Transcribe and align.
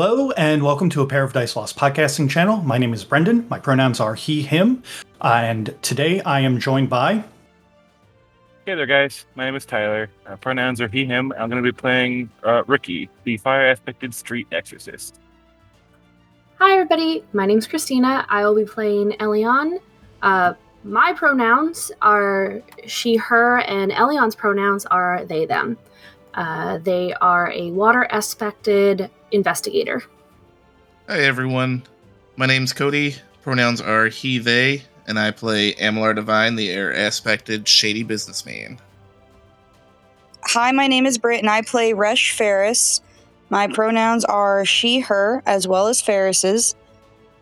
Hello, 0.00 0.30
and 0.36 0.62
welcome 0.62 0.88
to 0.90 1.02
a 1.02 1.06
Pair 1.08 1.24
of 1.24 1.32
Dice 1.32 1.56
Lost 1.56 1.76
podcasting 1.76 2.30
channel. 2.30 2.58
My 2.58 2.78
name 2.78 2.94
is 2.94 3.02
Brendan. 3.02 3.48
My 3.48 3.58
pronouns 3.58 3.98
are 3.98 4.14
he, 4.14 4.42
him, 4.42 4.84
uh, 5.20 5.40
and 5.42 5.74
today 5.82 6.20
I 6.20 6.38
am 6.38 6.60
joined 6.60 6.88
by. 6.88 7.24
Hey 8.64 8.76
there, 8.76 8.86
guys. 8.86 9.26
My 9.34 9.44
name 9.44 9.56
is 9.56 9.66
Tyler. 9.66 10.08
Uh, 10.24 10.36
pronouns 10.36 10.80
are 10.80 10.86
he, 10.86 11.04
him. 11.04 11.32
I'm 11.36 11.50
going 11.50 11.60
to 11.60 11.68
be 11.68 11.76
playing 11.76 12.30
uh, 12.44 12.62
Ricky, 12.68 13.10
the 13.24 13.38
fire 13.38 13.72
aspected 13.72 14.14
street 14.14 14.46
exorcist. 14.52 15.18
Hi, 16.60 16.74
everybody. 16.74 17.24
My 17.32 17.44
name's 17.44 17.66
Christina. 17.66 18.24
I 18.28 18.44
will 18.44 18.54
be 18.54 18.66
playing 18.66 19.16
Elion. 19.18 19.80
Uh, 20.22 20.54
my 20.84 21.12
pronouns 21.12 21.90
are 22.02 22.62
she, 22.86 23.16
her, 23.16 23.58
and 23.62 23.90
Elion's 23.90 24.36
pronouns 24.36 24.86
are 24.86 25.24
they, 25.24 25.44
them. 25.44 25.76
Uh, 26.38 26.78
they 26.78 27.12
are 27.14 27.50
a 27.50 27.72
water 27.72 28.06
aspected 28.12 29.10
investigator. 29.32 30.04
Hi, 31.08 31.18
everyone. 31.18 31.82
My 32.36 32.46
name's 32.46 32.72
Cody. 32.72 33.16
Pronouns 33.42 33.80
are 33.80 34.06
he, 34.06 34.38
they, 34.38 34.84
and 35.08 35.18
I 35.18 35.32
play 35.32 35.72
Amalar 35.74 36.14
Divine, 36.14 36.54
the 36.54 36.70
air 36.70 36.92
aspected 36.92 37.66
shady 37.66 38.04
businessman. 38.04 38.78
Hi, 40.44 40.70
my 40.70 40.86
name 40.86 41.06
is 41.06 41.18
Britt, 41.18 41.40
and 41.40 41.50
I 41.50 41.62
play 41.62 41.92
Resh 41.92 42.30
Ferris. 42.30 43.00
My 43.50 43.66
pronouns 43.66 44.24
are 44.24 44.64
she, 44.64 45.00
her, 45.00 45.42
as 45.44 45.66
well 45.66 45.88
as 45.88 46.00
Ferris's. 46.00 46.76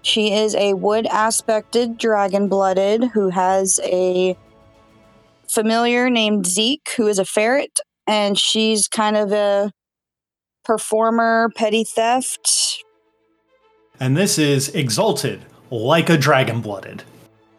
She 0.01 0.32
is 0.32 0.54
a 0.54 0.73
wood 0.73 1.06
aspected 1.12 1.98
dragon 1.98 2.48
blooded 2.48 3.04
who 3.13 3.29
has 3.29 3.79
a 3.85 4.38
familiar 5.48 6.09
named 6.09 6.46
Zeke, 6.46 6.95
who 6.96 7.09
is 7.09 7.18
a 7.18 7.26
ferret, 7.26 7.80
and 8.07 8.38
she's 8.38 8.88
kind 8.88 9.16
of 9.16 9.32
a 9.32 9.73
performer, 10.65 11.51
petty 11.57 11.85
theft. 11.85 12.85
And 13.98 14.16
this 14.16 14.38
is 14.38 14.68
Exalted, 14.71 15.45
like 15.71 16.10
a 16.10 16.18
dragon 16.18 16.60
blooded. 16.60 17.02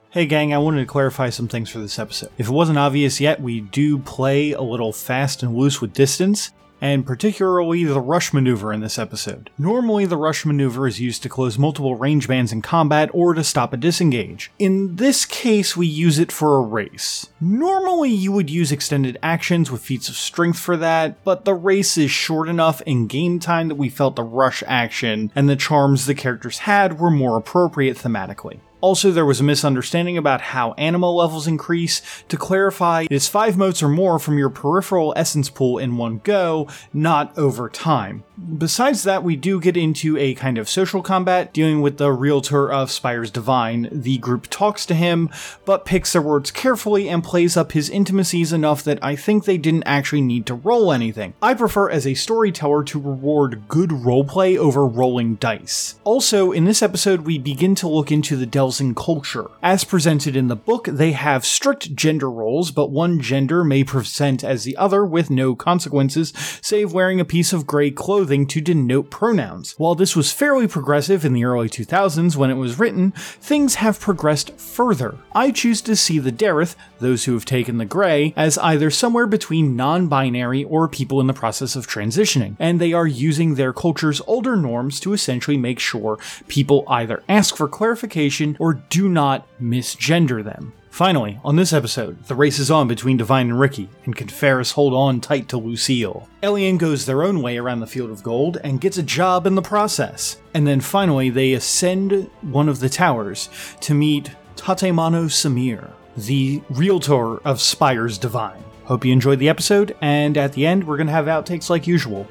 Hey 0.09 0.25
gang, 0.25 0.53
I 0.53 0.57
wanted 0.57 0.79
to 0.79 0.85
clarify 0.85 1.29
some 1.29 1.47
things 1.47 1.69
for 1.69 1.79
this 1.79 1.99
episode. 1.99 2.31
If 2.37 2.47
it 2.47 2.51
wasn't 2.51 2.77
obvious 2.77 3.19
yet, 3.19 3.41
we 3.41 3.61
do 3.61 3.99
play 3.99 4.51
a 4.51 4.61
little 4.61 4.93
fast 4.93 5.43
and 5.43 5.55
loose 5.55 5.81
with 5.81 5.93
distance, 5.93 6.51
and 6.81 7.05
particularly 7.05 7.83
the 7.83 7.99
rush 7.99 8.33
maneuver 8.33 8.73
in 8.73 8.81
this 8.81 8.99
episode. 8.99 9.49
Normally, 9.57 10.05
the 10.05 10.17
rush 10.17 10.45
maneuver 10.45 10.87
is 10.87 10.99
used 10.99 11.23
to 11.23 11.29
close 11.29 11.57
multiple 11.57 11.95
range 11.95 12.27
bands 12.27 12.51
in 12.51 12.61
combat 12.61 13.09
or 13.13 13.33
to 13.33 13.43
stop 13.43 13.73
a 13.73 13.77
disengage. 13.77 14.51
In 14.59 14.95
this 14.97 15.25
case, 15.25 15.75
we 15.75 15.87
use 15.87 16.19
it 16.19 16.31
for 16.31 16.57
a 16.57 16.61
race. 16.61 17.27
Normally, 17.39 18.11
you 18.11 18.31
would 18.31 18.49
use 18.49 18.71
extended 18.71 19.17
actions 19.23 19.71
with 19.71 19.81
feats 19.81 20.09
of 20.09 20.15
strength 20.15 20.59
for 20.59 20.77
that, 20.77 21.23
but 21.23 21.45
the 21.45 21.53
race 21.53 21.97
is 21.97 22.11
short 22.11 22.49
enough 22.49 22.81
in 22.81 23.07
game 23.07 23.39
time 23.39 23.67
that 23.67 23.75
we 23.75 23.89
felt 23.89 24.15
the 24.15 24.23
rush 24.23 24.63
action 24.67 25.31
and 25.35 25.49
the 25.49 25.55
charms 25.55 26.05
the 26.05 26.15
characters 26.15 26.59
had 26.59 26.99
were 26.99 27.11
more 27.11 27.37
appropriate 27.37 27.97
thematically. 27.97 28.59
Also, 28.79 29.11
there 29.11 29.25
was 29.25 29.39
a 29.39 29.43
misunderstanding 29.43 30.17
about 30.17 30.39
how 30.39 30.73
anima 30.73 31.11
levels 31.11 31.47
increase. 31.47 32.01
To 32.27 32.37
clarify, 32.37 33.03
it 33.03 33.11
is 33.11 33.27
5 33.27 33.57
motes 33.57 33.81
or 33.81 33.89
more 33.89 34.19
from 34.19 34.37
your 34.37 34.49
peripheral 34.49 35.13
essence 35.15 35.49
pool 35.49 35.79
in 35.79 35.97
one 35.97 36.21
go, 36.23 36.67
not 36.93 37.35
over 37.37 37.69
time. 37.69 38.23
Besides 38.37 39.01
that, 39.01 39.23
we 39.23 39.35
do 39.35 39.59
get 39.59 39.75
into 39.75 40.15
a 40.15 40.35
kind 40.35 40.59
of 40.59 40.69
social 40.69 41.01
combat, 41.01 41.53
dealing 41.53 41.81
with 41.81 41.97
the 41.97 42.11
realtor 42.11 42.71
of 42.71 42.91
Spires 42.91 43.31
Divine. 43.31 43.89
The 43.91 44.19
group 44.19 44.45
talks 44.51 44.85
to 44.85 44.93
him, 44.93 45.31
but 45.65 45.85
picks 45.85 46.13
their 46.13 46.21
words 46.21 46.51
carefully 46.51 47.09
and 47.09 47.23
plays 47.23 47.57
up 47.57 47.71
his 47.71 47.89
intimacies 47.89 48.53
enough 48.53 48.83
that 48.83 49.03
I 49.03 49.15
think 49.15 49.45
they 49.45 49.57
didn't 49.57 49.85
actually 49.85 50.21
need 50.21 50.45
to 50.45 50.53
roll 50.53 50.91
anything. 50.91 51.33
I 51.41 51.55
prefer 51.55 51.89
as 51.89 52.05
a 52.05 52.13
storyteller 52.13 52.83
to 52.83 52.99
reward 52.99 53.67
good 53.67 53.89
roleplay 53.89 54.55
over 54.55 54.85
rolling 54.85 55.35
dice. 55.35 55.95
Also, 56.03 56.51
in 56.51 56.65
this 56.65 56.83
episode, 56.83 57.21
we 57.21 57.39
begin 57.39 57.73
to 57.75 57.87
look 57.87 58.11
into 58.11 58.35
the 58.35 58.45
Delzahn 58.45 58.95
culture. 58.95 59.49
As 59.63 59.83
presented 59.83 60.35
in 60.35 60.47
the 60.47 60.55
book, 60.55 60.85
they 60.85 61.13
have 61.13 61.43
strict 61.43 61.95
gender 61.95 62.29
roles, 62.29 62.69
but 62.69 62.91
one 62.91 63.19
gender 63.19 63.63
may 63.63 63.83
present 63.83 64.43
as 64.43 64.63
the 64.63 64.77
other 64.77 65.03
with 65.03 65.31
no 65.31 65.55
consequences, 65.55 66.33
save 66.61 66.93
wearing 66.93 67.19
a 67.19 67.25
piece 67.25 67.51
of 67.51 67.65
gray 67.65 67.89
clothing 67.89 68.26
to 68.27 68.61
denote 68.61 69.09
pronouns. 69.09 69.73
While 69.77 69.95
this 69.95 70.15
was 70.15 70.31
fairly 70.31 70.67
progressive 70.67 71.23
in 71.23 71.33
the 71.33 71.45
early 71.45 71.69
2000s 71.69 72.35
when 72.35 72.49
it 72.49 72.55
was 72.55 72.77
written, 72.77 73.11
things 73.11 73.75
have 73.75 73.99
progressed 73.99 74.59
further. 74.59 75.17
I 75.33 75.51
choose 75.51 75.81
to 75.81 75.95
see 75.95 76.19
the 76.19 76.31
Dareth, 76.31 76.75
those 76.99 77.23
who 77.23 77.33
have 77.33 77.45
taken 77.45 77.77
the 77.77 77.85
gray, 77.85 78.33
as 78.35 78.57
either 78.57 78.91
somewhere 78.91 79.27
between 79.27 79.75
non 79.75 80.07
binary 80.07 80.63
or 80.65 80.87
people 80.87 81.21
in 81.21 81.27
the 81.27 81.33
process 81.33 81.75
of 81.75 81.87
transitioning, 81.87 82.55
and 82.59 82.79
they 82.79 82.93
are 82.93 83.07
using 83.07 83.55
their 83.55 83.73
culture's 83.73 84.21
older 84.27 84.55
norms 84.55 84.99
to 84.99 85.13
essentially 85.13 85.57
make 85.57 85.79
sure 85.79 86.19
people 86.47 86.83
either 86.87 87.23
ask 87.29 87.55
for 87.55 87.67
clarification 87.67 88.57
or 88.59 88.73
do 88.73 89.07
not 89.07 89.47
misgender 89.61 90.43
them. 90.43 90.73
Finally, 90.97 91.39
on 91.45 91.55
this 91.55 91.73
episode, 91.73 92.23
the 92.23 92.33
race 92.33 92.57
is 92.57 92.71
on 92.71 92.87
between 92.87 93.17
Divine 93.17 93.51
and 93.51 93.59
Ricky, 93.59 93.87
and 94.05 94.15
can 94.15 94.27
Ferris 94.27 94.71
hold 94.71 94.95
on 94.95 95.21
tight 95.21 95.47
to 95.49 95.57
Lucille. 95.59 96.27
Elian 96.41 96.79
goes 96.79 97.05
their 97.05 97.21
own 97.21 97.43
way 97.43 97.59
around 97.59 97.81
the 97.81 97.85
Field 97.85 98.09
of 98.09 98.23
Gold 98.23 98.57
and 98.63 98.81
gets 98.81 98.97
a 98.97 99.03
job 99.03 99.45
in 99.45 99.53
the 99.53 99.61
process. 99.61 100.37
And 100.55 100.65
then 100.65 100.81
finally, 100.81 101.29
they 101.29 101.53
ascend 101.53 102.31
one 102.41 102.67
of 102.67 102.79
the 102.79 102.89
towers 102.89 103.47
to 103.81 103.93
meet 103.93 104.31
Tatemano 104.55 105.25
Samir, 105.25 105.91
the 106.17 106.63
realtor 106.71 107.37
of 107.45 107.61
Spires 107.61 108.17
Divine. 108.17 108.63
Hope 108.85 109.05
you 109.05 109.13
enjoyed 109.13 109.37
the 109.37 109.49
episode, 109.49 109.95
and 110.01 110.35
at 110.35 110.53
the 110.53 110.65
end, 110.65 110.83
we're 110.83 110.97
going 110.97 111.05
to 111.05 111.13
have 111.13 111.25
outtakes 111.25 111.69
like 111.69 111.85
usual. 111.85 112.25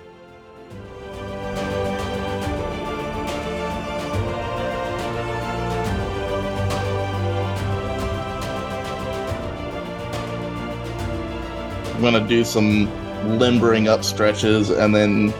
I'm 12.06 12.12
gonna 12.12 12.28
do 12.28 12.44
some 12.44 12.89
limbering 13.37 13.89
up 13.89 14.05
stretches 14.05 14.71
and 14.71 14.94
then 14.94 15.34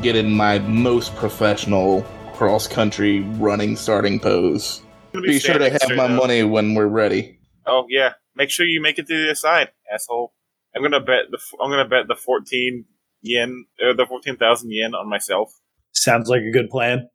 get 0.00 0.16
in 0.16 0.32
my 0.32 0.58
most 0.60 1.14
professional 1.14 2.00
cross 2.32 2.66
country 2.66 3.20
running 3.20 3.76
starting 3.76 4.18
pose. 4.18 4.80
I'm 5.12 5.20
Be 5.20 5.38
sure 5.38 5.58
to 5.58 5.68
have 5.68 5.90
my 5.94 6.04
up. 6.04 6.12
money 6.12 6.42
when 6.42 6.74
we're 6.74 6.86
ready. 6.86 7.38
Oh 7.66 7.84
yeah, 7.90 8.14
make 8.34 8.48
sure 8.48 8.64
you 8.64 8.80
make 8.80 8.98
it 8.98 9.06
to 9.08 9.14
the 9.14 9.24
other 9.24 9.34
side, 9.34 9.72
asshole. 9.92 10.32
I'm 10.74 10.80
gonna 10.80 11.00
bet 11.00 11.24
the 11.30 11.38
I'm 11.62 11.68
gonna 11.68 11.86
bet 11.86 12.08
the 12.08 12.14
14 12.14 12.86
yen 13.20 13.66
or 13.82 13.92
the 13.92 14.06
14,000 14.06 14.70
yen 14.72 14.94
on 14.94 15.10
myself. 15.10 15.52
Sounds 15.92 16.30
like 16.30 16.40
a 16.44 16.50
good 16.50 16.70
plan. 16.70 17.10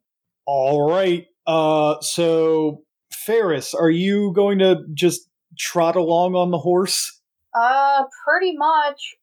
All 0.46 0.88
right. 0.88 1.26
Uh, 1.44 2.00
so 2.02 2.84
Ferris, 3.12 3.74
are 3.74 3.90
you 3.90 4.32
going 4.32 4.60
to 4.60 4.84
just 4.94 5.22
trot 5.58 5.96
along 5.96 6.36
on 6.36 6.52
the 6.52 6.58
horse? 6.58 7.16
Uh, 7.54 8.04
pretty 8.26 8.56
much. 8.56 9.14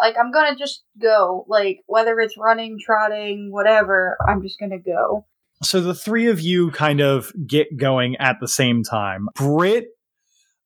Like, 0.00 0.14
I'm 0.18 0.30
gonna 0.30 0.56
just 0.56 0.84
go. 1.00 1.44
Like, 1.48 1.80
whether 1.86 2.18
it's 2.20 2.36
running, 2.38 2.78
trotting, 2.84 3.50
whatever, 3.50 4.16
I'm 4.28 4.42
just 4.42 4.58
gonna 4.60 4.78
go. 4.78 5.26
So 5.62 5.80
the 5.80 5.94
three 5.94 6.28
of 6.28 6.40
you 6.40 6.70
kind 6.70 7.00
of 7.00 7.32
get 7.46 7.76
going 7.76 8.16
at 8.16 8.36
the 8.40 8.46
same 8.46 8.84
time. 8.84 9.26
Britt, 9.34 9.88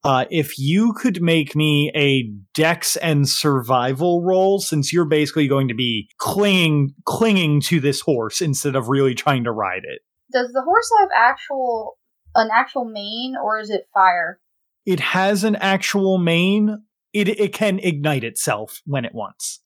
uh, 0.04 0.24
if 0.30 0.58
you 0.58 0.92
could 0.92 1.22
make 1.22 1.54
me 1.54 1.90
a 1.94 2.24
dex 2.54 2.96
and 2.96 3.28
survival 3.28 4.22
roll, 4.22 4.58
since 4.58 4.92
you're 4.92 5.04
basically 5.04 5.46
going 5.46 5.68
to 5.68 5.74
be 5.74 6.08
clinging 6.18 6.94
clinging 7.04 7.60
to 7.62 7.80
this 7.80 8.00
horse 8.00 8.40
instead 8.40 8.74
of 8.74 8.88
really 8.88 9.14
trying 9.14 9.44
to 9.44 9.52
ride 9.52 9.84
it. 9.84 10.02
Does 10.32 10.50
the 10.52 10.62
horse 10.62 10.90
have 11.00 11.10
actual 11.16 11.96
an 12.34 12.48
actual 12.52 12.84
mane, 12.84 13.34
or 13.42 13.60
is 13.60 13.70
it 13.70 13.88
fire? 13.94 14.40
It 14.84 15.00
has 15.00 15.44
an 15.44 15.56
actual 15.56 16.18
mane. 16.18 16.82
It 17.12 17.28
it 17.28 17.52
can 17.52 17.78
ignite 17.78 18.24
itself 18.24 18.80
when 18.86 19.04
it 19.04 19.14
wants. 19.14 19.60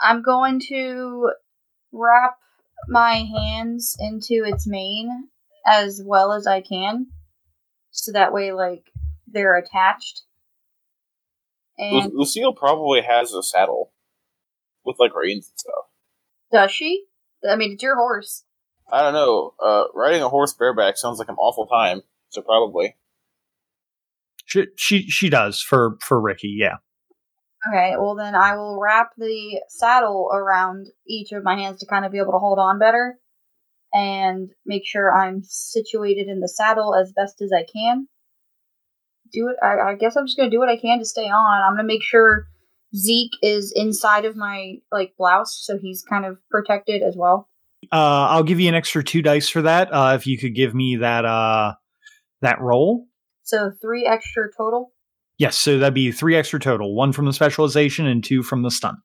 I'm 0.00 0.22
going 0.22 0.60
to 0.68 1.30
wrap 1.92 2.36
my 2.88 3.14
hands 3.36 3.96
into 3.98 4.44
its 4.46 4.66
mane 4.66 5.28
as 5.66 6.00
well 6.04 6.32
as 6.32 6.46
I 6.46 6.60
can, 6.60 7.08
so 7.90 8.12
that 8.12 8.32
way, 8.32 8.52
like, 8.52 8.84
they're 9.26 9.56
attached. 9.58 10.22
Lu- 11.78 12.00
And 12.00 12.12
Lucille 12.14 12.52
probably 12.52 13.02
has 13.02 13.32
a 13.32 13.42
saddle 13.42 13.92
with 14.84 14.96
like 14.98 15.14
reins 15.14 15.48
and 15.50 15.58
stuff. 15.58 15.84
does 16.52 16.70
she? 16.70 17.04
I 17.48 17.56
mean, 17.56 17.72
it's 17.72 17.82
your 17.82 17.96
horse. 17.96 18.44
I 18.90 19.02
don't 19.02 19.12
know. 19.12 19.54
Uh, 19.62 19.84
riding 19.94 20.22
a 20.22 20.28
horse 20.28 20.54
bareback 20.54 20.96
sounds 20.96 21.18
like 21.18 21.28
an 21.28 21.36
awful 21.38 21.66
time. 21.66 22.02
So 22.30 22.40
probably. 22.42 22.96
She 24.48 24.66
she, 24.76 25.02
she 25.02 25.28
does 25.28 25.60
for 25.60 25.98
for 26.00 26.20
Ricky. 26.20 26.56
Yeah. 26.58 26.76
Okay, 27.68 27.94
well 27.98 28.14
then 28.14 28.34
I 28.34 28.56
will 28.56 28.80
wrap 28.80 29.10
the 29.18 29.60
saddle 29.68 30.30
around 30.32 30.86
each 31.06 31.32
of 31.32 31.44
my 31.44 31.54
hands 31.56 31.80
to 31.80 31.86
kind 31.86 32.06
of 32.06 32.12
be 32.12 32.18
able 32.18 32.32
to 32.32 32.38
hold 32.38 32.58
on 32.58 32.78
better 32.78 33.18
and 33.92 34.50
make 34.64 34.86
sure 34.86 35.14
I'm 35.14 35.42
situated 35.42 36.28
in 36.28 36.40
the 36.40 36.48
saddle 36.48 36.94
as 36.94 37.12
best 37.12 37.42
as 37.42 37.50
I 37.52 37.66
can. 37.70 38.08
Do 39.32 39.48
it. 39.48 39.56
I, 39.62 39.90
I 39.90 39.94
guess 39.96 40.16
I'm 40.16 40.26
just 40.26 40.38
gonna 40.38 40.50
do 40.50 40.58
what 40.58 40.70
I 40.70 40.78
can 40.78 40.98
to 40.98 41.04
stay 41.04 41.28
on. 41.28 41.62
I'm 41.62 41.76
gonna 41.76 41.86
make 41.86 42.02
sure 42.02 42.46
Zeke 42.96 43.36
is 43.42 43.70
inside 43.76 44.24
of 44.24 44.34
my 44.34 44.76
like 44.90 45.12
blouse, 45.18 45.58
so 45.62 45.76
he's 45.78 46.02
kind 46.08 46.24
of 46.24 46.38
protected 46.50 47.02
as 47.02 47.16
well. 47.18 47.50
Uh, 47.92 48.28
I'll 48.30 48.44
give 48.44 48.60
you 48.60 48.68
an 48.68 48.74
extra 48.74 49.04
two 49.04 49.20
dice 49.20 49.50
for 49.50 49.62
that. 49.62 49.92
Uh, 49.92 50.14
if 50.14 50.26
you 50.26 50.38
could 50.38 50.54
give 50.54 50.74
me 50.74 50.96
that 50.96 51.26
uh, 51.26 51.74
that 52.40 52.62
roll. 52.62 53.08
So 53.48 53.72
three 53.80 54.04
extra 54.04 54.44
total. 54.54 54.92
Yes, 55.38 55.56
so 55.56 55.78
that'd 55.78 55.94
be 55.94 56.12
three 56.12 56.36
extra 56.36 56.60
total. 56.60 56.94
One 56.94 57.14
from 57.14 57.24
the 57.24 57.32
specialization 57.32 58.06
and 58.06 58.22
two 58.22 58.42
from 58.42 58.62
the 58.62 58.70
stun. 58.70 58.98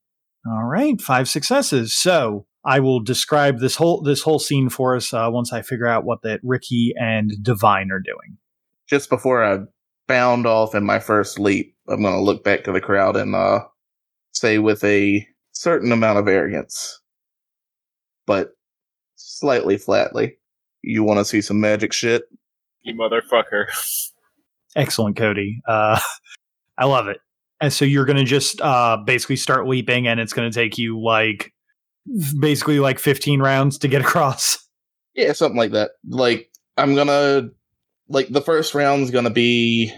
All 0.46 0.66
right, 0.66 1.00
five 1.00 1.30
successes. 1.30 1.96
So 1.96 2.46
I 2.66 2.82
will 2.82 3.00
describe 3.00 3.60
this 3.60 3.78
whole 3.78 4.02
this 4.02 4.22
whole 4.22 4.40
scene 4.40 4.68
for 4.68 4.98
us 4.98 5.14
uh, 5.14 5.30
once 5.32 5.54
I 5.54 5.62
figure 5.62 5.88
out 5.88 6.04
what 6.04 6.24
that 6.24 6.42
Ricky 6.44 6.94
and 6.98 7.32
Divine 7.42 7.90
are 7.90 8.02
doing. 8.02 8.38
Just 8.86 9.10
before 9.10 9.46
I 9.46 9.60
bound 10.08 10.46
off 10.46 10.76
in 10.76 10.84
my 10.84 11.00
first 11.00 11.40
leap, 11.40 11.74
I'm 11.88 12.02
going 12.02 12.14
to 12.14 12.20
look 12.20 12.44
back 12.44 12.66
to 12.66 12.74
the 12.74 12.82
crowd 12.82 13.16
and 13.16 13.34
uh, 13.34 13.62
say 14.34 14.58
with 14.60 14.84
a 14.84 15.26
certain 15.54 15.94
amount 15.94 16.20
of 16.20 16.28
arrogance, 16.28 17.00
but 18.26 18.50
slightly 19.16 19.78
flatly, 19.78 20.38
you 20.82 21.02
want 21.06 21.20
to 21.20 21.26
see 21.26 21.40
some 21.40 21.62
magic 21.62 21.94
shit? 21.94 22.24
You 22.82 22.94
motherfucker. 22.94 23.68
Excellent, 24.76 25.18
Cody. 25.18 25.62
Uh, 25.68 26.00
I 26.78 26.86
love 26.86 27.08
it. 27.08 27.18
And 27.62 27.72
so 27.72 27.86
you're 27.86 28.06
going 28.06 28.18
to 28.18 28.24
just 28.24 28.60
uh, 28.62 28.98
basically 28.98 29.38
start 29.38 29.68
leaping, 29.68 30.08
and 30.08 30.20
it's 30.20 30.34
going 30.34 30.50
to 30.50 30.54
take 30.54 30.78
you 30.78 31.00
like 31.00 31.54
basically 32.40 32.80
like 32.80 33.00
15 33.00 33.42
rounds 33.42 33.78
to 33.80 33.88
get 33.88 34.02
across. 34.06 34.58
Yeah, 35.16 35.32
something 35.34 35.58
like 35.58 35.72
that. 35.72 35.92
Like, 36.08 36.50
I'm 36.76 36.96
to, 37.08 37.52
like, 38.10 38.30
the 38.30 38.42
first 38.42 38.74
round's 38.74 39.12
to 39.26 39.30
be 39.30 39.94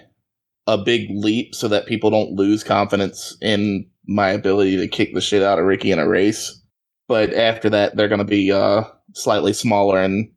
a 0.68 0.78
big 0.78 1.08
leap 1.12 1.56
so 1.56 1.68
that 1.68 1.86
people 1.86 2.10
don't 2.10 2.32
lose 2.32 2.64
confidence 2.64 3.38
in 3.42 3.88
my 4.08 4.30
ability 4.30 4.78
to 4.78 4.88
kick 4.88 5.14
the 5.14 5.22
shit 5.22 5.42
out 5.42 5.60
of 5.60 5.66
Ricky 5.66 5.92
in 5.92 6.00
a 6.00 6.08
race. 6.08 6.62
But 7.08 7.34
after 7.34 7.70
that, 7.70 7.96
they're 7.96 8.10
to 8.20 8.26
be 8.26 8.52
uh, 8.52 8.84
slightly 9.14 9.54
smaller 9.54 10.00
and 10.00 10.32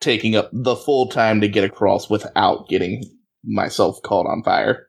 taking 0.00 0.34
up 0.34 0.50
the 0.52 0.76
full 0.76 1.08
time 1.08 1.40
to 1.40 1.48
get 1.48 1.64
across 1.64 2.08
without 2.10 2.68
getting 2.68 3.02
myself 3.44 4.00
caught 4.02 4.26
on 4.26 4.42
fire. 4.42 4.88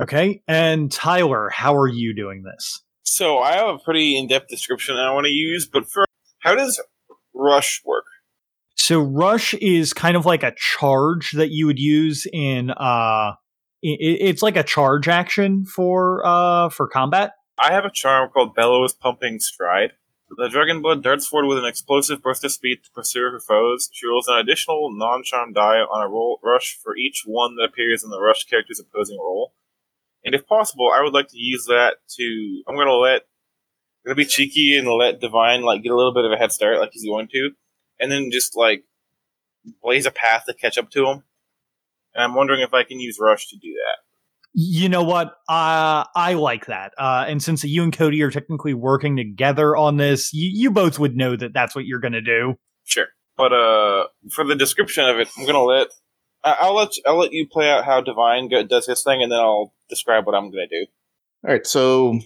Okay. 0.00 0.42
And 0.46 0.90
Tyler, 0.92 1.50
how 1.50 1.76
are 1.76 1.88
you 1.88 2.14
doing 2.14 2.42
this? 2.42 2.82
So 3.02 3.38
I 3.38 3.52
have 3.56 3.68
a 3.68 3.78
pretty 3.78 4.16
in-depth 4.16 4.48
description 4.48 4.96
I 4.96 5.12
want 5.12 5.26
to 5.26 5.32
use, 5.32 5.66
but 5.66 5.90
first, 5.90 6.08
how 6.40 6.54
does 6.54 6.80
rush 7.34 7.82
work? 7.84 8.04
So 8.76 9.00
rush 9.00 9.54
is 9.54 9.92
kind 9.92 10.16
of 10.16 10.24
like 10.24 10.42
a 10.42 10.54
charge 10.56 11.32
that 11.32 11.50
you 11.50 11.66
would 11.66 11.78
use 11.78 12.26
in 12.32 12.70
uh 12.70 13.32
it, 13.82 13.98
it's 14.00 14.42
like 14.42 14.56
a 14.56 14.62
charge 14.62 15.08
action 15.08 15.64
for 15.64 16.24
uh 16.24 16.68
for 16.68 16.86
combat. 16.86 17.32
I 17.58 17.72
have 17.72 17.84
a 17.84 17.90
charm 17.90 18.30
called 18.30 18.54
Bellows 18.54 18.94
Pumping 18.94 19.40
Stride. 19.40 19.92
The 20.30 20.48
Dragon 20.48 20.82
Blood 20.82 21.02
darts 21.02 21.26
forward 21.26 21.48
with 21.48 21.58
an 21.58 21.64
explosive 21.64 22.22
burst 22.22 22.44
of 22.44 22.52
speed 22.52 22.84
to 22.84 22.90
pursue 22.90 23.30
her 23.30 23.40
foes. 23.40 23.88
She 23.92 24.06
rolls 24.06 24.28
an 24.28 24.38
additional 24.38 24.90
non-charm 24.92 25.54
die 25.54 25.78
on 25.78 26.02
a 26.04 26.08
roll 26.08 26.38
rush 26.42 26.78
for 26.82 26.96
each 26.96 27.22
one 27.24 27.56
that 27.56 27.64
appears 27.64 28.04
in 28.04 28.10
the 28.10 28.20
rush 28.20 28.44
character's 28.44 28.78
opposing 28.80 29.18
roll. 29.18 29.54
And 30.24 30.34
if 30.34 30.46
possible, 30.46 30.90
I 30.94 31.02
would 31.02 31.14
like 31.14 31.28
to 31.28 31.38
use 31.38 31.64
that 31.66 31.96
to. 32.16 32.62
I'm 32.68 32.76
gonna 32.76 32.92
let. 32.92 33.22
I'm 34.04 34.10
gonna 34.10 34.16
be 34.16 34.26
cheeky 34.26 34.76
and 34.76 34.86
let 34.88 35.20
Divine 35.20 35.62
like 35.62 35.82
get 35.82 35.92
a 35.92 35.96
little 35.96 36.12
bit 36.14 36.24
of 36.24 36.32
a 36.32 36.36
head 36.36 36.52
start, 36.52 36.78
like 36.78 36.90
he's 36.92 37.06
going 37.06 37.28
to, 37.28 37.50
and 37.98 38.12
then 38.12 38.30
just 38.30 38.56
like 38.56 38.84
blaze 39.82 40.06
a 40.06 40.10
path 40.10 40.44
to 40.46 40.54
catch 40.54 40.76
up 40.76 40.90
to 40.90 41.06
him. 41.06 41.22
And 42.14 42.22
I'm 42.22 42.34
wondering 42.34 42.60
if 42.60 42.74
I 42.74 42.84
can 42.84 43.00
use 43.00 43.18
Rush 43.20 43.48
to 43.48 43.56
do 43.56 43.72
that. 43.72 44.07
You 44.54 44.88
know 44.88 45.02
what? 45.04 45.28
Uh, 45.48 46.04
I 46.16 46.34
like 46.34 46.66
that. 46.66 46.92
Uh, 46.98 47.24
and 47.28 47.42
since 47.42 47.62
you 47.64 47.82
and 47.82 47.96
Cody 47.96 48.22
are 48.22 48.30
technically 48.30 48.74
working 48.74 49.16
together 49.16 49.76
on 49.76 49.98
this, 49.98 50.32
you, 50.32 50.50
you 50.52 50.70
both 50.70 50.98
would 50.98 51.16
know 51.16 51.36
that 51.36 51.52
that's 51.52 51.74
what 51.74 51.84
you're 51.84 52.00
going 52.00 52.12
to 52.14 52.20
do. 52.20 52.54
Sure. 52.84 53.06
But 53.36 53.52
uh, 53.52 54.08
for 54.32 54.42
the 54.44 54.56
description 54.56 55.04
of 55.04 55.20
it, 55.20 55.28
I'm 55.38 55.46
gonna 55.46 55.62
let 55.62 55.88
I- 56.42 56.66
will 56.68 56.74
let 56.74 56.96
you, 56.96 57.02
I'll 57.06 57.18
let 57.18 57.32
you 57.32 57.46
play 57.46 57.70
out 57.70 57.84
how 57.84 58.00
Divine 58.00 58.48
go- 58.48 58.64
does 58.64 58.86
his 58.86 59.04
thing, 59.04 59.22
and 59.22 59.30
then 59.30 59.38
I'll 59.38 59.72
describe 59.88 60.26
what 60.26 60.34
I'm 60.34 60.50
gonna 60.50 60.66
do. 60.66 60.86
All 61.44 61.52
right, 61.52 61.64
so 61.64 62.18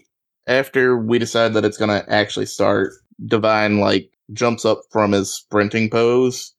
after 0.46 0.96
we 0.96 1.18
decide 1.18 1.52
that 1.52 1.66
it's 1.66 1.76
gonna 1.76 2.02
actually 2.08 2.46
start, 2.46 2.92
Divine 3.26 3.78
like 3.78 4.10
jumps 4.32 4.64
up 4.64 4.80
from 4.90 5.12
his 5.12 5.30
sprinting 5.30 5.90
pose, 5.90 6.54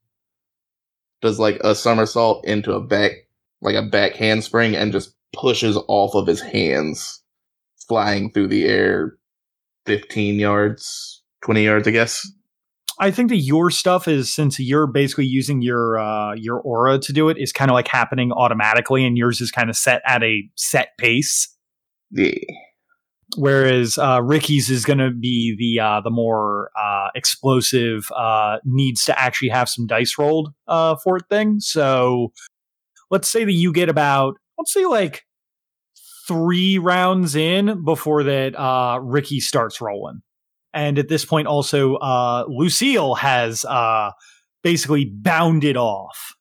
does 1.24 1.40
like 1.40 1.60
a 1.64 1.74
somersault 1.74 2.46
into 2.46 2.74
a 2.74 2.80
back, 2.80 3.12
like 3.62 3.76
a 3.76 3.82
back 3.82 4.14
handspring, 4.14 4.76
and 4.76 4.92
just 4.92 5.16
pushes 5.34 5.78
off 5.88 6.16
of 6.16 6.28
his 6.28 6.42
hands, 6.42 7.22
flying 7.88 8.32
through 8.32 8.48
the 8.48 8.66
air, 8.66 9.18
fifteen 9.86 10.40
yards, 10.40 11.24
twenty 11.44 11.64
yards, 11.64 11.88
I 11.88 11.92
guess. 11.92 12.26
I 13.00 13.10
think 13.10 13.30
that 13.30 13.38
your 13.38 13.72
stuff 13.72 14.08
is 14.08 14.32
since 14.32 14.60
you're 14.60 14.86
basically 14.86 15.26
using 15.26 15.62
your 15.62 15.98
uh, 15.98 16.36
your 16.36 16.60
aura 16.60 17.00
to 17.00 17.14
do 17.14 17.30
it 17.30 17.38
is 17.38 17.52
kind 17.52 17.72
of 17.72 17.74
like 17.74 17.88
happening 17.88 18.32
automatically, 18.32 19.06
and 19.06 19.18
yours 19.18 19.42
is 19.42 19.52
kind 19.52 19.70
of 19.70 19.76
set 19.76 20.02
at 20.06 20.24
a 20.24 20.44
set 20.56 20.90
pace. 20.98 21.50
Yeah. 22.12 22.32
Whereas 23.36 23.98
uh, 23.98 24.22
Ricky's 24.22 24.70
is 24.70 24.86
going 24.86 25.00
to 25.00 25.10
be 25.10 25.56
the 25.58 25.82
uh, 25.82 26.02
the 26.02 26.12
more 26.12 26.70
uh, 26.80 27.08
explosive, 27.16 28.12
uh, 28.16 28.60
needs 28.64 29.06
to 29.06 29.20
actually 29.20 29.50
have 29.50 29.68
some 29.68 29.88
dice 29.88 30.16
rolled 30.20 30.54
uh, 30.68 30.98
for 30.98 31.18
it 31.18 31.24
thing. 31.32 31.60
So 31.60 32.32
let's 33.10 33.28
say 33.28 33.44
that 33.44 33.54
you 33.54 33.74
get 33.74 33.90
about 33.90 34.38
let's 34.58 34.74
say 34.74 34.86
like 34.86 35.24
three 36.28 36.78
rounds 36.78 37.36
in 37.36 37.84
before 37.84 38.24
that 38.24 38.56
uh, 38.56 39.00
Ricky 39.02 39.40
starts 39.40 39.82
rolling. 39.82 40.22
And 40.74 40.98
at 40.98 41.08
this 41.08 41.24
point, 41.26 41.48
also, 41.48 41.96
uh, 41.96 42.46
Lucille 42.48 43.16
has 43.16 43.64
uh, 43.66 44.12
basically 44.64 45.06
bounded 45.06 45.78
off. 45.78 46.36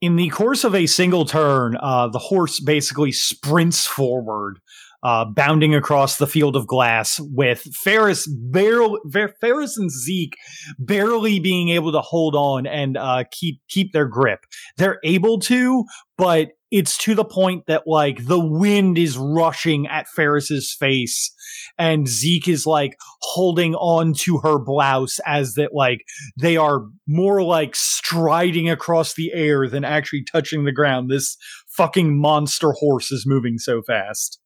In 0.00 0.16
the 0.16 0.28
course 0.28 0.62
of 0.62 0.74
a 0.74 0.86
single 0.86 1.24
turn, 1.24 1.76
uh, 1.80 2.08
the 2.08 2.18
horse 2.18 2.60
basically 2.60 3.10
sprints 3.10 3.86
forward, 3.86 4.60
uh, 5.02 5.24
bounding 5.24 5.74
across 5.74 6.18
the 6.18 6.26
field 6.26 6.54
of 6.54 6.66
glass, 6.66 7.18
with 7.20 7.62
Ferris, 7.74 8.28
barely, 8.28 9.00
Ferris 9.40 9.76
and 9.78 9.90
Zeke 9.90 10.36
barely 10.78 11.40
being 11.40 11.70
able 11.70 11.92
to 11.92 12.00
hold 12.00 12.36
on 12.36 12.66
and 12.66 12.96
uh, 12.96 13.24
keep 13.32 13.60
keep 13.68 13.92
their 13.92 14.06
grip. 14.06 14.40
They're 14.76 15.00
able 15.02 15.40
to, 15.40 15.84
but 16.18 16.50
it's 16.70 16.98
to 16.98 17.14
the 17.14 17.24
point 17.24 17.64
that 17.66 17.84
like 17.86 18.26
the 18.26 18.40
wind 18.40 18.98
is 18.98 19.16
rushing 19.16 19.86
at 19.86 20.08
Ferris's 20.08 20.74
face 20.78 21.32
and 21.78 22.08
Zeke 22.08 22.48
is 22.48 22.66
like 22.66 22.96
holding 23.20 23.74
on 23.74 24.14
to 24.20 24.38
her 24.38 24.58
blouse 24.58 25.20
as 25.24 25.54
that 25.54 25.74
like 25.74 26.00
they 26.40 26.56
are 26.56 26.86
more 27.06 27.42
like 27.42 27.76
striding 27.76 28.68
across 28.68 29.14
the 29.14 29.32
air 29.32 29.68
than 29.68 29.84
actually 29.84 30.24
touching 30.24 30.64
the 30.64 30.72
ground. 30.72 31.10
This 31.10 31.36
fucking 31.68 32.20
monster 32.20 32.72
horse 32.72 33.12
is 33.12 33.26
moving 33.26 33.58
so 33.58 33.82
fast. 33.82 34.40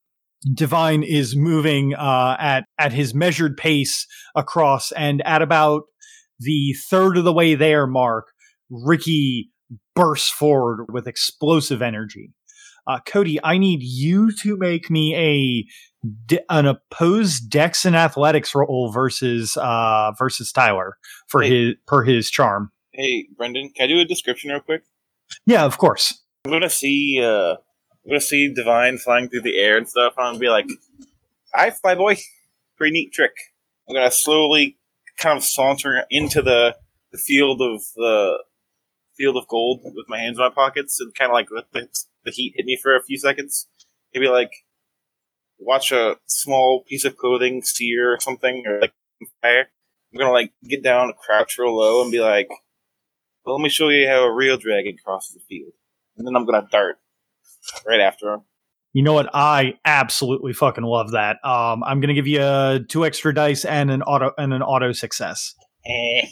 Divine 0.54 1.02
is 1.02 1.36
moving 1.36 1.94
uh, 1.94 2.36
at 2.38 2.64
at 2.78 2.92
his 2.92 3.14
measured 3.14 3.58
pace 3.58 4.06
across, 4.34 4.90
and 4.92 5.20
at 5.26 5.42
about 5.42 5.82
the 6.38 6.74
third 6.88 7.18
of 7.18 7.24
the 7.24 7.32
way 7.32 7.54
there, 7.54 7.86
Mark 7.86 8.28
Ricky 8.70 9.50
bursts 9.94 10.30
forward 10.30 10.86
with 10.92 11.06
explosive 11.06 11.82
energy. 11.82 12.32
Uh, 12.86 12.98
Cody, 13.06 13.38
I 13.44 13.58
need 13.58 13.82
you 13.82 14.32
to 14.42 14.56
make 14.56 14.90
me 14.90 15.14
a 15.14 15.66
an 16.48 16.66
opposed 16.66 17.50
Dex 17.50 17.84
and 17.84 17.94
Athletics 17.94 18.54
roll 18.54 18.90
versus 18.90 19.56
uh, 19.56 20.12
versus 20.18 20.50
Tyler 20.50 20.96
for 21.28 21.42
hey. 21.42 21.66
his 21.66 21.74
per 21.86 22.02
his 22.02 22.30
charm. 22.30 22.72
Hey, 22.92 23.26
Brendan, 23.36 23.70
can 23.70 23.84
I 23.84 23.86
do 23.86 24.00
a 24.00 24.04
description 24.04 24.50
real 24.50 24.60
quick? 24.60 24.82
Yeah, 25.46 25.64
of 25.64 25.78
course. 25.78 26.22
I'm 26.44 26.50
gonna 26.50 26.70
see 26.70 27.20
uh, 27.22 27.52
I'm 27.52 28.08
gonna 28.08 28.20
see 28.20 28.52
Divine 28.52 28.98
flying 28.98 29.28
through 29.28 29.42
the 29.42 29.58
air 29.58 29.76
and 29.76 29.88
stuff, 29.88 30.14
and 30.16 30.26
I'm 30.26 30.32
gonna 30.34 30.40
be 30.40 30.48
like, 30.48 30.66
"Hi, 31.54 31.70
fly 31.70 31.94
boy, 31.94 32.16
pretty 32.76 32.92
neat 32.92 33.12
trick." 33.12 33.32
I'm 33.88 33.94
gonna 33.94 34.10
slowly 34.10 34.78
kind 35.18 35.36
of 35.36 35.44
saunter 35.44 36.04
into 36.10 36.42
the 36.42 36.76
the 37.12 37.18
field 37.18 37.60
of 37.60 37.82
the 37.96 38.42
field 39.20 39.36
of 39.36 39.46
gold 39.48 39.82
with 39.84 40.08
my 40.08 40.18
hands 40.18 40.38
in 40.38 40.44
my 40.44 40.50
pockets 40.50 40.98
and 40.98 41.14
kind 41.14 41.30
of 41.30 41.34
like 41.34 41.48
let 41.54 41.70
the, 41.72 41.88
the 42.24 42.30
heat 42.30 42.54
hit 42.56 42.64
me 42.64 42.78
for 42.82 42.96
a 42.96 43.02
few 43.02 43.18
seconds. 43.18 43.68
Maybe 44.14 44.28
like 44.28 44.50
watch 45.58 45.92
a 45.92 46.16
small 46.26 46.84
piece 46.88 47.04
of 47.04 47.16
clothing 47.16 47.60
sear 47.62 48.14
or 48.14 48.20
something 48.20 48.64
or 48.66 48.80
like 48.80 48.94
fire. 49.42 49.66
I'm 50.12 50.18
gonna 50.18 50.32
like 50.32 50.52
get 50.66 50.82
down, 50.82 51.12
crouch 51.24 51.58
real 51.58 51.76
low, 51.76 52.02
and 52.02 52.10
be 52.10 52.20
like, 52.20 52.48
well, 53.44 53.56
"Let 53.56 53.62
me 53.62 53.68
show 53.68 53.90
you 53.90 54.08
how 54.08 54.24
a 54.24 54.32
real 54.32 54.56
dragon 54.56 54.96
crosses 55.04 55.34
the 55.34 55.40
field." 55.48 55.72
And 56.16 56.26
then 56.26 56.34
I'm 56.34 56.46
gonna 56.46 56.66
dart 56.70 56.98
right 57.86 58.00
after 58.00 58.32
him. 58.32 58.40
You 58.92 59.04
know 59.04 59.12
what? 59.12 59.30
I 59.32 59.74
absolutely 59.84 60.52
fucking 60.52 60.82
love 60.82 61.12
that. 61.12 61.36
Um, 61.44 61.84
I'm 61.84 62.00
gonna 62.00 62.14
give 62.14 62.26
you 62.26 62.40
uh, 62.40 62.80
two 62.88 63.06
extra 63.06 63.32
dice 63.32 63.64
and 63.64 63.90
an 63.90 64.02
auto 64.02 64.32
and 64.36 64.52
an 64.52 64.62
auto 64.62 64.90
success. 64.90 65.54
Eh. 65.87 66.26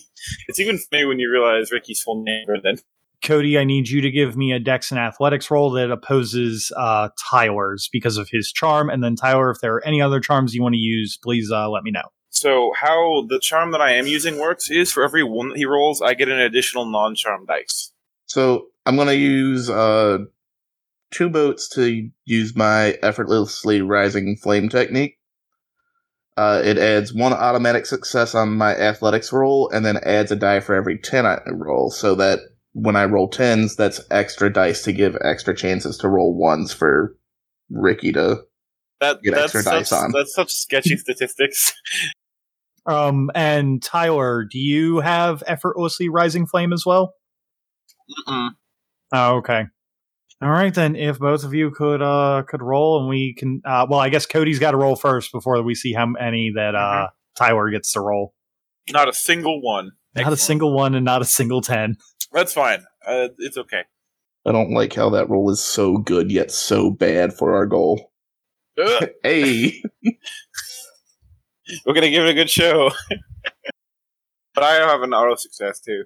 It's 0.49 0.61
even 0.61 0.79
funny 0.79 1.05
when 1.05 1.19
you 1.19 1.31
realize 1.31 1.73
Ricky's 1.73 2.01
full 2.01 2.23
name, 2.23 2.47
then. 2.63 2.77
Cody, 3.23 3.59
I 3.59 3.65
need 3.65 3.89
you 3.89 4.01
to 4.01 4.11
give 4.11 4.37
me 4.37 4.53
a 4.53 4.61
Dex 4.61 4.91
and 4.91 5.01
Athletics 5.01 5.51
roll 5.51 5.71
that 5.73 5.91
opposes 5.91 6.71
uh, 6.77 7.09
Tyler's 7.31 7.89
because 7.93 8.17
of 8.17 8.29
his 8.31 8.53
charm. 8.53 8.91
And 8.91 9.03
then 9.03 9.17
Tyler, 9.17 9.51
if 9.51 9.61
there 9.61 9.75
are 9.75 9.85
any 9.85 10.01
other 10.01 10.21
charms 10.21 10.55
you 10.55 10.63
want 10.63 10.75
to 10.75 10.81
use, 10.81 11.19
please 11.23 11.51
uh, 11.51 11.69
let 11.69 11.83
me 11.83 11.91
know. 11.91 12.11
So 12.31 12.73
how 12.77 13.25
the 13.29 13.41
charm 13.41 13.73
that 13.73 13.81
I 13.81 13.93
am 13.93 14.07
using 14.07 14.39
works 14.39 14.71
is 14.71 14.93
for 14.93 15.03
every 15.03 15.25
one 15.25 15.49
that 15.49 15.59
he 15.59 15.65
rolls, 15.65 16.01
I 16.01 16.15
get 16.15 16.29
an 16.29 16.39
additional 16.39 16.85
non-charm 16.85 17.47
dice. 17.47 17.93
So 18.27 18.67
I'm 18.87 18.97
gonna 18.97 19.15
use 19.15 19.69
uh 19.71 20.19
two 21.11 21.31
motes 21.31 21.69
to 21.71 22.11
use 22.27 22.55
my 22.55 22.99
effortlessly 23.03 23.81
rising 23.81 24.37
flame 24.37 24.69
technique. 24.69 25.18
Uh, 26.39 26.63
it 26.65 26.79
adds 26.79 27.13
one 27.13 27.33
automatic 27.33 27.85
success 27.85 28.33
on 28.33 28.57
my 28.57 28.73
athletics 28.77 29.33
roll, 29.33 29.69
and 29.71 29.85
then 29.85 29.97
adds 30.05 30.31
a 30.31 30.37
die 30.37 30.61
for 30.61 30.77
every 30.77 30.97
ten 30.97 31.27
I 31.27 31.41
roll, 31.51 31.91
so 31.91 32.15
that 32.15 32.39
when 32.75 32.95
I 32.95 33.07
roll 33.07 33.29
tens, 33.29 33.75
that's 33.75 34.01
extra 34.09 34.49
dice 34.53 34.83
to 34.85 34.93
give 34.93 35.17
extra 35.21 35.53
chances 35.53 35.99
to 35.99 36.09
roll 36.09 36.39
ones 36.39 36.73
for 36.73 37.17
Ricky 37.69 38.13
to. 38.13 38.43
That 39.01 39.21
Get 39.23 39.35
that's 39.35 39.55
extra 39.55 39.63
such, 39.65 39.73
dice 39.73 39.93
on. 39.93 40.13
that's 40.13 40.33
such 40.33 40.53
sketchy 40.53 40.97
statistics. 40.97 41.75
Um, 42.87 43.31
and 43.35 43.83
Tyler, 43.83 44.47
do 44.51 44.59
you 44.59 45.01
have 45.01 45.43
effortlessly 45.47 46.09
rising 46.09 46.47
flame 46.47 46.73
as 46.73 46.87
well? 46.87 47.13
Mm-mm. 48.27 48.49
Oh, 49.13 49.37
okay. 49.37 49.65
All 50.41 50.51
right 50.51 50.73
then. 50.73 50.95
If 50.95 51.19
both 51.19 51.43
of 51.45 51.53
you 51.53 51.71
could 51.71 52.01
uh 52.01 52.45
could 52.49 52.63
roll, 52.63 53.01
and 53.01 53.09
we 53.09 53.35
can. 53.35 53.61
Uh, 53.65 53.87
well, 53.89 53.99
I 53.99 54.09
guess 54.09 54.25
Cody's 54.25 54.59
got 54.59 54.71
to 54.71 54.77
roll 54.77 54.95
first 54.95 55.33
before 55.33 55.61
we 55.63 55.75
see 55.75 55.93
how 55.93 56.07
many 56.07 56.53
that 56.55 56.75
uh 56.75 57.09
Tyler 57.37 57.71
gets 57.71 57.93
to 57.93 58.01
roll. 58.01 58.35
Not 58.91 59.09
a 59.09 59.13
single 59.13 59.61
one. 59.61 59.93
Not 60.15 60.33
a 60.33 60.37
single 60.37 60.73
one, 60.73 60.95
and 60.95 61.05
not 61.05 61.23
a 61.23 61.25
single 61.25 61.61
ten. 61.61 61.97
That's 62.33 62.53
fine. 62.53 62.85
Uh, 63.07 63.29
it's 63.39 63.57
okay. 63.57 63.83
I 64.47 64.53
don't 64.53 64.73
like 64.73 64.95
how 64.95 65.11
that 65.11 65.29
roll 65.29 65.51
is 65.51 65.61
so 65.63 65.99
good 65.99 66.31
yet 66.31 66.51
so 66.51 66.91
bad 66.91 67.35
for 67.35 67.55
our 67.55 67.67
goal. 67.67 68.13
Ugh, 68.83 69.09
Hey, 69.23 69.83
we're 71.85 71.95
gonna 71.95 72.11
give 72.11 72.25
it 72.25 72.31
a 72.31 72.35
good 72.35 72.51
show. 72.51 72.91
but 74.55 74.65
I 74.65 74.75
have 74.75 75.03
an 75.03 75.13
auto 75.13 75.35
success 75.35 75.81
too. 75.81 76.05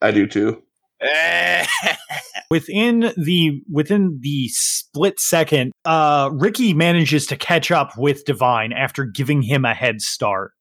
I 0.00 0.10
do 0.10 0.26
too. 0.26 0.62
Within 2.50 3.12
the 3.16 3.62
within 3.70 4.18
the 4.22 4.48
split 4.48 5.20
second 5.20 5.72
uh 5.84 6.30
ricky 6.32 6.72
manages 6.72 7.26
to 7.26 7.36
catch 7.36 7.70
up 7.70 7.92
with 7.96 8.24
divine 8.24 8.72
after 8.72 9.04
giving 9.04 9.42
him 9.42 9.64
a 9.64 9.74
head 9.74 10.00
start 10.00 10.52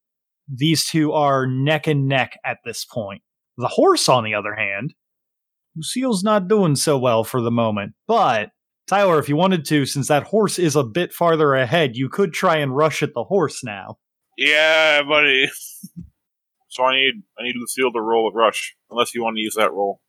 these 0.54 0.86
two 0.86 1.14
are 1.14 1.48
neck 1.48 1.88
and 1.88 2.08
neck 2.08 2.38
at 2.46 2.58
this 2.66 2.86
point 2.86 3.22
the 3.58 3.70
horse 3.70 4.10
on 4.10 4.26
the 4.26 4.34
other 4.34 4.54
hand 4.54 4.94
lucille's 5.78 6.24
not 6.24 6.50
doing 6.50 6.76
so 6.76 6.98
well 6.98 7.24
for 7.24 7.42
the 7.42 7.50
moment 7.50 7.94
but 8.06 8.50
tyler 8.86 9.18
if 9.18 9.30
you 9.30 9.38
wanted 9.38 9.64
to 9.64 9.86
since 9.86 10.10
that 10.10 10.24
horse 10.24 10.60
is 10.60 10.76
a 10.76 10.84
bit 10.84 11.14
farther 11.14 11.56
ahead 11.56 11.96
you 11.96 12.10
could 12.10 12.34
try 12.34 12.58
and 12.58 12.76
rush 12.76 13.02
at 13.02 13.14
the 13.14 13.24
horse 13.24 13.64
now 13.64 13.98
yeah, 14.38 15.02
buddy. 15.04 15.50
So 16.70 16.84
I 16.84 16.94
need 16.96 17.24
I 17.40 17.44
need 17.44 17.56
Lucille 17.56 17.92
to 17.94 18.02
roll 18.02 18.30
a 18.30 18.38
rush, 18.38 18.76
unless 18.92 19.16
you 19.16 19.24
want 19.24 19.38
to 19.38 19.42
use 19.42 19.56
that 19.56 19.72
roll. 19.72 20.02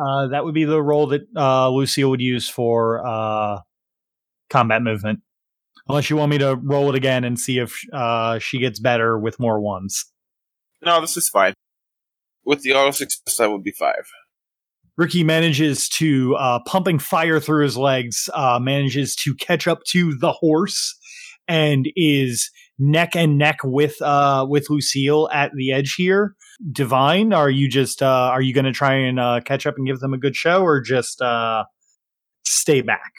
Uh, 0.00 0.28
that 0.28 0.44
would 0.44 0.54
be 0.54 0.64
the 0.64 0.82
role 0.82 1.06
that 1.06 1.22
uh, 1.36 1.68
lucille 1.70 2.10
would 2.10 2.20
use 2.20 2.48
for 2.48 3.06
uh, 3.06 3.60
combat 4.50 4.82
movement 4.82 5.20
unless 5.88 6.10
you 6.10 6.16
want 6.16 6.30
me 6.30 6.38
to 6.38 6.56
roll 6.56 6.88
it 6.88 6.94
again 6.94 7.24
and 7.24 7.38
see 7.38 7.58
if 7.58 7.80
uh, 7.92 8.38
she 8.38 8.58
gets 8.58 8.78
better 8.78 9.18
with 9.18 9.38
more 9.38 9.60
ones 9.60 10.04
No, 10.84 11.00
this 11.00 11.16
is 11.16 11.28
fine. 11.28 11.54
With 12.44 12.62
the 12.62 12.72
auto 12.74 12.92
success, 12.92 13.36
that 13.38 13.50
would 13.50 13.64
be 13.64 13.72
five. 13.72 14.06
Ricky 14.96 15.24
manages 15.24 15.88
to, 15.90 16.36
uh, 16.36 16.60
pumping 16.64 16.98
fire 16.98 17.40
through 17.40 17.64
his 17.64 17.76
legs, 17.76 18.30
uh, 18.34 18.58
manages 18.62 19.14
to 19.16 19.34
catch 19.34 19.66
up 19.66 19.82
to 19.88 20.14
the 20.14 20.32
horse 20.32 20.96
and 21.48 21.88
is 21.96 22.50
neck 22.78 23.16
and 23.16 23.38
neck 23.38 23.58
with 23.64 24.00
uh, 24.02 24.46
with 24.48 24.68
Lucille 24.70 25.28
at 25.32 25.52
the 25.54 25.72
edge 25.72 25.94
here. 25.94 26.34
Divine, 26.72 27.32
are 27.32 27.50
you 27.50 27.68
just 27.68 28.02
uh, 28.02 28.30
are 28.32 28.40
you 28.42 28.54
going 28.54 28.64
to 28.64 28.72
try 28.72 28.94
and 28.94 29.20
uh, 29.20 29.40
catch 29.44 29.66
up 29.66 29.74
and 29.76 29.86
give 29.86 30.00
them 30.00 30.14
a 30.14 30.18
good 30.18 30.36
show, 30.36 30.62
or 30.62 30.80
just 30.80 31.20
uh, 31.20 31.64
stay 32.44 32.80
back? 32.80 33.12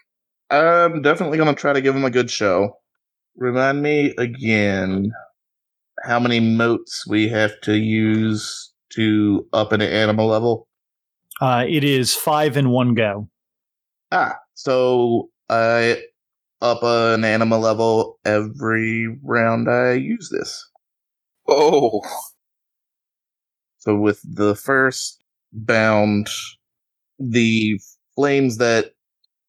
I'm 0.50 1.02
definitely 1.02 1.38
gonna 1.38 1.54
try 1.54 1.74
to 1.74 1.82
give 1.82 1.94
them 1.94 2.06
a 2.06 2.10
good 2.10 2.32
show. 2.32 2.78
Remind 3.36 3.82
me 3.82 4.16
again 4.18 5.12
how 6.04 6.20
many 6.20 6.40
motes 6.40 7.06
we 7.08 7.28
have 7.30 7.60
to 7.62 7.74
use 7.74 8.72
to 8.94 9.46
up 9.52 9.72
an 9.72 9.82
anima 9.82 10.26
level. 10.26 10.68
Uh, 11.42 11.66
it 11.68 11.84
is 11.84 12.16
five 12.16 12.56
in 12.56 12.70
one 12.70 12.94
go. 12.94 13.30
Ah, 14.12 14.36
so 14.54 15.30
I 15.50 16.02
up 16.62 16.84
an 16.84 17.24
anima 17.24 17.58
level 17.58 18.20
every 18.26 19.08
round 19.24 19.70
I 19.70 19.94
use 19.94 20.30
this. 20.32 20.70
Oh, 21.48 22.02
So 23.80 23.96
with 23.96 24.22
the 24.24 24.54
first 24.56 25.24
bound, 25.54 26.30
the 27.20 27.80
flames 28.16 28.58
that, 28.58 28.94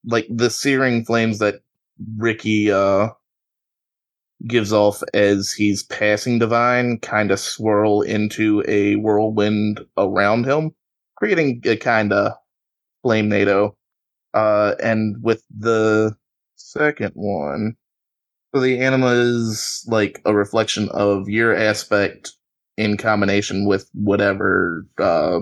like 0.04 0.26
the 0.30 0.48
searing 0.48 1.04
flames 1.04 1.40
that 1.40 1.56
Ricky 2.16 2.70
uh 2.70 3.08
gives 4.46 4.72
off 4.72 5.02
as 5.14 5.52
he's 5.52 5.82
passing 5.82 6.38
Divine, 6.38 6.98
kind 7.00 7.30
of 7.32 7.40
swirl 7.40 8.02
into 8.02 8.62
a 8.68 8.94
whirlwind 8.96 9.80
around 9.96 10.44
him, 10.46 10.70
creating 11.16 11.60
a 11.64 11.76
kind 11.76 12.12
of 12.12 12.32
flame 13.02 13.28
NATO. 13.28 13.76
Uh, 14.34 14.74
and 14.82 15.16
with 15.22 15.42
the 15.50 16.16
second 16.68 17.12
one, 17.14 17.76
so 18.54 18.60
the 18.60 18.78
anima 18.80 19.08
is 19.08 19.84
like 19.88 20.20
a 20.24 20.34
reflection 20.34 20.88
of 20.90 21.28
your 21.28 21.54
aspect 21.54 22.32
in 22.76 22.96
combination 22.96 23.66
with 23.66 23.88
whatever 23.92 24.86
uh, 24.98 25.40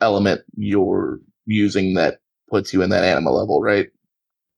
element 0.00 0.42
you're 0.56 1.18
using 1.44 1.94
that 1.94 2.18
puts 2.48 2.72
you 2.72 2.82
in 2.82 2.90
that 2.90 3.04
anima 3.04 3.30
level, 3.30 3.60
right? 3.60 3.88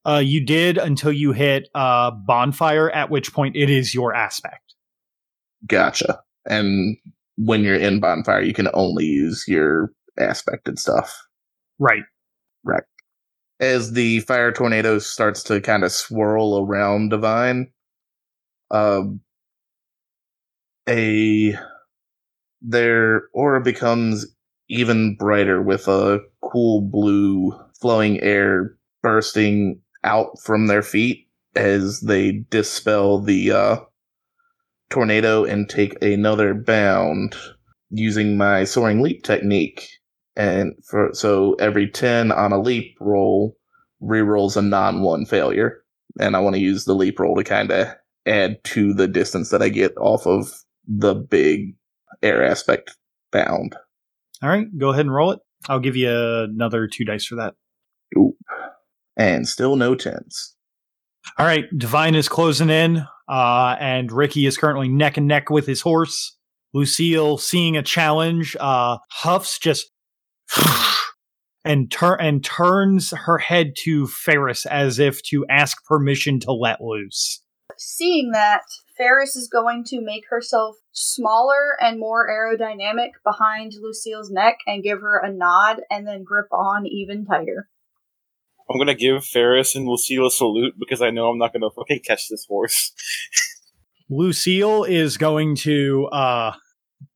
Uh, 0.06 0.22
you 0.24 0.44
did 0.44 0.78
until 0.78 1.12
you 1.12 1.32
hit 1.32 1.68
uh, 1.74 2.10
bonfire, 2.10 2.90
at 2.90 3.10
which 3.10 3.32
point 3.32 3.56
it 3.56 3.68
is 3.68 3.94
your 3.94 4.14
aspect. 4.14 4.74
Gotcha. 5.66 6.20
And 6.46 6.96
when 7.36 7.62
you're 7.62 7.74
in 7.74 8.00
bonfire, 8.00 8.42
you 8.42 8.54
can 8.54 8.68
only 8.72 9.04
use 9.04 9.44
your 9.46 9.92
aspected 10.18 10.78
stuff. 10.78 11.14
Right. 11.78 12.02
Right. 12.64 12.84
As 13.60 13.92
the 13.92 14.20
fire 14.20 14.52
tornado 14.52 14.98
starts 14.98 15.42
to 15.44 15.60
kind 15.60 15.84
of 15.84 15.92
swirl 15.92 16.64
around 16.64 17.10
Divine, 17.10 17.70
um, 18.70 19.20
a 20.88 21.54
their 22.62 23.22
aura 23.32 23.60
becomes 23.60 24.26
even 24.68 25.16
brighter 25.16 25.62
with 25.62 25.88
a 25.88 26.20
cool 26.42 26.80
blue 26.80 27.52
flowing 27.80 28.20
air 28.20 28.76
bursting 29.02 29.80
out 30.04 30.38
from 30.42 30.66
their 30.66 30.82
feet 30.82 31.28
as 31.54 32.00
they 32.00 32.44
dispel 32.50 33.20
the 33.20 33.50
uh, 33.50 33.76
tornado 34.88 35.44
and 35.44 35.68
take 35.68 36.02
another 36.02 36.54
bound 36.54 37.34
using 37.90 38.36
my 38.36 38.64
soaring 38.64 39.00
leap 39.00 39.22
technique. 39.22 39.88
And 40.40 40.72
for 40.86 41.10
so 41.12 41.52
every 41.60 41.86
10 41.86 42.32
on 42.32 42.50
a 42.50 42.58
leap 42.58 42.96
roll 42.98 43.58
rerolls 44.02 44.56
a 44.56 44.62
non 44.62 45.02
one 45.02 45.26
failure. 45.26 45.84
And 46.18 46.34
I 46.34 46.38
want 46.38 46.56
to 46.56 46.62
use 46.62 46.86
the 46.86 46.94
leap 46.94 47.20
roll 47.20 47.36
to 47.36 47.44
kind 47.44 47.70
of 47.70 47.88
add 48.26 48.64
to 48.64 48.94
the 48.94 49.06
distance 49.06 49.50
that 49.50 49.60
I 49.60 49.68
get 49.68 49.94
off 49.98 50.26
of 50.26 50.50
the 50.88 51.14
big 51.14 51.74
air 52.22 52.42
aspect 52.42 52.96
bound. 53.30 53.76
All 54.42 54.48
right, 54.48 54.66
go 54.78 54.88
ahead 54.88 55.04
and 55.04 55.14
roll 55.14 55.32
it. 55.32 55.40
I'll 55.68 55.78
give 55.78 55.94
you 55.94 56.10
another 56.10 56.88
two 56.88 57.04
dice 57.04 57.26
for 57.26 57.34
that. 57.34 57.52
Oop. 58.18 58.34
And 59.18 59.46
still 59.46 59.76
no 59.76 59.94
tens. 59.94 60.56
All 61.38 61.44
right, 61.44 61.66
Divine 61.76 62.14
is 62.14 62.30
closing 62.30 62.70
in, 62.70 63.04
uh, 63.28 63.76
and 63.78 64.10
Ricky 64.10 64.46
is 64.46 64.56
currently 64.56 64.88
neck 64.88 65.18
and 65.18 65.28
neck 65.28 65.50
with 65.50 65.66
his 65.66 65.82
horse. 65.82 66.38
Lucille, 66.72 67.36
seeing 67.36 67.76
a 67.76 67.82
challenge, 67.82 68.56
uh, 68.58 68.96
huffs 69.10 69.58
just 69.58 69.90
and 71.64 71.90
tur- 71.90 72.20
and 72.20 72.44
turns 72.44 73.10
her 73.10 73.38
head 73.38 73.74
to 73.84 74.06
Ferris 74.06 74.66
as 74.66 74.98
if 74.98 75.22
to 75.24 75.46
ask 75.48 75.84
permission 75.84 76.40
to 76.40 76.52
let 76.52 76.80
loose. 76.80 77.42
Seeing 77.76 78.32
that, 78.32 78.62
Ferris 78.96 79.36
is 79.36 79.48
going 79.48 79.84
to 79.84 80.00
make 80.00 80.24
herself 80.28 80.76
smaller 80.92 81.76
and 81.80 81.98
more 81.98 82.28
aerodynamic 82.28 83.10
behind 83.24 83.72
Lucille's 83.80 84.30
neck 84.30 84.58
and 84.66 84.82
give 84.82 85.00
her 85.00 85.18
a 85.18 85.32
nod 85.32 85.80
and 85.90 86.06
then 86.06 86.22
grip 86.22 86.52
on 86.52 86.86
even 86.86 87.24
tighter. 87.24 87.68
I'm 88.70 88.78
gonna 88.78 88.94
give 88.94 89.24
Ferris 89.24 89.74
and 89.74 89.86
Lucille 89.86 90.26
a 90.26 90.30
salute 90.30 90.74
because 90.78 91.02
I 91.02 91.10
know 91.10 91.28
I'm 91.28 91.38
not 91.38 91.52
gonna 91.52 91.70
fucking 91.70 92.00
catch 92.00 92.28
this 92.28 92.46
horse. 92.46 92.92
Lucille 94.10 94.84
is 94.84 95.16
going 95.16 95.56
to 95.56 96.06
uh, 96.12 96.52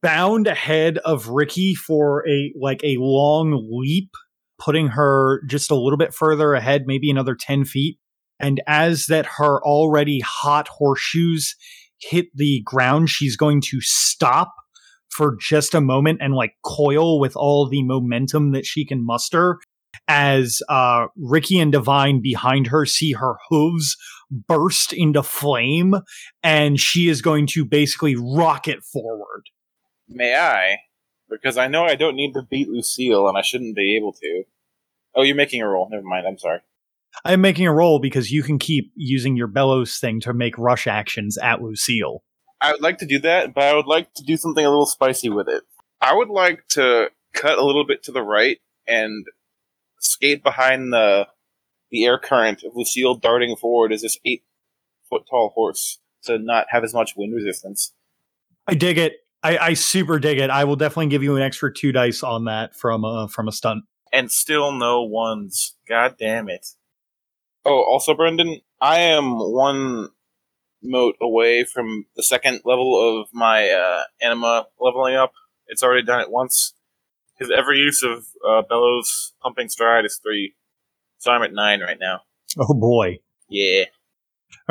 bound 0.03 0.47
ahead 0.47 0.99
of 0.99 1.29
Ricky 1.29 1.75
for 1.75 2.29
a 2.29 2.53
like 2.61 2.83
a 2.85 2.97
long 2.99 3.69
leap, 3.71 4.11
putting 4.59 4.89
her 4.89 5.43
just 5.49 5.71
a 5.71 5.77
little 5.77 5.97
bit 5.97 6.15
further 6.15 6.55
ahead, 6.55 6.85
maybe 6.87 7.11
another 7.11 7.35
ten 7.35 7.65
feet. 7.65 7.99
And 8.41 8.61
as 8.67 9.07
that 9.07 9.27
her 9.39 9.63
already 9.63 10.21
hot 10.21 10.69
horseshoes 10.69 11.55
hit 12.01 12.27
the 12.35 12.63
ground, 12.65 13.11
she's 13.11 13.37
going 13.37 13.63
to 13.71 13.81
stop 13.81 14.53
for 15.11 15.37
just 15.41 15.75
a 15.75 15.81
moment 15.81 16.19
and 16.21 16.35
like 16.35 16.55
coil 16.65 17.21
with 17.21 17.37
all 17.37 17.69
the 17.69 17.83
momentum 17.85 18.53
that 18.53 18.67
she 18.67 18.85
can 18.85 19.05
muster 19.05 19.59
as 20.09 20.61
uh, 20.69 21.07
Ricky 21.17 21.59
and 21.59 21.71
Divine 21.73 22.21
behind 22.21 22.67
her 22.67 22.85
see 22.85 23.13
her 23.13 23.37
hooves 23.49 23.97
burst 24.31 24.93
into 24.93 25.23
flame 25.23 25.95
and 26.43 26.81
she 26.81 27.09
is 27.09 27.23
going 27.23 27.47
to 27.49 27.65
basically 27.65 28.17
rocket 28.17 28.83
forward. 28.83 29.45
May 30.09 30.37
I? 30.37 30.79
Because 31.29 31.57
I 31.57 31.69
know 31.69 31.85
I 31.85 31.95
don't 31.95 32.17
need 32.17 32.35
to 32.35 32.43
beat 32.43 32.69
Lucille 32.69 33.29
and 33.29 33.37
I 33.37 33.43
shouldn't 33.43 33.77
be 33.77 33.97
able 33.97 34.13
to. 34.13 34.45
Oh, 35.15 35.23
you're 35.23 35.37
making 35.37 35.63
a 35.63 35.69
roll. 35.69 35.89
Never 35.91 36.03
mind. 36.03 36.27
I'm 36.27 36.39
sorry. 36.39 36.61
I'm 37.25 37.41
making 37.41 37.67
a 37.67 37.73
roll 37.73 38.01
because 38.01 38.33
you 38.33 38.43
can 38.43 38.59
keep 38.59 38.93
using 38.97 39.37
your 39.37 39.47
bellows 39.47 39.99
thing 39.99 40.21
to 40.21 40.33
make 40.33 40.59
rush 40.59 40.87
actions 40.87 41.39
at 41.39 41.63
Lucille. 41.63 42.25
I 42.61 42.73
would 42.73 42.83
like 42.83 42.99
to 42.99 43.07
do 43.07 43.19
that, 43.21 43.55
but 43.55 43.65
I 43.65 43.75
would 43.75 43.87
like 43.87 44.13
to 44.15 44.25
do 44.25 44.37
something 44.37 44.65
a 44.65 44.69
little 44.69 44.87
spicy 44.87 45.29
with 45.29 45.49
it. 45.49 45.63
I 46.01 46.15
would 46.15 46.29
like 46.29 46.67
to 46.71 47.11
cut 47.33 47.59
a 47.59 47.65
little 47.65 47.87
bit 47.87 48.03
to 48.05 48.13
the 48.13 48.23
right 48.23 48.59
and 48.87 49.27
skate 50.01 50.43
behind 50.43 50.93
the 50.93 51.29
the 51.91 52.05
air 52.05 52.19
current 52.19 52.65
of 52.65 52.73
Lucille 52.75 53.15
darting 53.15 53.55
forward 53.55 53.93
as 53.93 54.03
this 54.03 54.19
eight 54.25 54.43
foot 55.09 55.23
tall 55.31 55.51
horse 55.55 56.01
to 56.25 56.39
not 56.39 56.67
have 56.71 56.83
as 56.83 56.95
much 56.95 57.15
wind 57.17 57.35
resistance. 57.35 57.93
I 58.67 58.75
dig 58.75 58.99
it. 58.99 59.24
I, 59.45 59.59
I 59.59 59.75
super 59.75 60.19
dig 60.19 60.39
it. 60.39 60.49
I 60.49 60.65
will 60.65 60.77
definitely 60.77 61.09
give 61.09 61.23
you 61.23 61.37
an 61.37 61.43
extra 61.43 61.73
two 61.73 61.93
dice 61.93 62.23
on 62.23 62.47
that 62.47 62.75
from 62.75 63.05
a 63.05 63.29
from 63.29 63.47
a 63.47 63.53
stunt. 63.53 63.85
And 64.13 64.33
still 64.33 64.73
no 64.73 65.03
ones. 65.03 65.77
God 65.87 66.17
damn 66.19 66.49
it. 66.49 66.67
Oh, 67.67 67.83
also, 67.83 68.15
Brendan, 68.15 68.61
I 68.81 69.01
am 69.01 69.39
one 69.39 70.09
mote 70.83 71.17
away 71.21 71.65
from 71.65 72.07
the 72.17 72.23
second 72.23 72.61
level 72.65 73.21
of 73.21 73.29
my 73.33 73.71
uh, 73.71 74.03
anima 74.23 74.67
leveling 74.81 75.15
up. 75.15 75.33
It's 75.67 75.83
already 75.83 76.05
done 76.05 76.21
it 76.21 76.31
once. 76.31 76.75
Because 77.37 77.53
every 77.57 77.79
use 77.79 78.03
of 78.03 78.27
uh, 78.49 78.63
Bellows 78.69 79.35
pumping 79.43 79.69
stride 79.69 80.05
is 80.05 80.21
three. 80.23 80.55
So 81.19 81.33
I'm 81.33 81.43
at 81.43 81.53
nine 81.53 81.81
right 81.81 81.99
now. 82.01 82.21
Oh 82.59 82.75
boy. 82.75 83.19
Yeah. 83.49 83.85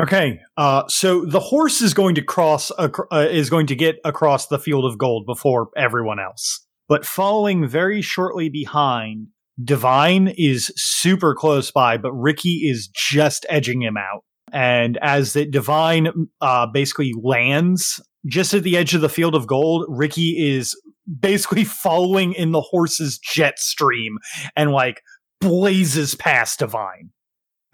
Okay, 0.00 0.40
uh, 0.56 0.86
so 0.88 1.24
the 1.24 1.40
horse 1.40 1.80
is 1.80 1.94
going 1.94 2.14
to 2.16 2.22
cross 2.22 2.70
ac- 2.78 2.92
uh, 3.10 3.26
is 3.30 3.50
going 3.50 3.66
to 3.68 3.76
get 3.76 3.96
across 4.04 4.48
the 4.48 4.58
field 4.58 4.84
of 4.84 4.98
gold 4.98 5.26
before 5.26 5.68
everyone 5.76 6.18
else, 6.18 6.66
but 6.88 7.04
following 7.04 7.66
very 7.66 8.02
shortly 8.02 8.48
behind, 8.48 9.28
Divine 9.62 10.34
is 10.36 10.72
super 10.76 11.34
close 11.34 11.70
by, 11.70 11.96
but 11.96 12.12
Ricky 12.12 12.68
is 12.68 12.88
just 12.88 13.46
edging 13.48 13.82
him 13.82 13.96
out. 13.96 14.24
And 14.52 14.98
as 15.00 15.32
the 15.32 15.46
Divine 15.46 16.08
uh, 16.40 16.66
basically 16.66 17.12
lands 17.20 18.00
just 18.26 18.54
at 18.54 18.62
the 18.62 18.76
edge 18.76 18.94
of 18.94 19.00
the 19.00 19.08
field 19.08 19.34
of 19.34 19.46
gold, 19.46 19.84
Ricky 19.88 20.54
is 20.54 20.74
basically 21.20 21.64
following 21.64 22.32
in 22.32 22.52
the 22.52 22.60
horse's 22.60 23.18
jet 23.18 23.58
stream 23.58 24.18
and 24.56 24.72
like 24.72 25.02
blazes 25.40 26.14
past 26.14 26.58
Divine. 26.58 27.10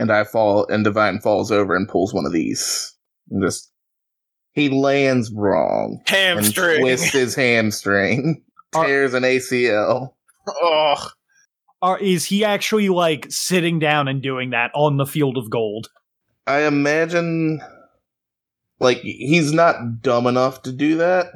And 0.00 0.10
I 0.10 0.24
fall, 0.24 0.66
and 0.68 0.82
Divine 0.82 1.20
falls 1.20 1.52
over 1.52 1.76
and 1.76 1.88
pulls 1.88 2.12
one 2.12 2.26
of 2.26 2.32
these. 2.32 2.92
And 3.30 3.42
just 3.42 3.70
he 4.52 4.68
lands 4.68 5.30
wrong 5.32 5.98
and 6.08 6.08
Hamstring. 6.08 6.80
twists 6.80 7.12
his 7.12 7.34
hamstring, 7.36 8.42
Are- 8.74 8.84
tears 8.84 9.14
an 9.14 9.22
ACL. 9.22 10.14
Ugh. 10.64 11.10
Are, 11.82 11.98
is 11.98 12.24
he 12.24 12.44
actually 12.44 12.88
like 12.88 13.26
sitting 13.30 13.78
down 13.78 14.06
and 14.08 14.20
doing 14.20 14.50
that 14.50 14.70
on 14.74 14.96
the 14.96 15.06
field 15.06 15.38
of 15.38 15.48
gold? 15.48 15.88
I 16.46 16.62
imagine, 16.66 17.60
like 18.80 18.98
he's 18.98 19.52
not 19.52 20.02
dumb 20.02 20.26
enough 20.26 20.62
to 20.62 20.72
do 20.72 20.96
that, 20.96 21.26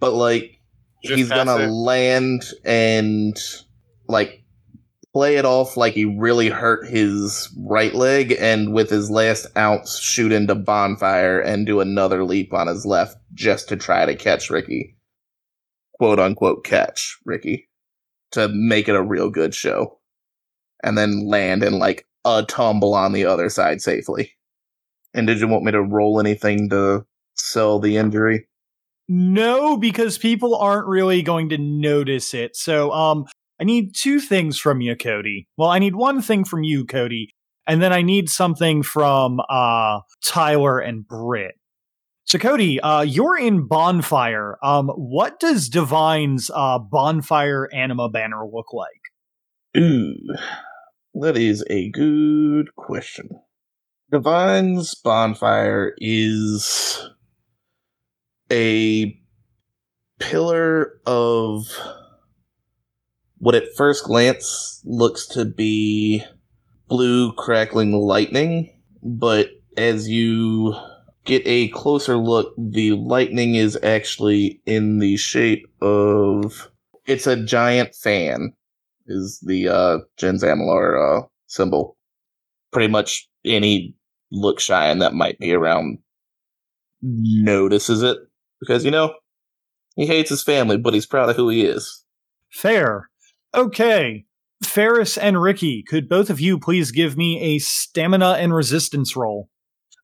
but 0.00 0.12
like 0.12 0.60
Just 1.04 1.16
he's 1.16 1.28
gonna 1.30 1.56
it. 1.58 1.68
land 1.70 2.44
and 2.64 3.36
like 4.08 4.42
play 5.12 5.36
it 5.36 5.44
off 5.44 5.76
like 5.76 5.94
he 5.94 6.04
really 6.04 6.48
hurt 6.48 6.86
his 6.88 7.54
right 7.66 7.94
leg 7.94 8.36
and 8.38 8.72
with 8.72 8.90
his 8.90 9.10
last 9.10 9.46
ounce 9.56 9.98
shoot 9.98 10.32
into 10.32 10.54
bonfire 10.54 11.40
and 11.40 11.66
do 11.66 11.80
another 11.80 12.24
leap 12.24 12.52
on 12.52 12.66
his 12.66 12.84
left 12.84 13.16
just 13.34 13.68
to 13.68 13.76
try 13.76 14.04
to 14.04 14.14
catch 14.14 14.50
Ricky. 14.50 14.96
Quote 15.94 16.18
unquote 16.18 16.64
catch 16.64 17.18
Ricky. 17.24 17.68
To 18.32 18.48
make 18.48 18.88
it 18.88 18.94
a 18.94 19.02
real 19.02 19.30
good 19.30 19.54
show. 19.54 19.98
And 20.82 20.96
then 20.98 21.26
land 21.26 21.62
in 21.62 21.78
like 21.78 22.06
a 22.24 22.44
tumble 22.46 22.94
on 22.94 23.12
the 23.12 23.24
other 23.24 23.48
side 23.48 23.80
safely. 23.80 24.32
And 25.14 25.26
did 25.26 25.40
you 25.40 25.48
want 25.48 25.64
me 25.64 25.72
to 25.72 25.82
roll 25.82 26.20
anything 26.20 26.68
to 26.68 27.06
sell 27.34 27.78
the 27.78 27.96
injury? 27.96 28.46
No, 29.08 29.78
because 29.78 30.18
people 30.18 30.54
aren't 30.54 30.86
really 30.86 31.22
going 31.22 31.48
to 31.48 31.58
notice 31.58 32.34
it. 32.34 32.54
So, 32.54 32.92
um, 32.92 33.24
I 33.60 33.64
need 33.64 33.94
two 33.94 34.20
things 34.20 34.58
from 34.58 34.80
you, 34.80 34.96
Cody. 34.96 35.48
Well, 35.56 35.68
I 35.68 35.78
need 35.78 35.96
one 35.96 36.22
thing 36.22 36.44
from 36.44 36.62
you, 36.62 36.84
Cody, 36.84 37.34
and 37.66 37.82
then 37.82 37.92
I 37.92 38.02
need 38.02 38.28
something 38.28 38.82
from 38.82 39.40
uh 39.48 40.00
Tyler 40.24 40.78
and 40.78 41.06
Britt. 41.06 41.54
So, 42.24 42.38
Cody, 42.38 42.78
uh, 42.80 43.00
you're 43.00 43.38
in 43.38 43.66
Bonfire. 43.66 44.58
Um, 44.62 44.88
what 44.88 45.40
does 45.40 45.68
Divine's 45.68 46.50
uh 46.54 46.78
Bonfire 46.78 47.68
Anima 47.72 48.08
banner 48.08 48.44
look 48.46 48.72
like? 48.72 49.00
Ooh, 49.76 50.14
that 51.14 51.36
is 51.36 51.64
a 51.70 51.90
good 51.90 52.74
question. 52.76 53.28
Divine's 54.10 54.94
bonfire 54.94 55.92
is 55.98 57.06
a 58.50 59.14
pillar 60.18 61.00
of 61.04 61.66
what 63.38 63.54
at 63.54 63.74
first 63.76 64.04
glance 64.04 64.80
looks 64.84 65.26
to 65.28 65.44
be 65.44 66.24
blue 66.88 67.32
crackling 67.32 67.92
lightning, 67.92 68.70
but 69.02 69.50
as 69.76 70.08
you 70.08 70.74
get 71.24 71.42
a 71.46 71.68
closer 71.68 72.16
look, 72.16 72.54
the 72.58 72.92
lightning 72.92 73.54
is 73.54 73.78
actually 73.82 74.60
in 74.66 74.98
the 74.98 75.16
shape 75.16 75.66
of 75.80 76.70
it's 77.06 77.26
a 77.26 77.42
giant 77.42 77.94
fan 77.94 78.52
is 79.06 79.42
the 79.46 79.68
uh 79.68 79.98
Gens 80.16 80.42
Amalar 80.42 81.22
uh 81.22 81.26
symbol. 81.46 81.96
Pretty 82.72 82.88
much 82.88 83.28
any 83.44 83.94
Lookshyan 84.32 85.00
that 85.00 85.14
might 85.14 85.38
be 85.38 85.52
around 85.52 85.98
notices 87.00 88.02
it. 88.02 88.18
Because, 88.60 88.84
you 88.84 88.90
know, 88.90 89.14
he 89.96 90.06
hates 90.06 90.30
his 90.30 90.42
family, 90.42 90.76
but 90.76 90.94
he's 90.94 91.06
proud 91.06 91.30
of 91.30 91.36
who 91.36 91.48
he 91.48 91.64
is. 91.64 92.04
Fair. 92.50 93.08
Okay. 93.54 94.24
Ferris 94.64 95.16
and 95.16 95.40
Ricky, 95.40 95.82
could 95.82 96.08
both 96.08 96.30
of 96.30 96.40
you 96.40 96.58
please 96.58 96.90
give 96.90 97.16
me 97.16 97.40
a 97.40 97.58
stamina 97.58 98.32
and 98.32 98.52
resistance 98.52 99.16
roll? 99.16 99.48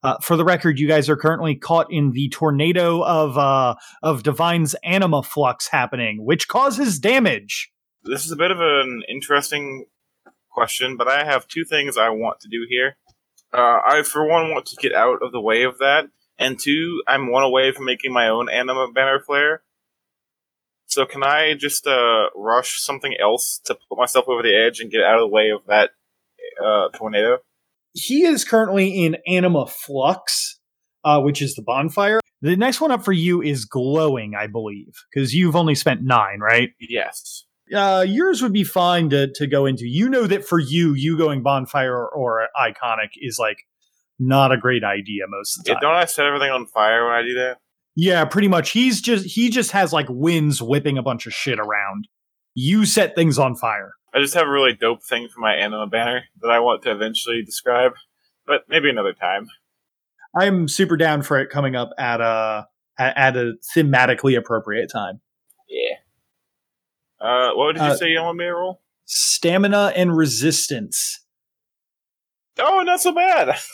Uh, 0.02 0.18
for 0.18 0.36
the 0.36 0.44
record, 0.44 0.78
you 0.78 0.86
guys 0.86 1.08
are 1.08 1.16
currently 1.16 1.54
caught 1.54 1.86
in 1.90 2.12
the 2.12 2.28
tornado 2.28 3.02
of 3.02 3.38
uh, 3.38 3.74
of 4.02 4.22
Divine's 4.22 4.74
anima 4.84 5.22
flux 5.22 5.68
happening, 5.68 6.24
which 6.24 6.46
causes 6.46 6.98
damage. 6.98 7.72
This 8.02 8.26
is 8.26 8.30
a 8.30 8.36
bit 8.36 8.50
of 8.50 8.60
an 8.60 9.02
interesting 9.08 9.86
question, 10.50 10.96
but 10.96 11.08
I 11.08 11.24
have 11.24 11.48
two 11.48 11.64
things 11.64 11.96
I 11.96 12.10
want 12.10 12.40
to 12.40 12.48
do 12.48 12.66
here. 12.68 12.96
Uh, 13.52 13.80
I, 13.86 14.02
for 14.02 14.28
one, 14.28 14.50
want 14.50 14.66
to 14.66 14.76
get 14.76 14.94
out 14.94 15.22
of 15.22 15.32
the 15.32 15.40
way 15.40 15.62
of 15.62 15.78
that, 15.78 16.08
and 16.38 16.58
two, 16.58 17.02
I'm 17.08 17.30
one 17.30 17.42
away 17.42 17.72
from 17.72 17.86
making 17.86 18.12
my 18.12 18.28
own 18.28 18.50
anima 18.50 18.88
banner 18.92 19.20
flare. 19.20 19.62
So 20.94 21.04
can 21.04 21.24
I 21.24 21.54
just 21.54 21.88
uh, 21.88 22.26
rush 22.36 22.80
something 22.80 23.16
else 23.20 23.60
to 23.64 23.74
put 23.88 23.98
myself 23.98 24.26
over 24.28 24.44
the 24.44 24.54
edge 24.54 24.78
and 24.78 24.92
get 24.92 25.02
out 25.02 25.16
of 25.16 25.22
the 25.22 25.26
way 25.26 25.50
of 25.50 25.66
that 25.66 25.90
uh, 26.64 26.96
tornado? 26.96 27.38
He 27.94 28.22
is 28.22 28.44
currently 28.44 29.04
in 29.04 29.16
anima 29.26 29.66
flux, 29.66 30.60
uh, 31.02 31.20
which 31.20 31.42
is 31.42 31.56
the 31.56 31.62
bonfire. 31.62 32.20
The 32.42 32.54
next 32.54 32.80
one 32.80 32.92
up 32.92 33.04
for 33.04 33.10
you 33.10 33.42
is 33.42 33.64
glowing, 33.64 34.34
I 34.38 34.46
believe, 34.46 34.94
because 35.12 35.34
you've 35.34 35.56
only 35.56 35.74
spent 35.74 36.02
nine, 36.04 36.38
right? 36.38 36.70
Yes. 36.78 37.44
uh, 37.74 38.04
yours 38.06 38.40
would 38.40 38.52
be 38.52 38.62
fine 38.62 39.10
to 39.10 39.32
to 39.34 39.48
go 39.48 39.66
into. 39.66 39.86
You 39.88 40.08
know 40.08 40.28
that 40.28 40.46
for 40.46 40.60
you, 40.60 40.94
you 40.94 41.18
going 41.18 41.42
bonfire 41.42 41.92
or, 41.92 42.08
or 42.08 42.48
iconic 42.56 43.10
is 43.20 43.36
like 43.36 43.58
not 44.20 44.52
a 44.52 44.56
great 44.56 44.84
idea 44.84 45.24
most 45.26 45.58
of 45.58 45.64
the 45.64 45.70
Yeah, 45.70 45.74
time. 45.74 45.80
don't 45.82 45.94
I 45.94 46.04
set 46.04 46.24
everything 46.26 46.52
on 46.52 46.66
fire 46.66 47.04
when 47.04 47.14
I 47.16 47.22
do 47.22 47.34
that? 47.34 47.58
Yeah, 47.96 48.24
pretty 48.24 48.48
much. 48.48 48.70
He's 48.70 49.00
just 49.00 49.26
he 49.26 49.50
just 49.50 49.70
has 49.72 49.92
like 49.92 50.06
winds 50.08 50.60
whipping 50.62 50.98
a 50.98 51.02
bunch 51.02 51.26
of 51.26 51.32
shit 51.34 51.58
around. 51.58 52.08
You 52.54 52.84
set 52.86 53.14
things 53.14 53.38
on 53.38 53.54
fire. 53.56 53.92
I 54.14 54.20
just 54.20 54.34
have 54.34 54.46
a 54.46 54.50
really 54.50 54.74
dope 54.74 55.02
thing 55.02 55.28
for 55.28 55.40
my 55.40 55.54
anima 55.54 55.86
banner 55.88 56.24
that 56.40 56.50
I 56.50 56.60
want 56.60 56.82
to 56.82 56.92
eventually 56.92 57.42
describe, 57.44 57.92
but 58.46 58.62
maybe 58.68 58.88
another 58.88 59.12
time. 59.12 59.48
I'm 60.36 60.68
super 60.68 60.96
down 60.96 61.22
for 61.22 61.38
it 61.40 61.50
coming 61.50 61.74
up 61.76 61.90
at 61.98 62.20
a 62.20 62.66
at, 62.98 63.36
a 63.36 63.54
thematically 63.76 64.36
appropriate 64.38 64.88
time. 64.90 65.20
Yeah. 65.68 65.96
Uh, 67.20 67.54
what 67.54 67.72
did 67.74 67.82
you 67.82 67.88
Uh, 67.88 67.96
say 67.96 68.08
you 68.10 68.20
want 68.20 68.38
me 68.38 68.44
to 68.44 68.52
roll? 68.54 68.82
Stamina 69.04 69.92
and 69.96 70.16
resistance. 70.16 71.20
Oh, 72.58 72.82
not 72.82 73.00
so 73.00 73.12
bad. 73.12 73.56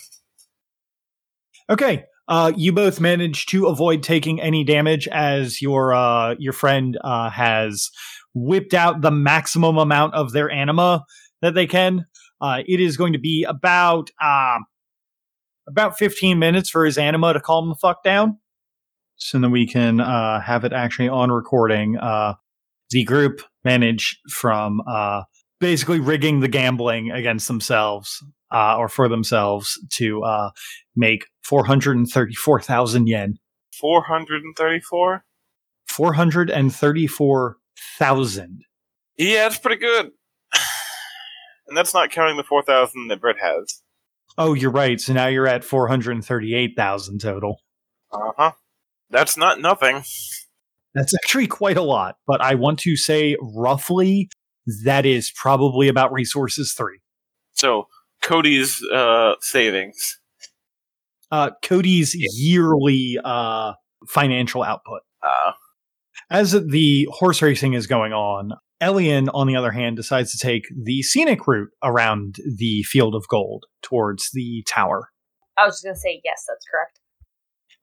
Okay. 1.69 2.05
Uh, 2.31 2.53
you 2.57 2.73
both 2.73 3.01
manage 3.01 3.45
to 3.47 3.67
avoid 3.67 4.05
taking 4.05 4.41
any 4.41 4.63
damage 4.63 5.09
as 5.09 5.61
your 5.61 5.93
uh, 5.93 6.37
your 6.39 6.53
friend 6.53 6.97
uh, 7.03 7.29
has 7.29 7.91
whipped 8.35 8.73
out 8.73 9.01
the 9.01 9.11
maximum 9.11 9.77
amount 9.77 10.15
of 10.15 10.31
their 10.31 10.49
anima 10.49 11.05
that 11.43 11.55
they 11.55 11.67
can. 11.67 12.07
Uh, 12.41 12.63
it 12.69 12.81
is 12.81 12.97
going 12.97 13.13
to 13.13 13.19
be 13.19 13.43
about 13.43 14.11
um, 14.23 14.65
about 15.69 15.99
15 15.99 16.39
minutes 16.39 16.71
for 16.71 16.85
his 16.85 16.97
anima 16.97 17.33
to 17.33 17.41
calm 17.41 17.69
the 17.69 17.75
fuck 17.75 18.05
down. 18.05 18.39
So 19.17 19.41
then 19.41 19.51
we 19.51 19.67
can 19.67 19.99
uh, 20.01 20.41
have 20.41 20.65
it 20.65 20.73
actually 20.73 21.09
on 21.09 21.33
recording. 21.33 21.99
Uh, 21.99 22.35
the 22.91 23.03
group 23.03 23.43
managed 23.65 24.19
from 24.31 24.81
basically 25.59 25.99
rigging 25.99 26.41
the 26.41 26.49
gambling 26.49 27.11
against 27.11 27.49
themselves 27.49 28.23
uh, 28.53 28.77
or 28.77 28.89
for 28.89 29.09
themselves 29.09 29.79
to 29.95 30.23
uh, 30.25 30.51
make 30.97 31.27
434,000 31.43 33.09
yen. 33.09 33.39
434? 33.73 35.25
434,000. 35.89 38.65
Yeah, 39.17 39.49
that's 39.49 39.59
pretty 39.59 39.81
good. 39.81 40.11
And 41.69 41.77
that's 41.77 41.95
not 41.95 42.11
counting 42.11 42.37
the 42.37 42.43
4,000 42.43 43.07
that 43.07 43.21
Britt 43.21 43.37
has. 43.41 43.81
Oh, 44.37 44.55
you're 44.55 44.73
right. 44.73 45.01
So 45.01 45.13
now 45.13 45.29
you're 45.29 45.47
at 45.47 45.63
438,000 45.63 47.21
total. 47.21 47.61
Uh 48.11 48.33
huh. 48.37 48.51
That's 49.09 49.37
not 49.37 49.61
nothing. 49.61 50.03
That's 50.95 51.15
actually 51.15 51.47
quite 51.47 51.77
a 51.77 51.83
lot, 51.83 52.17
but 52.27 52.41
I 52.41 52.57
want 52.57 52.81
to 52.81 52.97
say 52.97 53.37
roughly 53.41 54.29
that 54.85 55.07
is 55.07 55.31
probably 55.31 55.89
about 55.89 56.13
resources 56.13 56.75
three. 56.77 56.99
So, 57.53 57.87
Cody's 58.23 58.83
uh, 58.93 59.35
savings. 59.41 60.19
Uh, 61.31 61.51
Cody's 61.63 62.15
yearly 62.15 63.19
uh, 63.25 63.73
financial 64.09 64.63
output. 64.63 65.03
Uh, 65.23 65.53
As 66.31 66.53
the 66.53 67.09
horse 67.11 67.41
racing 67.43 67.75
is 67.75 67.87
going 67.87 68.13
on, 68.13 68.53
Elian, 68.81 69.29
on 69.31 69.47
the 69.47 69.57
other 69.57 69.71
hand, 69.73 69.97
decides 69.97 70.33
to 70.33 70.39
take 70.39 70.65
the 70.85 71.03
scenic 71.03 71.47
route 71.47 71.71
around 71.83 72.37
the 72.57 72.83
field 72.85 73.15
of 73.15 73.29
gold 73.29 73.67
towards 73.83 74.31
the 74.33 74.65
tower. 74.69 75.11
I 75.59 75.67
was 75.67 75.75
just 75.77 75.85
gonna 75.85 75.97
say 75.97 76.21
yes, 76.25 76.45
that's 76.49 76.65
correct. 76.71 76.99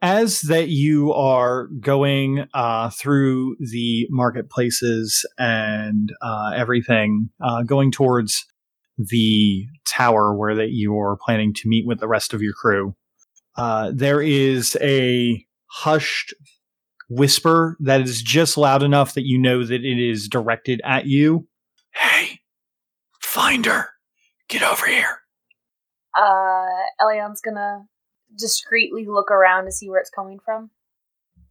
as 0.02 0.42
that 0.42 0.70
you 0.70 1.14
are 1.14 1.68
going 1.80 2.48
uh, 2.54 2.90
through 2.90 3.56
the 3.60 4.08
marketplaces 4.10 5.26
and 5.38 6.12
uh, 6.22 6.52
everything, 6.56 7.30
uh, 7.42 7.62
going 7.64 7.92
towards 7.92 8.46
the 8.98 9.66
tower 9.86 10.36
where 10.36 10.56
that 10.56 10.72
you're 10.72 11.18
planning 11.24 11.54
to 11.54 11.70
meet 11.70 11.86
with 11.86 12.00
the 12.00 12.08
rest 12.08 12.34
of 12.34 12.42
your 12.42 12.54
crew, 12.54 12.96
uh, 13.56 13.92
there 13.94 14.22
is 14.22 14.78
a 14.82 15.46
hushed 15.68 16.34
whisper 17.10 17.78
that 17.80 18.02
is 18.02 18.22
just 18.22 18.58
loud 18.58 18.84
enough 18.84 19.14
that 19.14 19.26
you 19.26 19.38
know 19.38 19.64
that 19.64 19.84
it 19.84 20.00
is 20.00 20.28
directed 20.28 20.82
at 20.84 21.06
you. 21.06 21.48
Hey, 21.94 22.40
find 23.22 23.66
her. 23.66 23.90
Get 24.50 24.64
over 24.64 24.86
here. 24.86 25.22
Uh, 26.20 26.66
Elion's 27.02 27.42
gonna 27.42 27.86
discreetly 28.38 29.06
look 29.08 29.32
around 29.32 29.66
to 29.66 29.72
see 29.72 29.90
where 29.90 30.00
it's 30.00 30.10
coming 30.10 30.40
from. 30.44 30.72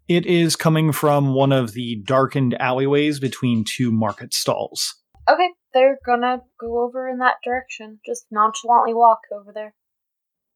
It 0.08 0.24
is 0.26 0.54
coming 0.54 0.92
from 0.92 1.34
one 1.34 1.52
of 1.52 1.72
the 1.72 1.96
darkened 2.04 2.54
alleyways 2.60 3.18
between 3.18 3.64
two 3.64 3.90
market 3.90 4.32
stalls. 4.32 4.94
Okay, 5.28 5.48
they're 5.76 5.98
gonna 6.06 6.40
go 6.58 6.82
over 6.82 7.06
in 7.06 7.18
that 7.18 7.36
direction. 7.44 8.00
Just 8.04 8.26
nonchalantly 8.30 8.94
walk 8.94 9.20
over 9.30 9.52
there. 9.52 9.74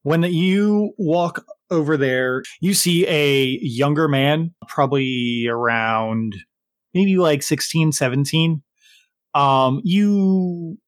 When 0.03 0.23
you 0.23 0.95
walk 0.97 1.45
over 1.71 1.99
there, 1.99 2.43
you 2.63 2.73
see 2.73 3.07
a 3.07 3.59
younger 3.61 4.09
man, 4.09 4.55
probably 4.67 5.47
around 5.47 6.37
maybe 6.95 7.19
like 7.19 7.43
16, 7.43 7.93
17. 7.93 8.63
Um, 9.35 9.83
you 9.85 10.79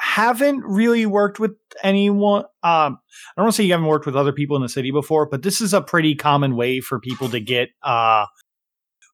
haven't 0.00 0.64
really 0.64 1.06
worked 1.06 1.38
with 1.38 1.52
anyone. 1.84 2.42
Um, 2.64 2.98
I 2.98 3.36
don't 3.36 3.44
want 3.44 3.52
to 3.54 3.56
say 3.56 3.64
you 3.64 3.72
haven't 3.72 3.86
worked 3.86 4.04
with 4.04 4.16
other 4.16 4.32
people 4.32 4.56
in 4.56 4.62
the 4.62 4.68
city 4.68 4.90
before, 4.90 5.28
but 5.28 5.42
this 5.42 5.60
is 5.60 5.72
a 5.72 5.80
pretty 5.80 6.16
common 6.16 6.56
way 6.56 6.80
for 6.80 6.98
people 6.98 7.28
to 7.28 7.38
get, 7.38 7.68
uh, 7.84 8.26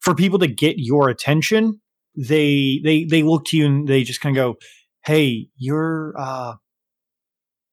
for 0.00 0.14
people 0.14 0.38
to 0.38 0.48
get 0.48 0.76
your 0.78 1.10
attention. 1.10 1.80
They, 2.16 2.80
they, 2.84 3.04
they 3.04 3.22
look 3.22 3.44
to 3.46 3.56
you 3.56 3.66
and 3.66 3.88
they 3.88 4.02
just 4.02 4.20
kind 4.20 4.36
of 4.36 4.40
go, 4.40 4.58
Hey, 5.04 5.48
you're, 5.56 6.14
uh, 6.18 6.54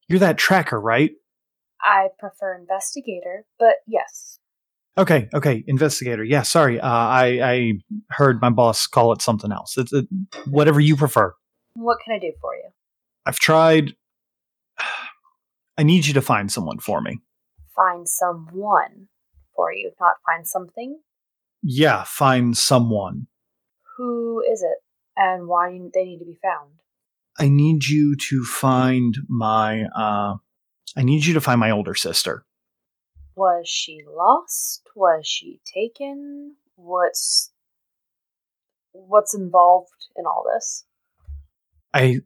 you're 0.08 0.20
that 0.20 0.38
tracker, 0.38 0.80
right? 0.80 1.12
I 1.82 2.08
prefer 2.20 2.58
investigator, 2.58 3.46
but 3.60 3.76
yes. 3.88 4.40
Okay, 4.98 5.30
okay, 5.34 5.64
investigator. 5.68 6.24
Yeah, 6.24 6.42
sorry. 6.42 6.80
Uh, 6.80 6.88
I 6.88 7.26
I 7.44 7.74
heard 8.10 8.42
my 8.42 8.50
boss 8.50 8.88
call 8.88 9.12
it 9.12 9.22
something 9.22 9.52
else. 9.52 9.78
It's 9.78 9.94
it, 9.94 10.08
whatever 10.48 10.80
you 10.80 10.96
prefer. 10.96 11.36
What 11.76 12.00
can 12.04 12.16
I 12.16 12.20
do 12.20 12.34
for 12.42 12.56
you? 12.56 12.70
I've 13.26 13.38
tried. 13.38 13.94
I 15.78 15.84
need 15.84 16.08
you 16.08 16.14
to 16.16 16.22
find 16.22 16.52
someone 16.52 16.80
for 16.80 17.02
me. 17.02 17.20
Find 17.76 18.10
someone 18.10 19.08
for 19.56 19.72
you, 19.72 19.92
not 20.02 20.16
find 20.26 20.48
something. 20.48 21.00
Yeah, 21.62 22.04
find 22.04 22.58
someone. 22.58 23.28
Who 23.98 24.42
is 24.42 24.62
it, 24.62 24.78
and 25.16 25.48
why 25.48 25.70
they 25.94 26.06
need 26.06 26.20
to 26.20 26.26
be 26.26 26.38
found? 26.42 26.72
I 27.40 27.50
need 27.50 27.86
you 27.86 28.16
to 28.30 28.44
find 28.44 29.18
my. 29.28 29.84
uh 29.96 30.36
I 30.96 31.04
need 31.04 31.26
you 31.26 31.34
to 31.36 31.42
find 31.42 31.60
my 31.60 31.72
older 31.72 31.94
sister. 31.94 32.46
Was 33.36 33.68
she 33.68 34.00
lost? 34.08 34.84
Was 34.96 35.28
she 35.28 35.62
taken? 35.66 36.56
What's 36.76 37.52
what's 38.92 39.36
involved 39.36 39.90
in 40.16 40.26
all 40.26 40.46
this? 40.54 40.86
I 41.94 42.22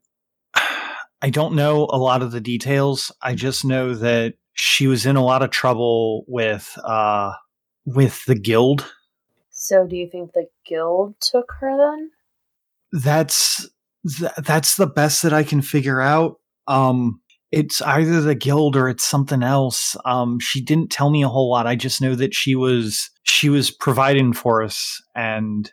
I 1.22 1.30
don't 1.30 1.56
know 1.56 1.88
a 1.90 1.98
lot 1.98 2.22
of 2.22 2.32
the 2.32 2.42
details. 2.42 3.12
I 3.22 3.36
just 3.36 3.66
know 3.66 3.94
that 3.96 4.36
she 4.54 4.88
was 4.88 5.06
in 5.06 5.16
a 5.16 5.24
lot 5.24 5.44
of 5.44 5.50
trouble 5.50 6.24
with 6.28 6.78
uh 6.84 7.34
with 7.86 8.24
the 8.26 8.36
guild. 8.36 8.92
So, 9.72 9.88
do 9.88 9.96
you 9.96 10.10
think 10.10 10.34
the 10.34 10.48
guild 10.66 11.16
took 11.22 11.54
her 11.62 11.78
then? 11.78 12.12
That's 12.92 13.70
th- 14.06 14.34
that's 14.40 14.76
the 14.76 14.86
best 14.86 15.24
that 15.24 15.32
I 15.32 15.44
can 15.44 15.62
figure 15.62 16.02
out. 16.02 16.42
Um 16.68 17.22
it's 17.54 17.82
either 17.82 18.20
the 18.20 18.36
guild 18.36 18.76
or 18.76 18.90
it's 18.90 19.06
something 19.06 19.44
else. 19.44 19.96
Um 20.04 20.42
she 20.42 20.62
didn't 20.62 20.92
tell 20.92 21.10
me 21.10 21.24
a 21.24 21.30
whole 21.30 21.50
lot. 21.50 21.68
I 21.68 21.78
just 21.78 22.02
know 22.02 22.16
that 22.16 22.34
she 22.34 22.54
was 22.54 23.10
she 23.24 23.48
was 23.48 23.72
providing 23.72 24.34
for 24.34 24.62
us 24.62 25.02
and 25.16 25.72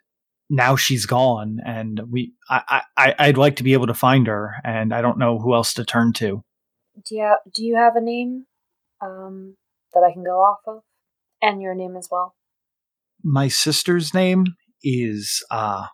now 0.49 0.77
she's 0.77 1.05
gone 1.05 1.59
and 1.67 2.01
we 2.09 2.33
I, 2.49 2.83
I 2.97 3.15
I'd 3.19 3.37
like 3.37 3.57
to 3.57 3.65
be 3.65 3.73
able 3.73 3.89
to 3.89 3.95
find 3.95 4.29
her 4.29 4.55
and 4.63 4.95
I 4.95 5.03
don't 5.03 5.19
know 5.19 5.41
who 5.41 5.55
else 5.55 5.75
to 5.75 5.85
turn 5.85 6.13
to. 6.15 6.45
Do 7.05 7.17
you 7.17 7.37
do 7.53 7.65
you 7.65 7.75
have 7.75 7.97
a 7.97 8.01
name 8.01 8.47
um, 9.01 9.57
that 9.93 10.05
I 10.05 10.13
can 10.13 10.23
go 10.23 10.39
off 10.39 10.61
of, 10.69 10.83
and 11.43 11.61
your 11.61 11.75
name 11.75 11.97
as 11.97 12.07
well? 12.13 12.37
My 13.25 13.49
sister's 13.49 14.15
name 14.15 14.47
is 14.83 15.45
uh 15.51 15.87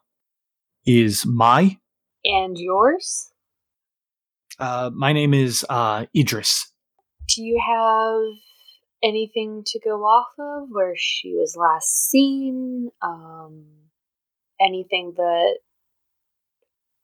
is 0.87 1.25
Mai. 1.27 1.79
And 2.25 2.59
yours? 2.59 3.31
Uh 4.59 4.91
my 4.95 5.13
name 5.13 5.35
is 5.35 5.65
uh 5.69 6.07
Idris. 6.17 6.71
Do 7.35 7.43
you 7.43 7.61
have 7.67 8.39
anything 9.03 9.63
to 9.67 9.81
go 9.81 10.03
off 10.03 10.29
of 10.39 10.69
where 10.71 10.95
she 10.97 11.33
was 11.33 11.57
last 11.57 12.11
seen? 12.11 12.91
Um, 13.03 13.65
anything 14.61 15.15
that 15.17 15.59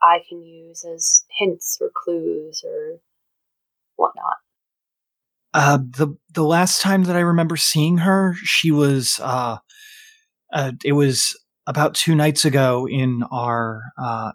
I 0.03 0.19
can 0.29 0.43
use 0.43 0.85
as 0.85 1.25
hints 1.39 1.79
or 1.81 1.91
clues 1.95 2.63
or 2.65 3.01
whatnot? 3.97 4.37
Uh 5.53 5.79
the 5.79 6.17
the 6.33 6.45
last 6.45 6.81
time 6.81 7.05
that 7.05 7.17
I 7.17 7.21
remember 7.21 7.57
seeing 7.57 7.99
her, 7.99 8.35
she 8.45 8.71
was 8.71 9.19
uh 9.23 9.59
uh 10.53 10.73
it 10.85 10.93
was 10.93 11.39
about 11.67 11.95
2 11.95 12.15
nights 12.15 12.45
ago 12.45 12.87
in 12.89 13.23
our 13.31 13.83
uh 13.99 14.33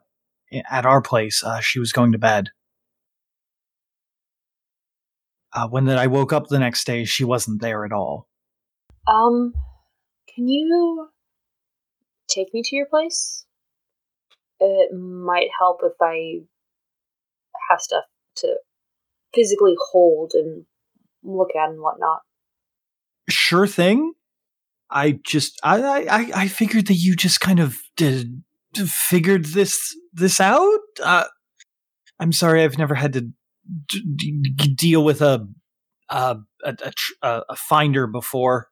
at 0.69 0.85
our 0.85 1.01
place. 1.01 1.43
Uh 1.43 1.59
she 1.59 1.79
was 1.79 1.91
going 1.91 2.11
to 2.11 2.17
bed. 2.17 2.49
Uh 5.53 5.67
when 5.67 5.85
that 5.85 5.97
I 5.97 6.07
woke 6.07 6.33
up 6.33 6.47
the 6.47 6.59
next 6.59 6.85
day, 6.85 7.05
she 7.05 7.23
wasn't 7.23 7.61
there 7.61 7.85
at 7.85 7.91
all. 7.91 8.27
Um, 9.07 9.53
can 10.33 10.47
you 10.47 11.09
take 12.27 12.53
me 12.53 12.61
to 12.63 12.75
your 12.75 12.87
place? 12.87 13.45
It 14.59 14.93
might 14.93 15.49
help 15.59 15.81
if 15.83 15.93
I 16.01 16.41
have 17.69 17.79
stuff 17.79 18.03
to 18.37 18.55
physically 19.33 19.75
hold 19.91 20.31
and 20.33 20.65
look 21.23 21.49
at 21.55 21.69
and 21.69 21.81
whatnot. 21.81 22.21
Sure 23.29 23.67
thing. 23.67 24.13
I 24.95 25.19
just 25.25 25.59
I 25.61 26.05
I 26.05 26.31
I 26.33 26.47
figured 26.47 26.87
that 26.87 26.93
you 26.95 27.15
just 27.17 27.41
kind 27.41 27.59
of 27.59 27.77
did, 27.97 28.41
figured 28.75 29.45
this 29.47 29.95
this 30.13 30.39
out. 30.39 30.79
Uh, 31.03 31.25
I'm 32.17 32.31
sorry, 32.31 32.63
I've 32.63 32.77
never 32.77 32.95
had 32.95 33.11
to 33.13 33.21
d- 33.21 34.41
d- 34.55 34.73
deal 34.73 35.03
with 35.03 35.21
a 35.21 35.47
a, 36.09 36.37
a, 36.63 36.93
a, 37.21 37.41
a 37.49 37.55
finder 37.57 38.07
before. 38.07 38.69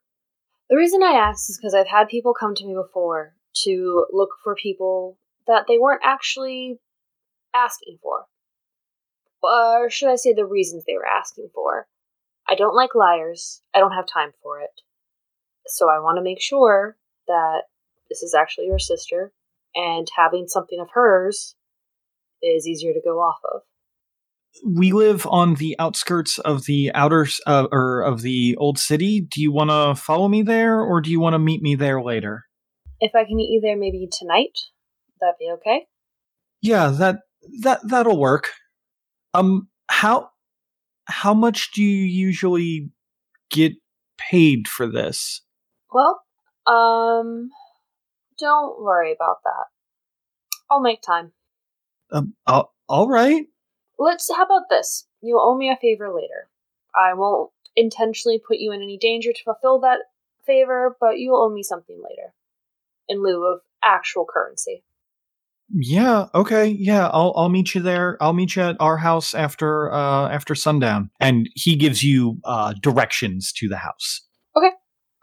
The 0.69 0.77
reason 0.77 1.03
I 1.03 1.11
asked 1.11 1.49
is 1.49 1.57
because 1.57 1.73
I've 1.73 1.87
had 1.87 2.07
people 2.07 2.33
come 2.33 2.55
to 2.55 2.65
me 2.65 2.73
before 2.73 3.35
to 3.65 4.05
look 4.13 4.29
for 4.45 4.55
people 4.55 5.17
that 5.45 5.65
they 5.67 5.77
weren't 5.77 6.03
actually 6.05 6.79
asking 7.53 7.97
for. 8.01 8.27
Or 9.43 9.89
should 9.89 10.09
I 10.09 10.15
say 10.15 10.31
the 10.33 10.45
reasons 10.45 10.85
they 10.85 10.95
were 10.95 11.05
asking 11.05 11.49
for? 11.53 11.87
I 12.47 12.55
don't 12.55 12.75
like 12.75 12.95
liars. 12.95 13.61
I 13.73 13.79
don't 13.79 13.91
have 13.91 14.05
time 14.07 14.31
for 14.41 14.61
it. 14.61 14.71
So 15.67 15.89
I 15.89 15.99
want 15.99 16.17
to 16.17 16.23
make 16.23 16.41
sure 16.41 16.97
that 17.27 17.63
this 18.09 18.21
is 18.21 18.35
actually 18.37 18.65
your 18.65 18.79
sister, 18.79 19.31
and 19.75 20.07
having 20.15 20.47
something 20.47 20.79
of 20.79 20.89
hers 20.93 21.55
is 22.41 22.67
easier 22.67 22.93
to 22.93 23.01
go 23.03 23.19
off 23.19 23.39
of. 23.53 23.61
We 24.65 24.91
live 24.91 25.25
on 25.25 25.55
the 25.55 25.75
outskirts 25.79 26.37
of 26.37 26.65
the 26.65 26.91
outer 26.93 27.27
uh, 27.47 27.67
or 27.71 28.01
of 28.01 28.21
the 28.21 28.55
old 28.57 28.77
city. 28.77 29.21
Do 29.21 29.41
you 29.41 29.51
want 29.51 29.71
to 29.71 29.99
follow 29.99 30.27
me 30.27 30.43
there, 30.43 30.79
or 30.79 31.01
do 31.01 31.09
you 31.09 31.19
want 31.19 31.33
to 31.33 31.39
meet 31.39 31.61
me 31.61 31.75
there 31.75 32.01
later? 32.01 32.45
If 32.99 33.15
I 33.15 33.25
can 33.25 33.35
meet 33.35 33.49
you 33.49 33.61
there 33.61 33.77
maybe 33.77 34.07
tonight, 34.11 34.59
that'd 35.19 35.35
be 35.39 35.51
okay. 35.55 35.87
Yeah, 36.61 36.89
that 36.89 37.19
that 37.61 37.79
that'll 37.87 38.19
work. 38.19 38.51
Um, 39.33 39.69
how 39.87 40.29
how 41.05 41.33
much 41.33 41.71
do 41.71 41.81
you 41.81 42.05
usually 42.05 42.91
get 43.49 43.73
paid 44.17 44.67
for 44.67 44.87
this? 44.87 45.41
Well, 45.93 46.23
um, 46.65 47.49
don't 48.39 48.81
worry 48.81 49.13
about 49.13 49.37
that. 49.43 49.65
I'll 50.69 50.81
make 50.81 51.01
time. 51.01 51.33
Um, 52.11 52.33
uh, 52.47 52.63
all 52.89 53.07
right. 53.07 53.45
Let's. 53.99 54.29
How 54.33 54.43
about 54.43 54.69
this? 54.69 55.07
You 55.21 55.39
owe 55.41 55.57
me 55.57 55.69
a 55.69 55.77
favor 55.77 56.11
later. 56.13 56.49
I 56.95 57.13
won't 57.13 57.51
intentionally 57.75 58.41
put 58.45 58.57
you 58.57 58.71
in 58.71 58.81
any 58.81 58.97
danger 58.97 59.31
to 59.31 59.43
fulfill 59.43 59.79
that 59.81 59.99
favor, 60.45 60.95
but 60.99 61.19
you'll 61.19 61.41
owe 61.41 61.53
me 61.53 61.63
something 61.63 61.97
later, 61.97 62.33
in 63.07 63.21
lieu 63.23 63.45
of 63.45 63.61
actual 63.83 64.25
currency. 64.31 64.83
Yeah. 65.69 66.27
Okay. 66.35 66.67
Yeah. 66.67 67.07
I'll 67.07 67.33
I'll 67.35 67.49
meet 67.49 67.73
you 67.73 67.81
there. 67.81 68.17
I'll 68.21 68.33
meet 68.33 68.55
you 68.55 68.63
at 68.63 68.77
our 68.79 68.97
house 68.97 69.33
after 69.33 69.91
uh 69.91 70.29
after 70.29 70.55
sundown. 70.55 71.09
And 71.19 71.49
he 71.55 71.75
gives 71.75 72.03
you 72.03 72.39
uh 72.43 72.73
directions 72.81 73.51
to 73.53 73.67
the 73.67 73.77
house. 73.77 74.21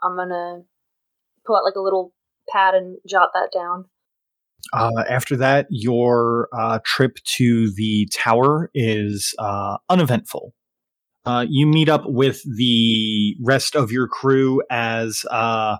I'm 0.02 0.16
gonna 0.16 0.62
pull 1.46 1.56
out 1.56 1.64
like 1.64 1.76
a 1.76 1.80
little 1.80 2.12
pad 2.48 2.74
and 2.74 2.98
jot 3.08 3.30
that 3.34 3.50
down. 3.52 3.86
Uh, 4.72 5.04
after 5.08 5.36
that, 5.36 5.66
your 5.70 6.48
uh, 6.52 6.78
trip 6.84 7.18
to 7.24 7.72
the 7.72 8.08
tower 8.12 8.70
is 8.74 9.34
uh, 9.38 9.78
uneventful. 9.88 10.54
Uh, 11.24 11.44
you 11.48 11.66
meet 11.66 11.88
up 11.88 12.02
with 12.06 12.42
the 12.56 13.36
rest 13.42 13.74
of 13.74 13.90
your 13.90 14.06
crew 14.06 14.62
as 14.70 15.24
uh, 15.30 15.76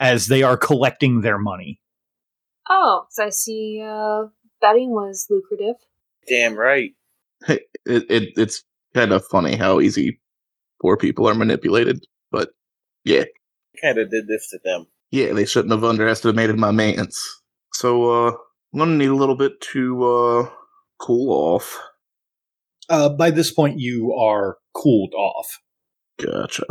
as 0.00 0.26
they 0.26 0.42
are 0.42 0.56
collecting 0.56 1.20
their 1.20 1.38
money. 1.38 1.80
Oh, 2.68 3.06
so 3.10 3.26
I 3.26 3.30
see. 3.30 3.82
Uh, 3.84 4.24
betting 4.60 4.90
was 4.90 5.26
lucrative. 5.28 5.76
Damn 6.28 6.54
right. 6.54 6.92
It, 7.84 8.04
it 8.08 8.28
it's 8.36 8.62
kind 8.94 9.12
of 9.12 9.24
funny 9.26 9.56
how 9.56 9.80
easy 9.80 10.20
poor 10.80 10.96
people 10.96 11.28
are 11.28 11.34
manipulated, 11.34 12.04
but 12.30 12.50
yeah, 13.04 13.24
Kind 13.80 13.98
of 13.98 14.10
did 14.10 14.26
this 14.28 14.48
to 14.50 14.58
them. 14.64 14.86
yeah, 15.10 15.32
they 15.32 15.44
shouldn't 15.46 15.72
have 15.72 15.84
underestimated 15.84 16.56
my 16.58 16.70
maintenance. 16.70 17.40
So 17.74 18.26
uh, 18.28 18.32
I'm 18.72 18.78
gonna 18.78 18.96
need 18.96 19.08
a 19.08 19.14
little 19.16 19.36
bit 19.36 19.60
to 19.72 20.04
uh 20.04 20.50
cool 20.98 21.32
off. 21.32 21.80
Uh, 22.88 23.08
by 23.08 23.30
this 23.30 23.50
point, 23.50 23.78
you 23.78 24.12
are 24.12 24.58
cooled 24.74 25.14
off. 25.14 25.60
Gotcha. 26.22 26.64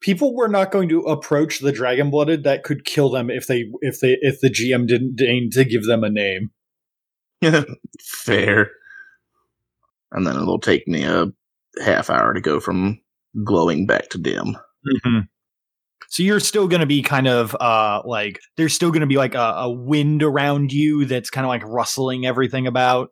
People 0.00 0.36
were 0.36 0.48
not 0.48 0.70
going 0.70 0.88
to 0.90 1.00
approach 1.02 1.58
the 1.60 1.72
dragon 1.72 2.10
blooded. 2.10 2.44
That 2.44 2.62
could 2.62 2.84
kill 2.84 3.08
them 3.10 3.30
if 3.30 3.46
they 3.46 3.64
if 3.80 4.00
they 4.00 4.18
if 4.20 4.40
the 4.40 4.50
GM 4.50 4.86
didn't 4.86 5.16
deign 5.16 5.50
to 5.52 5.64
give 5.64 5.86
them 5.86 6.04
a 6.04 6.10
name. 6.10 6.50
Fair. 8.00 8.70
And 10.12 10.26
then 10.26 10.36
it'll 10.36 10.60
take 10.60 10.86
me 10.86 11.04
a 11.04 11.26
half 11.82 12.10
hour 12.10 12.32
to 12.34 12.40
go 12.40 12.60
from 12.60 13.00
glowing 13.44 13.86
back 13.86 14.08
to 14.10 14.18
dim. 14.18 14.56
Mm-hmm. 14.86 15.18
So 16.08 16.22
you're 16.22 16.40
still 16.40 16.68
going 16.68 16.80
to 16.80 16.86
be 16.86 17.02
kind 17.02 17.28
of 17.28 17.54
uh 17.60 18.02
like 18.04 18.40
there's 18.56 18.74
still 18.74 18.90
going 18.90 19.02
to 19.02 19.06
be 19.06 19.16
like 19.16 19.34
a, 19.34 19.38
a 19.38 19.70
wind 19.70 20.22
around 20.22 20.72
you 20.72 21.04
that's 21.04 21.30
kind 21.30 21.44
of 21.44 21.48
like 21.48 21.62
rustling 21.64 22.26
everything 22.26 22.66
about. 22.66 23.10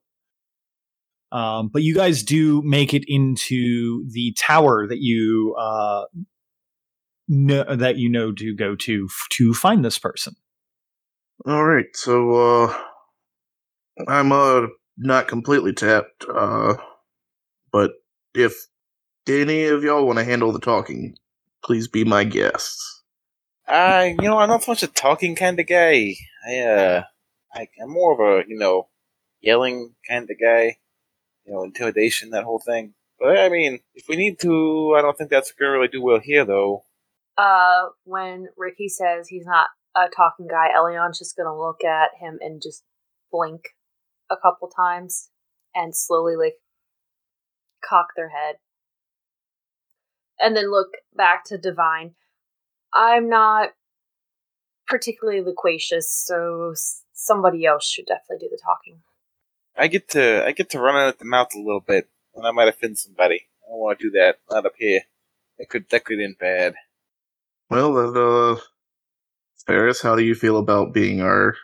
Um, 1.31 1.69
but 1.73 1.83
you 1.83 1.95
guys 1.95 2.23
do 2.23 2.63
make 2.63 2.95
it 2.95 3.05
into 3.07 4.05
the 4.11 4.35
tower 4.39 4.87
that 4.87 4.99
you 5.01 5.55
uh 5.59 6.05
know 7.29 7.77
that 7.77 7.97
you 7.97 8.09
know 8.09 8.33
to 8.33 8.55
go 8.55 8.77
to 8.77 9.09
f- 9.11 9.27
to 9.33 9.53
find 9.53 9.85
this 9.85 9.99
person. 9.99 10.35
All 11.47 11.65
right, 11.65 11.87
so 11.95 12.33
uh, 12.65 12.79
I'm 14.09 14.33
uh 14.33 14.69
not 14.97 15.29
completely 15.29 15.73
tapped, 15.73 16.25
uh, 16.33 16.75
but 17.73 17.93
if 18.35 18.55
any 19.29 19.65
of 19.65 19.85
y'all 19.85 20.07
want 20.07 20.19
to 20.19 20.25
handle 20.25 20.53
the 20.53 20.61
talking, 20.61 21.17
please 21.66 21.88
be 21.88 22.05
my 22.05 22.24
guests. 22.24 23.02
I, 23.66 24.14
you 24.20 24.29
know, 24.29 24.38
I'm 24.38 24.48
not 24.48 24.62
so 24.62 24.72
much 24.72 24.85
a 24.85 24.87
talking 24.87 25.35
kind 25.35 25.59
of 25.59 25.66
guy. 25.66 26.14
I, 26.48 26.59
uh, 26.61 27.02
I, 27.52 27.68
I'm 27.83 27.90
more 27.90 28.12
of 28.12 28.20
a, 28.20 28.48
you 28.48 28.57
know, 28.57 28.88
yelling 29.40 29.94
kind 30.09 30.31
of 30.31 30.37
guy. 30.40 30.76
You 31.44 31.52
know, 31.52 31.64
intimidation, 31.64 32.31
that 32.31 32.44
whole 32.44 32.61
thing. 32.64 32.94
But 33.18 33.38
I 33.38 33.48
mean, 33.48 33.81
if 33.94 34.07
we 34.09 34.16
need 34.16 34.38
to, 34.40 34.94
I 34.96 35.02
don't 35.02 35.16
think 35.16 35.31
that's 35.31 35.52
gonna 35.52 35.72
really 35.72 35.88
do 35.88 36.02
well 36.02 36.20
here, 36.22 36.44
though. 36.44 36.85
Uh, 37.37 37.87
when 38.05 38.48
Ricky 38.57 38.88
says 38.88 39.29
he's 39.29 39.46
not 39.46 39.68
a 39.94 40.09
talking 40.09 40.48
guy, 40.48 40.68
Elion's 40.74 41.18
just 41.18 41.37
gonna 41.37 41.57
look 41.57 41.85
at 41.85 42.11
him 42.20 42.38
and 42.40 42.61
just 42.62 42.85
blink 43.31 43.70
a 44.31 44.37
couple 44.37 44.68
times 44.68 45.31
and 45.74 45.96
slowly 45.96 46.35
like 46.37 46.55
cock 47.85 48.09
their 48.16 48.31
head. 48.31 48.57
And 50.40 50.57
then 50.57 50.70
look 50.70 50.88
back 51.14 51.44
to 51.46 51.59
Divine. 51.59 52.14
I'm 52.92 53.29
not 53.29 53.70
particularly 54.87 55.40
loquacious, 55.42 56.11
so 56.11 56.75
somebody 57.12 57.64
else 57.64 57.88
should 57.88 58.07
definitely 58.07 58.46
do 58.46 58.51
the 58.51 58.61
talking. 58.62 59.01
I 59.77 59.88
get 59.88 60.09
to, 60.11 60.44
I 60.46 60.53
get 60.53 60.70
to 60.70 60.81
run 60.81 60.96
out 60.96 61.09
at 61.09 61.18
the 61.18 61.25
mouth 61.25 61.55
a 61.55 61.59
little 61.59 61.81
bit, 61.81 62.09
and 62.35 62.46
I 62.46 62.51
might 62.51 62.68
offend 62.68 62.99
somebody. 62.99 63.46
I 63.64 63.70
don't 63.70 63.81
want 63.81 63.99
to 63.99 64.05
do 64.07 64.11
that. 64.18 64.38
Not 64.51 64.66
up 64.66 64.75
here. 64.79 65.03
That 65.59 65.68
could, 65.68 65.88
that 65.90 66.05
could 66.05 66.20
end 66.20 66.37
bad. 66.38 66.75
Well, 67.68 67.94
then, 67.94 68.22
uh, 68.22 68.61
Ferris, 69.66 70.03
how 70.03 70.14
do 70.14 70.22
you 70.22 70.35
feel 70.35 70.59
about 70.59 70.94
being 70.94 71.20
our 71.20 71.57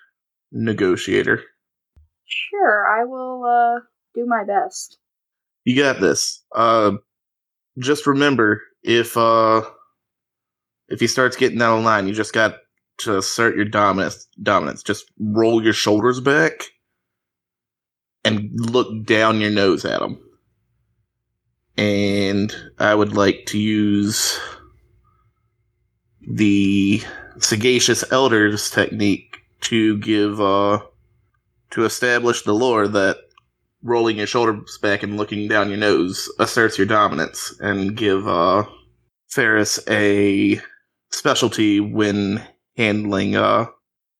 negotiator? 0.50 1.42
Sure, 2.24 2.86
I 2.86 3.04
will 3.04 3.44
uh, 3.44 3.80
do 4.14 4.26
my 4.26 4.44
best. 4.44 4.98
You 5.64 5.80
got 5.80 6.00
this. 6.00 6.42
Uh, 6.54 6.92
just 7.78 8.06
remember, 8.06 8.62
if 8.82 9.16
uh, 9.16 9.62
if 10.88 11.00
he 11.00 11.06
starts 11.06 11.36
getting 11.36 11.60
out 11.62 11.78
of 11.78 11.84
line, 11.84 12.06
you 12.06 12.14
just 12.14 12.32
got 12.32 12.56
to 12.98 13.18
assert 13.18 13.56
your 13.56 13.64
dominance. 13.64 14.26
Dominance. 14.42 14.82
Just 14.82 15.10
roll 15.18 15.62
your 15.62 15.72
shoulders 15.72 16.20
back 16.20 16.64
and 18.24 18.50
look 18.52 19.04
down 19.04 19.40
your 19.40 19.50
nose 19.50 19.84
at 19.84 20.02
him. 20.02 20.18
And 21.76 22.54
I 22.78 22.94
would 22.94 23.14
like 23.14 23.46
to 23.46 23.58
use 23.58 24.38
the 26.20 27.02
sagacious 27.38 28.04
elders 28.12 28.70
technique 28.70 29.38
to 29.62 29.98
give 29.98 30.40
uh 30.40 30.78
to 31.70 31.84
establish 31.84 32.42
the 32.42 32.52
lore 32.52 32.86
that 32.86 33.16
rolling 33.82 34.18
your 34.18 34.26
shoulders 34.26 34.78
back 34.78 35.02
and 35.02 35.16
looking 35.16 35.48
down 35.48 35.68
your 35.68 35.78
nose 35.78 36.30
asserts 36.38 36.78
your 36.78 36.86
dominance 36.86 37.54
and 37.60 37.96
give 37.96 38.28
uh 38.28 38.64
Ferris 39.28 39.80
a 39.88 40.60
specialty 41.10 41.80
when 41.80 42.42
handling 42.76 43.36
uh 43.36 43.66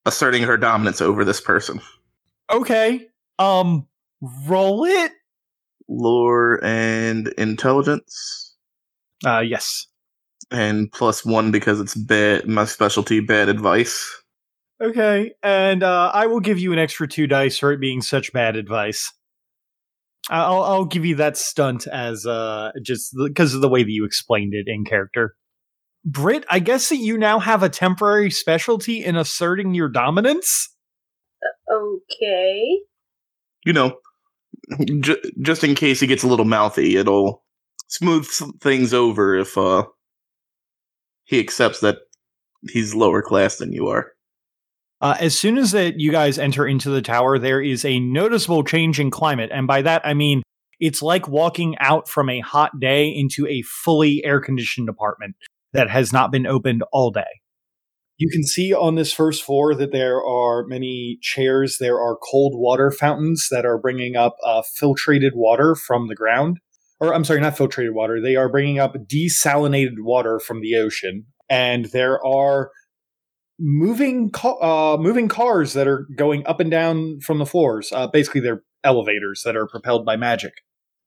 asserting 0.04 0.42
her 0.42 0.56
dominance 0.56 1.00
over 1.00 1.24
this 1.24 1.40
person. 1.40 1.80
Okay. 2.50 3.08
Um 3.38 3.86
roll 4.46 4.84
it. 4.84 5.12
Lore 5.88 6.60
and 6.64 7.28
intelligence. 7.38 8.54
Uh 9.24 9.40
yes. 9.40 9.86
And 10.50 10.90
plus 10.92 11.24
one 11.24 11.50
because 11.50 11.80
it's 11.80 11.94
bad 11.94 12.46
my 12.48 12.64
specialty 12.64 13.20
bad 13.20 13.48
advice. 13.48 14.22
Okay. 14.82 15.32
And 15.42 15.84
uh 15.84 16.10
I 16.12 16.26
will 16.26 16.40
give 16.40 16.58
you 16.58 16.72
an 16.72 16.78
extra 16.80 17.06
2 17.06 17.28
dice 17.28 17.58
for 17.58 17.72
it 17.72 17.80
being 17.80 18.02
such 18.02 18.32
bad 18.32 18.56
advice. 18.56 19.12
I'll 20.30 20.62
I'll 20.62 20.84
give 20.84 21.04
you 21.04 21.16
that 21.16 21.36
stunt 21.36 21.86
as 21.86 22.26
uh 22.26 22.70
just 22.82 23.14
because 23.16 23.54
of 23.54 23.60
the 23.60 23.68
way 23.68 23.82
that 23.82 23.90
you 23.90 24.04
explained 24.04 24.54
it 24.54 24.66
in 24.68 24.84
character. 24.84 25.34
Britt, 26.04 26.44
I 26.50 26.58
guess 26.58 26.88
that 26.88 26.96
you 26.96 27.16
now 27.16 27.38
have 27.38 27.62
a 27.62 27.68
temporary 27.68 28.30
specialty 28.30 29.04
in 29.04 29.16
asserting 29.16 29.74
your 29.74 29.88
dominance. 29.88 30.68
Okay. 31.70 32.78
You 33.64 33.72
know, 33.72 33.98
j- 35.00 35.22
just 35.40 35.64
in 35.64 35.74
case 35.74 36.00
he 36.00 36.06
gets 36.06 36.22
a 36.22 36.28
little 36.28 36.44
mouthy, 36.44 36.96
it'll 36.96 37.44
smooth 37.88 38.26
things 38.60 38.94
over 38.94 39.36
if 39.36 39.56
uh 39.58 39.84
he 41.24 41.38
accepts 41.40 41.80
that 41.80 41.98
he's 42.70 42.94
lower 42.94 43.22
class 43.22 43.56
than 43.56 43.72
you 43.72 43.88
are. 43.88 44.12
Uh, 45.02 45.16
as 45.18 45.36
soon 45.36 45.58
as 45.58 45.72
that 45.72 45.98
you 45.98 46.12
guys 46.12 46.38
enter 46.38 46.64
into 46.64 46.88
the 46.88 47.02
tower, 47.02 47.38
there 47.38 47.60
is 47.60 47.84
a 47.84 47.98
noticeable 47.98 48.62
change 48.62 49.00
in 49.00 49.10
climate, 49.10 49.50
and 49.52 49.66
by 49.66 49.82
that 49.82 50.00
I 50.04 50.14
mean 50.14 50.42
it's 50.82 51.02
like 51.02 51.28
walking 51.28 51.76
out 51.78 52.08
from 52.08 52.28
a 52.28 52.40
hot 52.40 52.80
day 52.80 53.08
into 53.08 53.46
a 53.46 53.62
fully 53.62 54.24
air 54.24 54.40
conditioned 54.40 54.88
apartment 54.88 55.36
that 55.72 55.88
has 55.88 56.12
not 56.12 56.32
been 56.32 56.46
opened 56.46 56.82
all 56.92 57.10
day. 57.12 57.40
You 58.18 58.28
can 58.28 58.44
see 58.44 58.74
on 58.74 58.96
this 58.96 59.12
first 59.12 59.44
floor 59.44 59.74
that 59.76 59.92
there 59.92 60.22
are 60.24 60.66
many 60.66 61.18
chairs. 61.22 61.78
There 61.78 62.00
are 62.00 62.18
cold 62.30 62.54
water 62.56 62.90
fountains 62.90 63.48
that 63.50 63.64
are 63.64 63.78
bringing 63.78 64.16
up 64.16 64.36
uh, 64.44 64.62
filtrated 64.80 65.34
water 65.34 65.74
from 65.74 66.08
the 66.08 66.14
ground. 66.16 66.58
Or, 67.00 67.14
I'm 67.14 67.24
sorry, 67.24 67.40
not 67.40 67.56
filtrated 67.56 67.94
water. 67.94 68.20
They 68.20 68.36
are 68.36 68.48
bringing 68.48 68.78
up 68.78 68.94
desalinated 69.06 69.98
water 69.98 70.38
from 70.38 70.60
the 70.60 70.76
ocean. 70.76 71.26
And 71.48 71.86
there 71.86 72.24
are 72.24 72.70
moving 73.58 74.30
ca- 74.30 74.94
uh, 74.94 74.96
moving 74.96 75.28
cars 75.28 75.72
that 75.72 75.86
are 75.86 76.06
going 76.16 76.46
up 76.46 76.60
and 76.60 76.70
down 76.70 77.20
from 77.20 77.38
the 77.38 77.46
floors. 77.46 77.92
Uh, 77.92 78.06
basically, 78.06 78.40
they're 78.40 78.62
elevators 78.84 79.42
that 79.44 79.56
are 79.56 79.66
propelled 79.66 80.04
by 80.04 80.16
magic. 80.16 80.54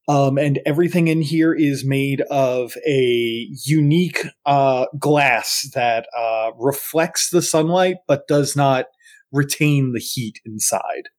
Um, 0.08 0.38
and 0.38 0.60
everything 0.67 1.08
in 1.08 1.21
here 1.21 1.53
is 1.53 1.84
made 1.84 2.21
of 2.29 2.75
a 2.88 3.47
unique 3.65 4.23
uh, 4.45 4.86
glass 4.99 5.67
that 5.73 6.08
uh, 6.15 6.51
reflects 6.60 7.31
the 7.31 7.41
sunlight 7.41 7.97
but 8.08 8.27
does 8.27 8.55
not 8.55 8.86
retain 9.31 9.93
the 9.93 9.99
heat 9.99 10.39
inside. 10.45 11.10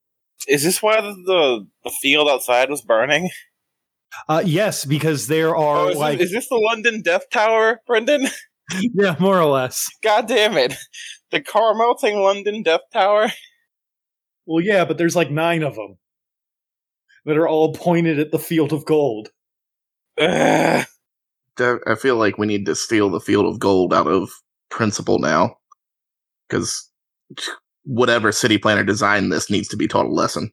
Is 0.46 0.62
this 0.62 0.80
why 0.80 1.00
the 1.00 1.66
the, 1.82 1.90
field 1.90 2.28
outside 2.28 2.70
was 2.70 2.82
burning? 2.82 3.30
Uh, 4.28 4.42
yes, 4.44 4.84
because 4.84 5.26
there 5.26 5.56
are 5.56 5.86
Oh, 5.86 5.88
is, 5.88 5.98
like 5.98 6.18
this, 6.18 6.28
is 6.28 6.32
this 6.32 6.48
the 6.48 6.54
London 6.54 7.02
Death 7.02 7.28
Tower, 7.30 7.80
Brendan? 7.86 8.28
yeah, 8.94 9.16
more 9.18 9.40
or 9.40 9.46
less. 9.46 9.88
God 10.02 10.26
damn 10.28 10.56
it! 10.56 10.74
The 11.30 11.40
car 11.40 11.74
melting 11.74 12.20
London 12.20 12.62
Death 12.62 12.82
Tower. 12.92 13.28
Well, 14.46 14.64
yeah, 14.64 14.84
but 14.84 14.98
there's 14.98 15.16
like 15.16 15.30
nine 15.30 15.62
of 15.62 15.74
them 15.74 15.98
that 17.24 17.36
are 17.36 17.48
all 17.48 17.72
pointed 17.72 18.18
at 18.18 18.30
the 18.30 18.38
field 18.38 18.72
of 18.72 18.84
gold. 18.84 19.30
Ugh. 20.18 20.86
I 21.58 21.94
feel 21.94 22.16
like 22.16 22.38
we 22.38 22.46
need 22.46 22.66
to 22.66 22.74
steal 22.74 23.10
the 23.10 23.20
field 23.20 23.46
of 23.46 23.58
gold 23.58 23.94
out 23.94 24.06
of 24.06 24.30
principle 24.68 25.18
now, 25.18 25.56
because 26.48 26.90
whatever 27.84 28.30
city 28.30 28.58
planner 28.58 28.84
designed 28.84 29.32
this 29.32 29.50
needs 29.50 29.68
to 29.68 29.76
be 29.76 29.88
taught 29.88 30.06
a 30.06 30.10
lesson. 30.10 30.50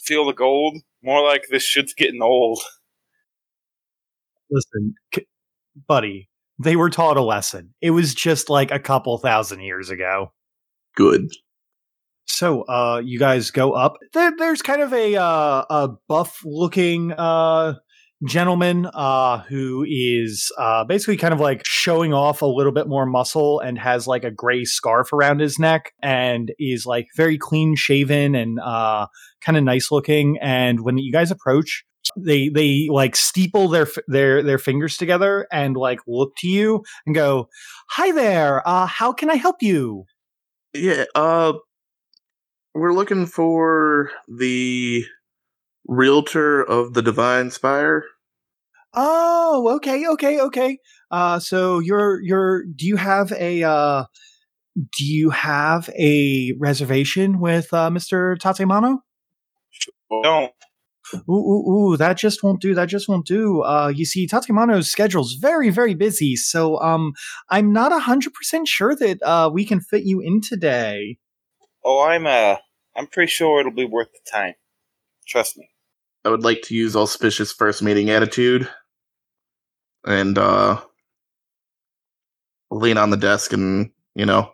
Feel 0.00 0.24
the 0.24 0.32
gold. 0.32 0.78
More 1.02 1.22
like 1.22 1.44
this 1.50 1.64
shit's 1.64 1.92
getting 1.92 2.22
old. 2.22 2.60
Listen, 4.50 4.94
c- 5.14 5.26
buddy, 5.86 6.28
they 6.58 6.76
were 6.76 6.90
taught 6.90 7.16
a 7.16 7.22
lesson. 7.22 7.74
It 7.80 7.90
was 7.90 8.14
just 8.14 8.48
like 8.48 8.70
a 8.70 8.78
couple 8.78 9.18
thousand 9.18 9.60
years 9.60 9.90
ago. 9.90 10.32
Good. 10.94 11.28
So, 12.26 12.62
uh, 12.62 13.02
you 13.04 13.18
guys 13.18 13.50
go 13.50 13.72
up. 13.72 13.98
There, 14.12 14.32
there's 14.36 14.62
kind 14.62 14.82
of 14.82 14.92
a 14.92 15.16
uh, 15.16 15.64
a 15.70 15.88
buff 16.08 16.40
looking 16.44 17.12
uh 17.12 17.74
gentleman 18.24 18.88
uh 18.94 19.42
who 19.42 19.84
is 19.86 20.50
uh 20.58 20.82
basically 20.84 21.18
kind 21.18 21.34
of 21.34 21.40
like 21.40 21.60
showing 21.66 22.14
off 22.14 22.40
a 22.40 22.46
little 22.46 22.72
bit 22.72 22.88
more 22.88 23.04
muscle 23.04 23.60
and 23.60 23.78
has 23.78 24.06
like 24.06 24.24
a 24.24 24.30
gray 24.30 24.64
scarf 24.64 25.12
around 25.12 25.38
his 25.38 25.58
neck 25.58 25.92
and 26.02 26.50
is 26.58 26.86
like 26.86 27.06
very 27.14 27.36
clean 27.36 27.76
shaven 27.76 28.34
and 28.34 28.58
uh 28.60 29.06
kind 29.42 29.58
of 29.58 29.64
nice 29.64 29.90
looking. 29.90 30.38
And 30.40 30.80
when 30.80 30.96
you 30.96 31.12
guys 31.12 31.30
approach, 31.30 31.84
they 32.16 32.48
they 32.48 32.88
like 32.90 33.16
steeple 33.16 33.68
their 33.68 33.88
their 34.08 34.42
their 34.42 34.58
fingers 34.58 34.96
together 34.96 35.46
and 35.52 35.76
like 35.76 36.00
look 36.06 36.32
to 36.38 36.48
you 36.48 36.84
and 37.06 37.14
go, 37.14 37.48
"Hi 37.90 38.12
there. 38.12 38.66
Uh, 38.66 38.86
how 38.86 39.12
can 39.12 39.30
I 39.30 39.36
help 39.36 39.62
you?" 39.62 40.04
Yeah, 40.74 41.04
uh 41.14 41.54
we're 42.74 42.92
looking 42.92 43.26
for 43.26 44.10
the 44.28 45.04
realtor 45.88 46.62
of 46.62 46.94
the 46.94 47.02
Divine 47.02 47.50
Spire. 47.50 48.04
Oh, 48.92 49.74
okay, 49.76 50.06
okay, 50.06 50.40
okay. 50.40 50.78
Uh, 51.10 51.38
so 51.38 51.78
you're 51.78 52.20
you're. 52.22 52.64
Do 52.64 52.86
you 52.86 52.96
have 52.96 53.32
a 53.32 53.62
uh, 53.62 54.04
do 54.74 55.04
you 55.04 55.30
have 55.30 55.88
a 55.98 56.52
reservation 56.58 57.40
with 57.40 57.72
uh, 57.72 57.90
Mister 57.90 58.36
Tatemano? 58.36 58.98
Don't. 60.22 60.52
Ooh, 61.14 61.32
ooh, 61.32 61.92
ooh, 61.92 61.96
that 61.96 62.16
just 62.16 62.42
won't 62.42 62.60
do. 62.60 62.74
That 62.74 62.86
just 62.86 63.08
won't 63.08 63.26
do. 63.26 63.62
Uh, 63.62 63.92
you 63.94 64.04
see, 64.04 64.26
Tatemano's 64.26 64.90
schedule's 64.90 65.34
very, 65.34 65.70
very 65.70 65.94
busy, 65.94 66.36
so 66.36 66.80
um, 66.80 67.12
I'm 67.50 67.72
not 67.72 67.92
hundred 68.00 68.34
percent 68.34 68.68
sure 68.68 68.94
that 68.96 69.22
uh 69.22 69.50
we 69.52 69.64
can 69.64 69.80
fit 69.80 70.04
you 70.04 70.20
in 70.20 70.40
today. 70.40 71.18
Oh, 71.84 72.02
I'm 72.02 72.26
uh, 72.26 72.56
I'm 72.96 73.06
pretty 73.06 73.30
sure 73.30 73.60
it'll 73.60 73.72
be 73.72 73.84
worth 73.84 74.08
the 74.12 74.30
time. 74.30 74.54
Trust 75.26 75.56
me. 75.56 75.68
I 76.24 76.30
would 76.30 76.42
like 76.42 76.62
to 76.62 76.74
use 76.74 76.96
auspicious 76.96 77.52
first 77.52 77.82
meeting 77.82 78.10
attitude 78.10 78.68
and 80.04 80.36
uh 80.38 80.80
lean 82.70 82.98
on 82.98 83.10
the 83.10 83.16
desk 83.16 83.52
and, 83.52 83.90
you 84.14 84.26
know, 84.26 84.52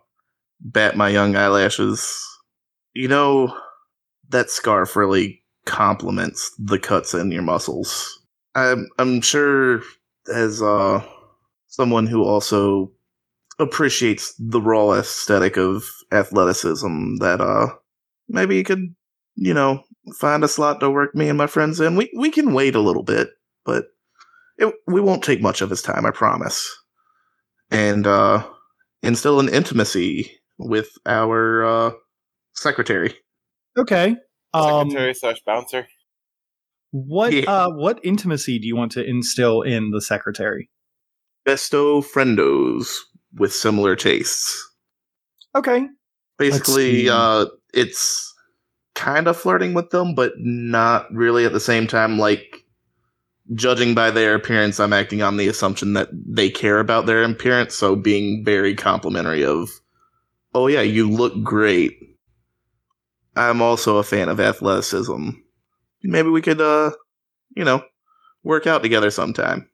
bat 0.59 0.95
my 0.95 1.09
young 1.09 1.35
eyelashes. 1.35 2.23
You 2.93 3.07
know, 3.07 3.57
that 4.29 4.49
scarf 4.49 4.95
really 4.95 5.42
complements 5.65 6.53
the 6.59 6.79
cuts 6.79 7.13
in 7.13 7.31
your 7.31 7.41
muscles. 7.41 8.19
I'm 8.55 8.87
I'm 8.97 9.21
sure 9.21 9.81
as 10.33 10.61
uh 10.61 11.03
someone 11.67 12.07
who 12.07 12.23
also 12.23 12.91
appreciates 13.59 14.33
the 14.37 14.61
raw 14.61 14.93
aesthetic 14.93 15.57
of 15.57 15.83
athleticism 16.11 17.17
that 17.17 17.41
uh 17.41 17.67
maybe 18.27 18.55
you 18.55 18.63
could, 18.63 18.93
you 19.35 19.53
know, 19.53 19.83
find 20.19 20.43
a 20.43 20.47
slot 20.47 20.79
to 20.79 20.89
work 20.89 21.15
me 21.15 21.29
and 21.29 21.37
my 21.37 21.47
friends 21.47 21.79
in. 21.79 21.95
We 21.95 22.11
we 22.17 22.29
can 22.29 22.53
wait 22.53 22.75
a 22.75 22.81
little 22.81 23.03
bit, 23.03 23.29
but 23.65 23.85
it, 24.57 24.73
we 24.87 25.01
won't 25.01 25.23
take 25.23 25.41
much 25.41 25.61
of 25.61 25.69
his 25.69 25.81
time, 25.81 26.05
I 26.05 26.11
promise. 26.11 26.69
And 27.71 28.05
uh, 28.05 28.45
instill 29.01 29.39
an 29.39 29.49
intimacy 29.49 30.31
with 30.59 30.89
our 31.05 31.65
uh, 31.65 31.91
secretary. 32.53 33.15
Okay. 33.77 34.15
Um, 34.53 34.89
Secretary 34.89 35.13
slash 35.13 35.41
bouncer. 35.45 35.87
what 36.91 37.33
Yeah. 37.33 37.43
uh, 37.47 37.69
what 37.71 37.99
intimacy 38.03 38.59
do 38.59 38.67
you 38.67 38.75
want 38.75 38.91
to 38.93 39.03
instill 39.03 39.61
in 39.63 39.91
the 39.91 40.01
secretary? 40.01 40.69
Besto 41.45 42.03
friendos 42.05 42.97
with 43.35 43.53
similar 43.53 43.95
tastes. 43.95 44.55
Okay. 45.55 45.87
Basically, 46.37 47.09
uh, 47.09 47.45
it's 47.73 48.33
kind 48.95 49.27
of 49.27 49.37
flirting 49.37 49.73
with 49.73 49.89
them, 49.89 50.13
but 50.15 50.33
not 50.37 51.11
really 51.11 51.45
at 51.45 51.51
the 51.53 51.59
same 51.59 51.87
time. 51.87 52.17
Like, 52.19 52.63
judging 53.53 53.93
by 53.93 54.11
their 54.11 54.35
appearance, 54.35 54.79
I'm 54.79 54.93
acting 54.93 55.21
on 55.21 55.37
the 55.37 55.47
assumption 55.47 55.93
that 55.93 56.09
they 56.11 56.49
care 56.49 56.79
about 56.79 57.05
their 57.05 57.23
appearance. 57.23 57.75
So, 57.75 57.95
being 57.95 58.43
very 58.45 58.75
complimentary 58.75 59.43
of, 59.43 59.69
oh, 60.53 60.67
yeah, 60.67 60.81
you 60.81 61.09
look 61.09 61.41
great. 61.43 61.97
I'm 63.35 63.61
also 63.61 63.97
a 63.97 64.03
fan 64.03 64.29
of 64.29 64.39
athleticism. 64.39 65.29
Maybe 66.03 66.29
we 66.29 66.41
could, 66.41 66.61
uh, 66.61 66.91
you 67.55 67.63
know, 67.63 67.83
work 68.43 68.67
out 68.67 68.83
together 68.83 69.09
sometime. 69.09 69.69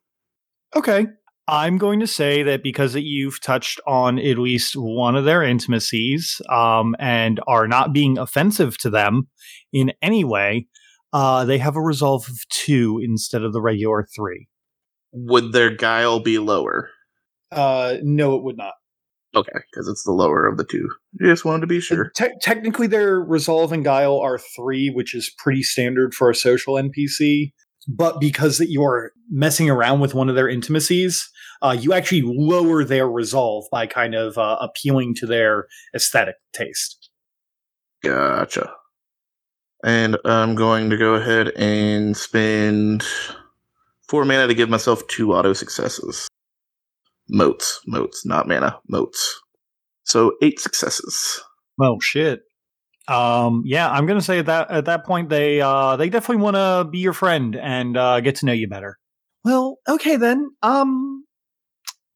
Okay. 0.75 1.07
I'm 1.47 1.79
going 1.79 1.99
to 1.99 2.07
say 2.07 2.43
that 2.43 2.61
because 2.61 2.95
you've 2.95 3.41
touched 3.41 3.81
on 3.87 4.19
at 4.19 4.37
least 4.37 4.75
one 4.75 5.15
of 5.15 5.25
their 5.25 5.41
intimacies 5.41 6.39
um, 6.47 6.95
and 6.99 7.39
are 7.47 7.67
not 7.67 7.91
being 7.91 8.19
offensive 8.19 8.77
to 8.79 8.91
them 8.91 9.27
in 9.73 9.91
any 10.03 10.23
way, 10.23 10.67
uh, 11.11 11.45
they 11.45 11.57
have 11.57 11.75
a 11.75 11.81
resolve 11.81 12.27
of 12.29 12.37
two 12.49 13.01
instead 13.03 13.43
of 13.43 13.51
the 13.51 13.61
regular 13.61 14.07
three. 14.15 14.47
Would 15.11 15.51
their 15.51 15.75
guile 15.75 16.19
be 16.19 16.37
lower? 16.37 16.91
Uh, 17.51 17.95
no, 18.03 18.35
it 18.35 18.43
would 18.43 18.57
not. 18.57 18.73
Okay, 19.35 19.59
because 19.71 19.87
it's 19.87 20.03
the 20.03 20.11
lower 20.11 20.47
of 20.47 20.57
the 20.57 20.63
two. 20.63 20.89
Just 21.21 21.45
wanted 21.45 21.61
to 21.61 21.67
be 21.67 21.79
sure. 21.79 22.11
Te- 22.15 22.33
technically, 22.41 22.87
their 22.87 23.19
resolve 23.19 23.71
and 23.71 23.83
guile 23.83 24.19
are 24.19 24.39
three, 24.39 24.89
which 24.89 25.13
is 25.13 25.31
pretty 25.37 25.61
standard 25.61 26.13
for 26.13 26.29
a 26.29 26.35
social 26.35 26.75
NPC. 26.75 27.53
But 27.87 28.19
because 28.19 28.57
that 28.57 28.69
you 28.69 28.83
are 28.83 29.11
messing 29.29 29.69
around 29.69 29.99
with 29.99 30.13
one 30.13 30.29
of 30.29 30.35
their 30.35 30.49
intimacies, 30.49 31.29
uh, 31.61 31.75
you 31.79 31.93
actually 31.93 32.23
lower 32.23 32.83
their 32.83 33.09
resolve 33.09 33.65
by 33.71 33.87
kind 33.87 34.15
of 34.15 34.37
uh, 34.37 34.57
appealing 34.61 35.15
to 35.15 35.25
their 35.25 35.67
aesthetic 35.95 36.35
taste. 36.53 37.09
Gotcha. 38.03 38.71
And 39.83 40.17
I'm 40.25 40.55
going 40.55 40.89
to 40.89 40.97
go 40.97 41.15
ahead 41.15 41.49
and 41.55 42.15
spend 42.15 43.03
four 44.07 44.25
mana 44.25 44.47
to 44.47 44.53
give 44.53 44.69
myself 44.69 45.05
two 45.07 45.33
auto 45.33 45.53
successes. 45.53 46.28
Motes, 47.29 47.81
motes, 47.85 48.25
not 48.25 48.47
mana, 48.47 48.79
motes. 48.87 49.39
So 50.03 50.33
eight 50.41 50.59
successes. 50.59 51.41
Oh 51.79 51.99
shit. 52.01 52.41
Um, 53.07 53.63
yeah, 53.65 53.89
I'm 53.89 54.05
gonna 54.05 54.21
say 54.21 54.41
that 54.41 54.69
at 54.69 54.85
that 54.85 55.05
point 55.05 55.29
they 55.29 55.61
uh, 55.61 55.95
they 55.95 56.09
definitely 56.09 56.43
want 56.43 56.55
to 56.55 56.87
be 56.89 56.99
your 56.99 57.13
friend 57.13 57.55
and 57.55 57.97
uh, 57.97 58.19
get 58.21 58.35
to 58.35 58.45
know 58.45 58.53
you 58.53 58.67
better. 58.67 58.97
Well, 59.43 59.77
okay 59.87 60.15
then. 60.15 60.49
Um, 60.61 61.25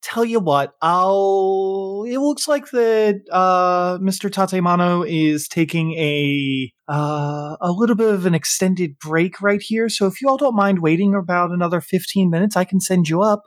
tell 0.04 0.24
you 0.24 0.40
what, 0.40 0.74
I'll. 0.82 2.06
It 2.08 2.20
looks 2.20 2.48
like 2.48 2.70
that 2.72 3.22
uh, 3.32 3.98
Mr. 4.00 4.30
Tatemano 4.30 5.04
is 5.08 5.48
taking 5.48 5.94
a 5.94 6.72
uh, 6.88 7.56
a 7.60 7.72
little 7.72 7.96
bit 7.96 8.14
of 8.14 8.26
an 8.26 8.36
extended 8.36 9.00
break 9.00 9.42
right 9.42 9.62
here. 9.62 9.90
So 9.90 10.06
if 10.06 10.22
you 10.22 10.30
all 10.30 10.38
don't 10.38 10.56
mind 10.56 10.80
waiting 10.82 11.16
about 11.16 11.52
another 11.52 11.82
fifteen 11.82 12.30
minutes, 12.30 12.56
I 12.56 12.66
can 12.66 12.80
send 12.80 13.10
you 13.10 13.22
up. 13.22 13.42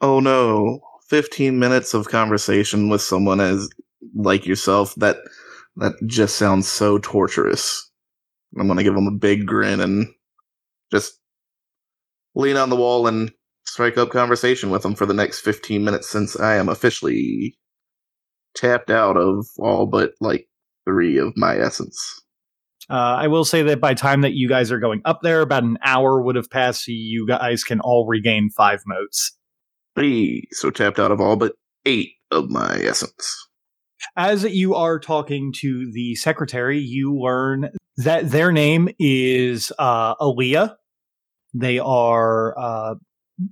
Oh 0.00 0.18
no, 0.18 0.80
fifteen 1.10 1.58
minutes 1.58 1.92
of 1.92 2.08
conversation 2.08 2.88
with 2.88 3.02
someone 3.02 3.40
as 3.40 3.68
like 4.14 4.46
yourself 4.46 4.94
that 4.96 5.18
that 5.76 5.92
just 6.06 6.36
sounds 6.36 6.68
so 6.68 6.98
torturous. 6.98 7.90
I'm 8.58 8.68
gonna 8.68 8.82
give 8.82 8.96
him 8.96 9.06
a 9.06 9.12
big 9.12 9.46
grin 9.46 9.80
and 9.80 10.08
just 10.92 11.18
lean 12.34 12.56
on 12.56 12.70
the 12.70 12.76
wall 12.76 13.06
and 13.06 13.32
strike 13.66 13.98
up 13.98 14.10
conversation 14.10 14.70
with 14.70 14.84
him 14.84 14.94
for 14.94 15.06
the 15.06 15.14
next 15.14 15.40
15 15.40 15.84
minutes 15.84 16.08
since 16.08 16.38
I 16.38 16.56
am 16.56 16.68
officially 16.68 17.56
tapped 18.56 18.90
out 18.90 19.16
of 19.16 19.46
all 19.58 19.86
but 19.86 20.12
like 20.20 20.48
three 20.84 21.18
of 21.18 21.36
my 21.36 21.56
essence. 21.58 22.20
Uh, 22.88 23.18
I 23.20 23.28
will 23.28 23.44
say 23.44 23.62
that 23.62 23.80
by 23.80 23.94
time 23.94 24.22
that 24.22 24.32
you 24.32 24.48
guys 24.48 24.72
are 24.72 24.80
going 24.80 25.00
up 25.04 25.20
there, 25.22 25.42
about 25.42 25.62
an 25.62 25.78
hour 25.84 26.20
would 26.20 26.34
have 26.34 26.50
passed. 26.50 26.86
So 26.86 26.92
you 26.92 27.24
guys 27.24 27.62
can 27.62 27.78
all 27.80 28.04
regain 28.08 28.50
five 28.50 28.80
motes. 28.84 29.38
Three, 29.96 30.48
so 30.52 30.70
tapped 30.70 30.98
out 30.98 31.10
of 31.10 31.20
all 31.20 31.36
but 31.36 31.54
eight 31.84 32.12
of 32.30 32.50
my 32.50 32.76
essence. 32.76 33.48
As 34.16 34.44
you 34.44 34.74
are 34.74 34.98
talking 34.98 35.52
to 35.58 35.90
the 35.92 36.14
secretary, 36.14 36.78
you 36.78 37.14
learn 37.14 37.70
that 37.98 38.30
their 38.30 38.50
name 38.50 38.88
is 38.98 39.72
uh, 39.78 40.14
Aaliyah. 40.16 40.74
They 41.52 41.78
are 41.78 42.58
uh, 42.58 42.94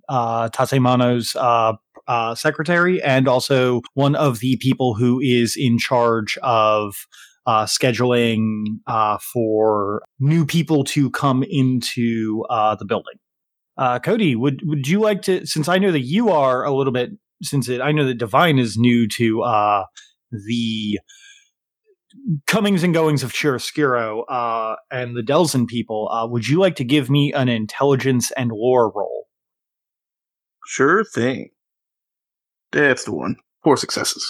uh, 0.09 0.49
Tatemano's 0.51 1.37
uh, 1.37 1.75
uh, 2.07 2.35
secretary 2.35 3.03
and 3.03 3.29
also 3.29 3.83
one 3.95 4.15
of 4.15 4.41
the 4.41 4.57
people 4.57 4.95
who 4.95 5.21
is 5.21 5.57
in 5.57 5.79
charge 5.79 6.39
of 6.43 6.95
uh, 7.47 7.65
scheduling 7.65 8.65
uh, 8.87 9.19
for 9.19 10.03
new 10.19 10.45
people 10.45 10.85
to 10.85 11.11
come 11.11 11.43
into 11.43 12.45
uh, 12.51 12.75
the 12.75 12.85
building. 12.85 13.15
Uh, 13.79 13.99
Cody, 14.01 14.35
would 14.35 14.61
would 14.65 14.89
you 14.89 15.01
like 15.01 15.23
to? 15.23 15.47
Since 15.47 15.69
I 15.69 15.79
know 15.79 15.93
that 15.93 16.01
you 16.01 16.31
are 16.31 16.65
a 16.65 16.73
little 16.73 16.93
bit, 16.93 17.11
since 17.43 17.69
it, 17.69 17.81
I 17.81 17.93
know 17.93 18.05
that 18.07 18.19
Divine 18.19 18.59
is 18.59 18.77
new 18.77 19.07
to 19.09 19.43
uh, 19.43 19.85
the 20.33 20.99
comings 22.47 22.83
and 22.83 22.93
goings 22.93 23.23
of 23.23 23.33
Chiaroscuro 23.33 24.25
uh, 24.29 24.77
and 24.91 25.17
the 25.17 25.23
Delzahn 25.23 25.67
people, 25.67 26.09
uh, 26.11 26.27
would 26.27 26.49
you 26.49 26.59
like 26.59 26.77
to 26.77 26.85
give 26.85 27.09
me 27.09 27.33
an 27.33 27.49
intelligence 27.49 28.31
and 28.33 28.51
lore 28.51 28.93
roll? 28.95 29.27
Sure 30.67 31.05
thing. 31.05 31.51
That's 32.73 33.05
the 33.05 33.15
one. 33.15 33.37
Four 33.65 33.77
successes. 33.77 34.27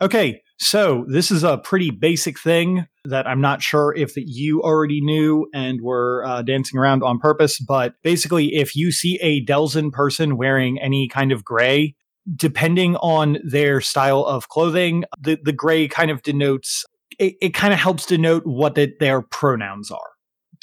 Okay, 0.00 0.42
so 0.60 1.06
this 1.08 1.30
is 1.30 1.42
a 1.42 1.56
pretty 1.56 1.90
basic 1.90 2.38
thing 2.38 2.86
that 3.04 3.26
I'm 3.26 3.40
not 3.40 3.62
sure 3.62 3.94
if 3.96 4.12
you 4.16 4.62
already 4.62 5.00
knew 5.00 5.48
and 5.54 5.80
were 5.80 6.22
uh, 6.26 6.42
dancing 6.42 6.78
around 6.78 7.02
on 7.02 7.18
purpose, 7.18 7.58
but 7.58 7.94
basically, 8.02 8.54
if 8.54 8.76
you 8.76 8.92
see 8.92 9.18
a 9.22 9.42
Delzahn 9.46 9.90
person 9.90 10.36
wearing 10.36 10.78
any 10.78 11.08
kind 11.08 11.32
of 11.32 11.44
gray, 11.44 11.94
depending 12.36 12.96
on 12.96 13.38
their 13.42 13.80
style 13.80 14.22
of 14.26 14.50
clothing, 14.50 15.04
the, 15.18 15.38
the 15.42 15.52
gray 15.52 15.88
kind 15.88 16.10
of 16.10 16.22
denotes, 16.22 16.84
it, 17.18 17.36
it 17.40 17.54
kind 17.54 17.72
of 17.72 17.80
helps 17.80 18.04
denote 18.04 18.42
what 18.44 18.74
the, 18.74 18.92
their 19.00 19.22
pronouns 19.22 19.90
are. 19.90 20.10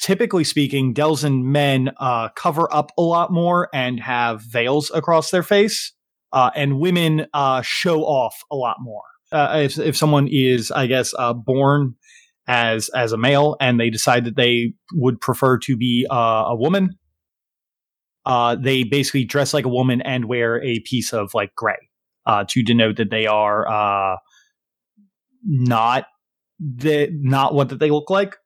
Typically 0.00 0.44
speaking, 0.44 0.94
Delzahn 0.94 1.42
men 1.42 1.90
uh, 1.98 2.28
cover 2.36 2.72
up 2.72 2.92
a 2.96 3.02
lot 3.02 3.32
more 3.32 3.68
and 3.74 3.98
have 3.98 4.42
veils 4.42 4.92
across 4.94 5.32
their 5.32 5.42
face, 5.42 5.92
uh, 6.32 6.50
and 6.54 6.78
women 6.78 7.26
uh, 7.34 7.62
show 7.62 8.04
off 8.04 8.36
a 8.48 8.54
lot 8.54 8.76
more. 8.78 9.02
Uh, 9.30 9.62
if, 9.64 9.78
if 9.78 9.96
someone 9.96 10.28
is, 10.30 10.70
I 10.70 10.86
guess, 10.86 11.12
uh, 11.18 11.32
born 11.34 11.94
as 12.46 12.88
as 12.90 13.12
a 13.12 13.18
male 13.18 13.56
and 13.60 13.78
they 13.78 13.90
decide 13.90 14.24
that 14.24 14.36
they 14.36 14.72
would 14.94 15.20
prefer 15.20 15.58
to 15.58 15.76
be 15.76 16.06
uh, 16.10 16.44
a 16.48 16.56
woman, 16.56 16.98
uh, 18.24 18.56
they 18.56 18.84
basically 18.84 19.24
dress 19.24 19.52
like 19.52 19.66
a 19.66 19.70
woman 19.70 20.00
and 20.02 20.24
wear 20.26 20.62
a 20.62 20.80
piece 20.80 21.12
of 21.12 21.32
like 21.34 21.54
gray 21.54 21.76
uh, 22.26 22.44
to 22.48 22.62
denote 22.62 22.96
that 22.96 23.10
they 23.10 23.26
are 23.26 23.68
uh, 23.68 24.16
not 25.44 26.06
the 26.58 27.08
not 27.12 27.54
what 27.54 27.68
that 27.68 27.78
they 27.78 27.90
look 27.90 28.10
like. 28.10 28.36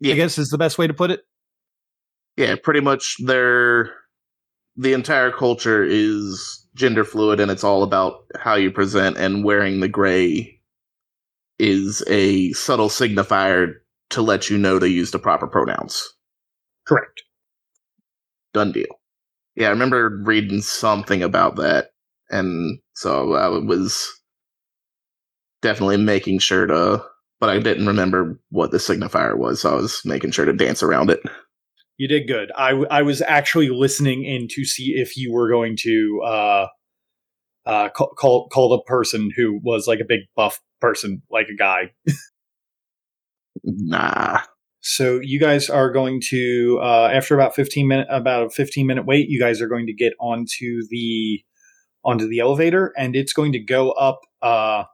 Yeah. 0.00 0.14
I 0.14 0.16
guess 0.16 0.38
is 0.38 0.48
the 0.48 0.58
best 0.58 0.78
way 0.78 0.86
to 0.86 0.94
put 0.94 1.10
it. 1.10 1.22
Yeah, 2.36 2.56
pretty 2.62 2.80
much 2.80 3.16
their 3.24 3.92
the 4.76 4.92
entire 4.92 5.30
culture 5.30 5.84
is 5.84 6.63
gender 6.74 7.04
fluid 7.04 7.40
and 7.40 7.50
it's 7.50 7.64
all 7.64 7.82
about 7.82 8.24
how 8.38 8.54
you 8.54 8.70
present 8.70 9.16
and 9.16 9.44
wearing 9.44 9.80
the 9.80 9.88
gray 9.88 10.60
is 11.58 12.02
a 12.08 12.52
subtle 12.52 12.88
signifier 12.88 13.74
to 14.10 14.22
let 14.22 14.50
you 14.50 14.58
know 14.58 14.78
to 14.78 14.88
use 14.88 15.10
the 15.12 15.18
proper 15.18 15.46
pronouns. 15.46 16.12
Correct. 16.86 17.22
Done 18.52 18.72
deal. 18.72 19.00
Yeah, 19.56 19.68
I 19.68 19.70
remember 19.70 20.20
reading 20.24 20.60
something 20.60 21.22
about 21.22 21.56
that 21.56 21.90
and 22.30 22.78
so 22.94 23.34
I 23.34 23.48
was 23.48 24.08
definitely 25.62 25.98
making 25.98 26.40
sure 26.40 26.66
to 26.66 27.04
but 27.40 27.50
I 27.50 27.58
didn't 27.58 27.86
remember 27.86 28.40
what 28.50 28.70
the 28.70 28.78
signifier 28.78 29.36
was, 29.36 29.60
so 29.60 29.72
I 29.72 29.74
was 29.74 30.00
making 30.04 30.30
sure 30.30 30.46
to 30.46 30.52
dance 30.54 30.82
around 30.82 31.10
it. 31.10 31.20
You 31.96 32.08
did 32.08 32.26
good. 32.26 32.50
I, 32.56 32.70
w- 32.70 32.88
I 32.90 33.02
was 33.02 33.22
actually 33.22 33.68
listening 33.68 34.24
in 34.24 34.48
to 34.50 34.64
see 34.64 34.94
if 34.96 35.16
you 35.16 35.32
were 35.32 35.48
going 35.48 35.76
to 35.82 36.20
uh, 36.24 36.66
uh, 37.66 37.88
call, 37.90 38.08
call 38.18 38.48
call 38.48 38.68
the 38.68 38.82
person 38.82 39.30
who 39.36 39.60
was 39.62 39.86
like 39.86 40.00
a 40.00 40.04
big 40.04 40.20
buff 40.34 40.60
person, 40.80 41.22
like 41.30 41.46
a 41.48 41.56
guy. 41.56 41.92
Nah. 43.62 44.40
So 44.80 45.18
you 45.22 45.40
guys 45.40 45.70
are 45.70 45.90
going 45.90 46.20
to 46.30 46.78
uh, 46.82 47.10
after 47.12 47.34
about 47.34 47.54
fifteen 47.54 47.88
minute 47.88 48.08
about 48.10 48.46
a 48.46 48.50
fifteen 48.50 48.86
minute 48.86 49.06
wait, 49.06 49.28
you 49.28 49.40
guys 49.40 49.62
are 49.62 49.68
going 49.68 49.86
to 49.86 49.94
get 49.94 50.12
onto 50.20 50.82
the 50.90 51.42
onto 52.04 52.28
the 52.28 52.40
elevator, 52.40 52.92
and 52.98 53.16
it's 53.16 53.32
going 53.32 53.52
to 53.52 53.60
go 53.60 53.92
up. 53.92 54.20
Uh, 54.42 54.84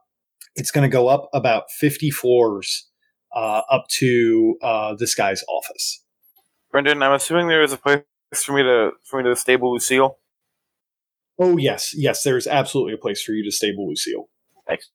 it's 0.55 0.71
going 0.71 0.89
to 0.89 0.93
go 0.93 1.07
up 1.07 1.29
about 1.33 1.63
fifty 1.71 2.09
floors 2.09 2.87
uh, 3.35 3.63
up 3.69 3.85
to 3.97 4.55
uh, 4.61 4.95
this 4.97 5.15
guy's 5.15 5.43
office. 5.49 6.03
Brendan, 6.71 7.03
I'm 7.03 7.13
assuming 7.13 7.47
there 7.47 7.63
is 7.63 7.73
a 7.73 7.77
place 7.77 8.03
for 8.33 8.53
me 8.53 8.63
to 8.63 8.91
for 9.03 9.21
me 9.21 9.29
to 9.29 9.35
stable 9.35 9.73
Lucille. 9.73 10.17
Oh 11.37 11.57
yes, 11.57 11.93
yes, 11.95 12.23
there's 12.23 12.47
absolutely 12.47 12.93
a 12.93 12.97
place 12.97 13.21
for 13.21 13.33
you 13.33 13.43
to 13.43 13.51
stable 13.51 13.89
Lucille. 13.89 14.29
Thanks. 14.67 14.89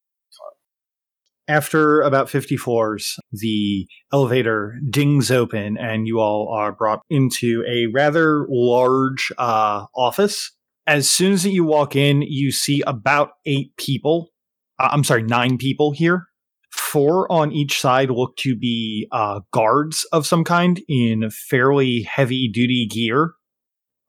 After 1.48 2.02
about 2.02 2.28
50 2.28 2.56
floors, 2.56 3.20
the 3.30 3.86
elevator 4.12 4.80
dings 4.90 5.30
open 5.30 5.78
and 5.78 6.08
you 6.08 6.18
all 6.18 6.48
are 6.48 6.72
brought 6.72 7.02
into 7.08 7.64
a 7.68 7.86
rather 7.86 8.46
large 8.48 9.30
uh, 9.38 9.86
office. 9.94 10.50
As 10.88 11.08
soon 11.08 11.32
as 11.32 11.46
you 11.46 11.62
walk 11.62 11.94
in, 11.94 12.22
you 12.22 12.50
see 12.50 12.82
about 12.84 13.34
eight 13.44 13.76
people. 13.76 14.30
Uh, 14.80 14.88
I'm 14.90 15.04
sorry, 15.04 15.22
nine 15.22 15.56
people 15.56 15.92
here. 15.92 16.26
Four 16.96 17.30
on 17.30 17.52
each 17.52 17.78
side 17.78 18.08
look 18.08 18.38
to 18.38 18.56
be 18.56 19.06
uh, 19.12 19.40
guards 19.52 20.06
of 20.12 20.26
some 20.26 20.44
kind 20.44 20.80
in 20.88 21.28
fairly 21.28 22.00
heavy 22.04 22.48
duty 22.48 22.86
gear. 22.86 23.34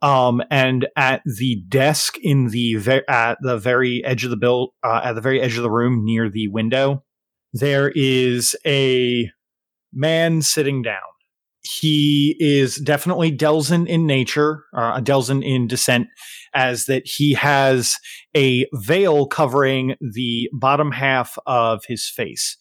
Um, 0.02 0.42
and 0.50 0.88
at 0.96 1.22
the 1.26 1.62
desk 1.68 2.18
in 2.22 2.48
the 2.48 2.76
ve- 2.76 3.02
at 3.10 3.40
the 3.42 3.58
very 3.58 4.02
edge 4.06 4.24
of 4.24 4.30
the 4.30 4.38
bill, 4.38 4.70
uh, 4.86 5.02
at 5.04 5.16
the 5.16 5.22
very 5.22 5.42
edge 5.42 5.58
of 5.58 5.64
the 5.64 5.70
room 5.70 6.06
near 6.06 6.30
the 6.30 6.48
window, 6.48 7.04
there 7.52 7.92
is 7.94 8.56
a 8.66 9.30
man 9.92 10.42
sitting 10.42 10.82
down. 10.82 11.02
He 11.64 12.38
is 12.40 12.78
definitely 12.78 13.36
Delzahn 13.36 13.86
in 13.86 14.08
nature, 14.08 14.64
uh, 14.74 14.94
a 14.96 15.02
Delzahn 15.02 15.44
in 15.44 15.68
descent, 15.68 16.08
as 16.54 16.86
that 16.86 17.04
he 17.06 17.34
has 17.34 17.98
a 18.34 18.66
veil 18.72 19.28
covering 19.28 19.96
the 20.00 20.48
bottom 20.54 20.94
half 20.94 21.38
of 21.46 21.84
his 21.86 22.10
face. 22.10 22.56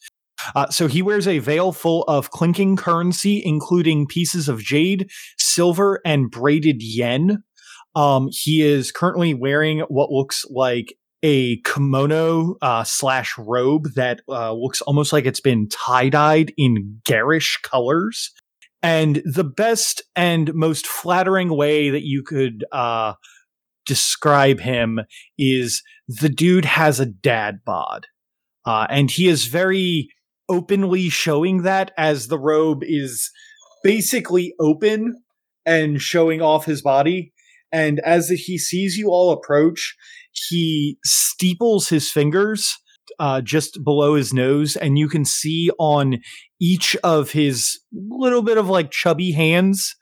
Uh, 0.55 0.69
so 0.69 0.87
he 0.87 1.01
wears 1.01 1.27
a 1.27 1.39
veil 1.39 1.71
full 1.71 2.03
of 2.03 2.31
clinking 2.31 2.75
currency, 2.75 3.41
including 3.43 4.07
pieces 4.07 4.47
of 4.47 4.61
jade, 4.61 5.09
silver, 5.37 6.01
and 6.05 6.31
braided 6.31 6.81
yen. 6.81 7.43
Um, 7.95 8.29
he 8.31 8.61
is 8.61 8.91
currently 8.91 9.33
wearing 9.33 9.79
what 9.89 10.11
looks 10.11 10.45
like 10.49 10.95
a 11.23 11.59
kimono 11.61 12.55
uh, 12.61 12.83
slash 12.83 13.35
robe 13.37 13.93
that 13.95 14.21
uh, 14.29 14.53
looks 14.53 14.81
almost 14.81 15.11
like 15.11 15.25
it's 15.25 15.39
been 15.39 15.67
tie 15.69 16.09
dyed 16.09 16.53
in 16.57 17.01
garish 17.05 17.59
colors. 17.63 18.31
And 18.83 19.21
the 19.25 19.43
best 19.43 20.03
and 20.15 20.53
most 20.53 20.85
flattering 20.85 21.49
way 21.49 21.89
that 21.89 22.03
you 22.03 22.21
could 22.21 22.63
uh, 22.71 23.13
describe 23.85 24.59
him 24.59 24.99
is 25.37 25.81
the 26.07 26.29
dude 26.29 26.65
has 26.65 26.99
a 26.99 27.05
dad 27.05 27.61
bod. 27.65 28.05
Uh, 28.65 28.85
and 28.89 29.09
he 29.09 29.27
is 29.27 29.45
very 29.45 30.09
openly 30.49 31.09
showing 31.09 31.63
that 31.63 31.91
as 31.97 32.27
the 32.27 32.39
robe 32.39 32.83
is 32.83 33.31
basically 33.83 34.53
open 34.59 35.21
and 35.65 36.01
showing 36.01 36.41
off 36.41 36.65
his 36.65 36.81
body. 36.81 37.33
and 37.71 37.99
as 37.99 38.29
he 38.29 38.57
sees 38.57 38.97
you 38.97 39.09
all 39.09 39.31
approach, 39.31 39.95
he 40.31 40.97
steeples 41.03 41.89
his 41.89 42.09
fingers 42.09 42.77
uh, 43.19 43.41
just 43.41 43.83
below 43.83 44.15
his 44.15 44.33
nose, 44.33 44.77
and 44.77 44.97
you 44.97 45.09
can 45.09 45.25
see 45.25 45.69
on 45.77 46.17
each 46.61 46.95
of 47.03 47.31
his 47.31 47.79
little 47.93 48.41
bit 48.41 48.57
of 48.57 48.69
like 48.69 48.91
chubby 48.91 49.31
hands 49.31 49.95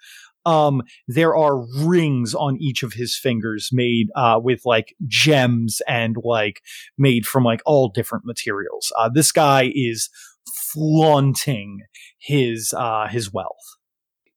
um, 0.45 0.83
there 1.07 1.35
are 1.35 1.65
rings 1.83 2.35
on 2.35 2.57
each 2.61 2.83
of 2.83 2.93
his 2.93 3.17
fingers 3.17 3.69
made 3.71 4.07
uh, 4.15 4.39
with 4.41 4.61
like 4.65 4.95
gems 5.07 5.81
and 5.87 6.15
like 6.23 6.61
made 6.97 7.25
from 7.25 7.43
like 7.43 7.61
all 7.65 7.89
different 7.89 8.25
materials. 8.25 8.91
Uh, 8.97 9.09
this 9.09 9.31
guy 9.31 9.71
is 9.73 10.09
flaunting 10.53 11.79
his 12.19 12.73
uh, 12.77 13.07
his 13.07 13.31
wealth. 13.31 13.55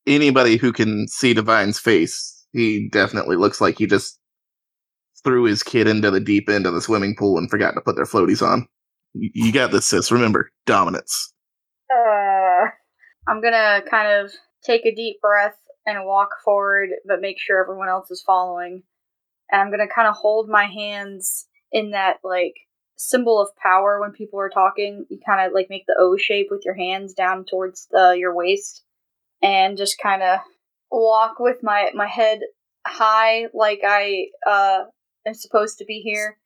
Anybody 0.07 0.57
who 0.57 0.73
can 0.73 1.07
see 1.09 1.35
Divine's 1.35 1.79
face, 1.79 2.47
he 2.53 2.89
definitely 2.91 3.37
looks 3.37 3.61
like 3.61 3.79
he 3.79 3.87
just 3.87 4.19
threw 5.25 5.45
his 5.45 5.63
kid 5.63 5.87
into 5.87 6.11
the 6.11 6.21
deep 6.21 6.49
end 6.49 6.67
of 6.67 6.75
the 6.75 6.81
swimming 6.81 7.15
pool 7.17 7.39
and 7.39 7.51
forgot 7.51 7.73
to 7.73 7.81
put 7.81 7.97
their 7.97 8.05
floaties 8.05 8.47
on. 8.47 8.67
You, 9.15 9.31
you 9.35 9.53
got 9.53 9.71
this, 9.71 9.87
sis. 9.87 10.13
Remember, 10.13 10.51
dominance. 10.67 11.33
Uh, 11.91 12.67
I'm 13.27 13.43
gonna 13.43 13.83
kind 13.91 14.09
of 14.09 14.33
take 14.65 14.87
a 14.87 14.95
deep 14.95 15.21
breath 15.21 15.57
and 15.87 16.07
walk 16.07 16.31
forward, 16.45 16.91
but 17.07 17.21
make 17.21 17.37
sure 17.39 17.63
everyone 17.63 17.89
else 17.89 18.11
is 18.11 18.23
following. 18.23 18.83
And 19.51 19.61
I'm 19.61 19.71
gonna 19.71 19.89
kind 19.89 20.09
of 20.09 20.15
hold 20.15 20.49
my 20.49 20.65
hands 20.67 21.47
in 21.73 21.91
that 21.91 22.17
like 22.23 22.55
symbol 22.99 23.41
of 23.41 23.57
power 23.57 24.01
when 24.01 24.13
people 24.13 24.39
are 24.41 24.51
talking. 24.51 25.07
You 25.09 25.19
kind 25.25 25.47
of 25.47 25.55
like 25.55 25.71
make 25.71 25.87
the 25.87 25.97
O 25.99 26.19
shape 26.19 26.49
with 26.51 26.63
your 26.65 26.75
hands 26.75 27.15
down 27.15 27.47
towards 27.47 27.87
the, 27.91 28.15
your 28.19 28.35
waist, 28.35 28.83
and 29.43 29.79
just 29.79 29.99
kind 29.99 30.23
of 30.23 30.41
walk 30.91 31.39
with 31.39 31.63
my 31.63 31.91
my 31.95 32.07
head 32.07 32.41
high, 32.87 33.47
like 33.55 33.81
I 33.85 34.27
uh 34.47 34.85
am 35.27 35.35
supposed 35.35 35.79
to 35.79 35.85
be 35.85 36.01
here, 36.01 36.39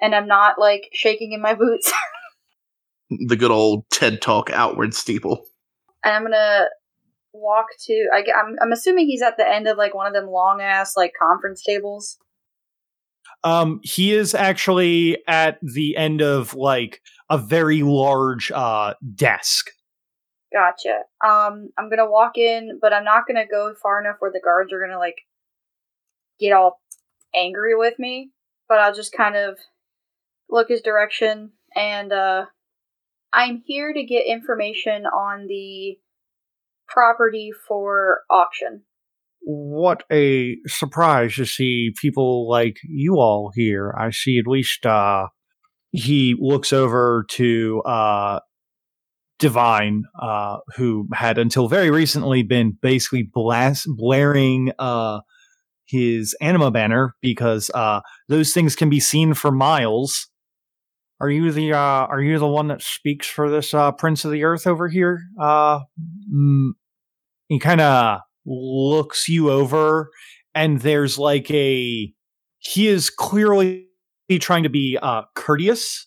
and 0.00 0.14
I'm 0.14 0.26
not 0.26 0.58
like 0.58 0.90
shaking 0.92 1.32
in 1.32 1.40
my 1.40 1.54
boots. 1.54 1.92
the 3.10 3.36
good 3.36 3.50
old 3.50 3.88
TED 3.90 4.20
Talk 4.20 4.50
outward 4.50 4.94
steeple. 4.94 5.44
And 6.04 6.14
I'm 6.14 6.22
gonna 6.22 6.66
walk 7.32 7.66
to. 7.86 8.08
I, 8.12 8.24
I'm 8.36 8.56
I'm 8.60 8.72
assuming 8.72 9.06
he's 9.06 9.22
at 9.22 9.36
the 9.36 9.48
end 9.48 9.68
of 9.68 9.78
like 9.78 9.94
one 9.94 10.06
of 10.06 10.12
them 10.12 10.26
long 10.26 10.60
ass 10.60 10.96
like 10.96 11.12
conference 11.20 11.62
tables. 11.62 12.18
Um, 13.44 13.80
he 13.82 14.12
is 14.12 14.34
actually 14.34 15.18
at 15.28 15.58
the 15.62 15.96
end 15.96 16.22
of 16.22 16.54
like 16.54 17.02
a 17.30 17.38
very 17.38 17.82
large 17.82 18.50
uh 18.50 18.94
desk. 19.14 19.70
Gotcha. 20.52 21.00
Um, 21.24 21.70
I'm 21.78 21.90
gonna 21.90 22.10
walk 22.10 22.38
in, 22.38 22.78
but 22.80 22.92
I'm 22.92 23.04
not 23.04 23.26
gonna 23.26 23.46
go 23.46 23.74
far 23.82 24.00
enough 24.00 24.16
where 24.18 24.32
the 24.32 24.40
guards 24.42 24.72
are 24.72 24.80
gonna 24.80 24.98
like 24.98 25.18
get 26.40 26.52
all 26.52 26.80
angry 27.34 27.76
with 27.76 27.98
me. 27.98 28.30
But 28.68 28.78
I'll 28.78 28.94
just 28.94 29.12
kind 29.12 29.36
of 29.36 29.58
look 30.48 30.68
his 30.68 30.80
direction, 30.80 31.52
and 31.76 32.12
uh, 32.12 32.46
I'm 33.32 33.62
here 33.66 33.92
to 33.92 34.04
get 34.04 34.26
information 34.26 35.06
on 35.06 35.46
the 35.48 35.98
property 36.88 37.50
for 37.66 38.20
auction. 38.30 38.82
What 39.46 40.04
a 40.10 40.56
surprise 40.66 41.34
to 41.36 41.44
see 41.44 41.92
people 42.00 42.48
like 42.48 42.78
you 42.82 43.16
all 43.16 43.52
here. 43.54 43.94
I 43.98 44.10
see 44.10 44.38
at 44.38 44.46
least 44.46 44.86
uh 44.86 45.26
he 45.90 46.34
looks 46.40 46.72
over 46.72 47.26
to 47.30 47.82
uh 47.82 48.40
Divine, 49.40 50.04
uh, 50.22 50.58
who 50.76 51.08
had 51.12 51.38
until 51.38 51.68
very 51.68 51.90
recently 51.90 52.42
been 52.44 52.78
basically 52.80 53.28
blast 53.34 53.86
blaring 53.98 54.72
uh 54.78 55.20
his 55.86 56.34
anima 56.40 56.70
banner 56.70 57.14
because 57.20 57.70
uh 57.74 58.00
those 58.28 58.52
things 58.52 58.74
can 58.76 58.88
be 58.88 59.00
seen 59.00 59.34
for 59.34 59.50
miles. 59.50 60.28
Are 61.20 61.28
you 61.28 61.52
the 61.52 61.72
uh 61.72 61.76
are 62.06 62.22
you 62.22 62.38
the 62.38 62.48
one 62.48 62.68
that 62.68 62.80
speaks 62.80 63.26
for 63.26 63.50
this 63.50 63.74
uh 63.74 63.92
Prince 63.92 64.24
of 64.24 64.30
the 64.30 64.44
Earth 64.44 64.66
over 64.66 64.88
here? 64.88 65.20
Uh 65.38 65.80
mm, 66.32 66.70
he 67.48 67.58
kind 67.58 67.80
of 67.80 68.20
looks 68.46 69.28
you 69.28 69.50
over 69.50 70.10
and 70.54 70.80
there's 70.80 71.18
like 71.18 71.50
a 71.50 72.12
he 72.58 72.88
is 72.88 73.10
clearly 73.10 73.86
trying 74.40 74.62
to 74.62 74.68
be 74.68 74.98
uh 75.02 75.22
courteous 75.34 76.06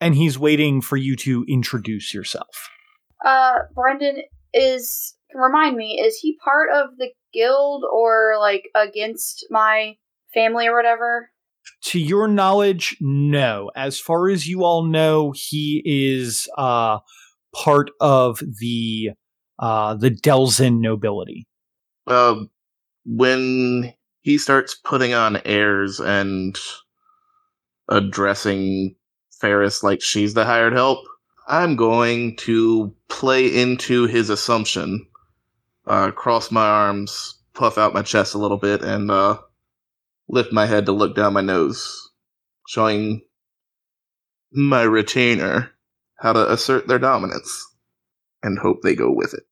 and 0.00 0.14
he's 0.14 0.38
waiting 0.38 0.80
for 0.80 0.96
you 0.96 1.16
to 1.16 1.44
introduce 1.48 2.14
yourself. 2.14 2.70
Uh, 3.24 3.58
Brendan 3.74 4.22
is 4.54 5.16
remind 5.34 5.76
me, 5.76 6.00
is 6.00 6.18
he 6.18 6.38
part 6.44 6.70
of 6.72 6.90
the 6.98 7.08
guild 7.32 7.84
or 7.92 8.36
like 8.38 8.64
against 8.74 9.46
my 9.50 9.96
family 10.32 10.66
or 10.66 10.76
whatever? 10.76 11.30
to 11.82 11.98
your 11.98 12.28
knowledge 12.28 12.96
no. 13.00 13.70
As 13.76 14.00
far 14.00 14.28
as 14.30 14.48
you 14.48 14.64
all 14.64 14.84
know 14.84 15.32
he 15.34 15.82
is 15.84 16.48
uh 16.56 16.98
part 17.54 17.90
of 18.00 18.40
the 18.60 19.10
uh 19.58 19.94
the 19.94 20.10
Delzahn 20.10 20.80
nobility 20.80 21.46
Uh, 22.08 22.44
when 23.04 23.92
he 24.20 24.38
starts 24.38 24.74
putting 24.74 25.14
on 25.14 25.40
airs 25.44 26.00
and 26.00 26.56
addressing 27.88 28.94
Ferris 29.40 29.82
like 29.82 30.02
she's 30.02 30.34
the 30.34 30.44
hired 30.44 30.72
help, 30.72 31.06
I'm 31.46 31.76
going 31.76 32.36
to 32.36 32.94
play 33.08 33.46
into 33.46 34.06
his 34.06 34.30
assumption, 34.30 35.06
uh, 35.86 36.10
cross 36.10 36.50
my 36.50 36.66
arms, 36.66 37.38
puff 37.54 37.78
out 37.78 37.94
my 37.94 38.02
chest 38.02 38.34
a 38.34 38.38
little 38.38 38.58
bit, 38.58 38.82
and 38.82 39.10
uh, 39.10 39.38
lift 40.28 40.52
my 40.52 40.66
head 40.66 40.86
to 40.86 40.92
look 40.92 41.16
down 41.16 41.32
my 41.32 41.40
nose, 41.40 42.10
showing 42.66 43.22
my 44.52 44.82
retainer 44.82 45.70
how 46.18 46.32
to 46.32 46.52
assert 46.52 46.88
their 46.88 46.98
dominance 46.98 47.66
and 48.42 48.58
hope 48.58 48.82
they 48.82 48.94
go 48.94 49.10
with 49.10 49.34
it. 49.34 49.44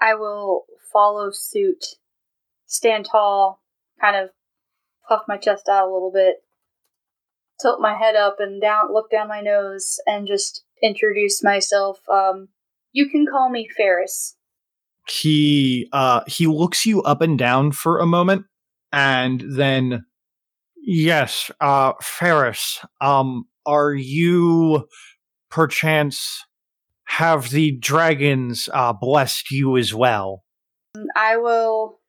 I 0.00 0.14
will 0.14 0.64
follow 0.92 1.30
suit, 1.32 1.84
stand 2.66 3.06
tall, 3.10 3.62
kind 4.00 4.16
of 4.16 4.30
puff 5.08 5.22
my 5.28 5.36
chest 5.36 5.68
out 5.68 5.88
a 5.88 5.92
little 5.92 6.12
bit, 6.12 6.36
tilt 7.60 7.80
my 7.80 7.96
head 7.96 8.16
up 8.16 8.36
and 8.38 8.60
down, 8.60 8.92
look 8.92 9.10
down 9.10 9.28
my 9.28 9.40
nose, 9.40 9.98
and 10.06 10.26
just 10.26 10.64
introduce 10.82 11.42
myself. 11.42 11.98
Um, 12.08 12.48
you 12.92 13.08
can 13.08 13.26
call 13.26 13.50
me 13.50 13.68
Ferris. 13.76 14.36
he 15.08 15.88
uh 15.92 16.20
he 16.26 16.46
looks 16.46 16.86
you 16.86 17.02
up 17.02 17.20
and 17.20 17.38
down 17.38 17.72
for 17.72 17.98
a 17.98 18.06
moment 18.06 18.44
and 18.92 19.42
then 19.56 20.04
yes 20.82 21.50
uh 21.60 21.92
ferris 22.00 22.80
um 23.00 23.44
are 23.66 23.92
you 23.92 24.86
perchance 25.50 26.44
have 27.04 27.50
the 27.50 27.72
dragons 27.72 28.68
uh 28.72 28.92
blessed 28.92 29.50
you 29.50 29.76
as 29.76 29.92
well 29.94 30.44
I 31.16 31.36
will 31.36 32.00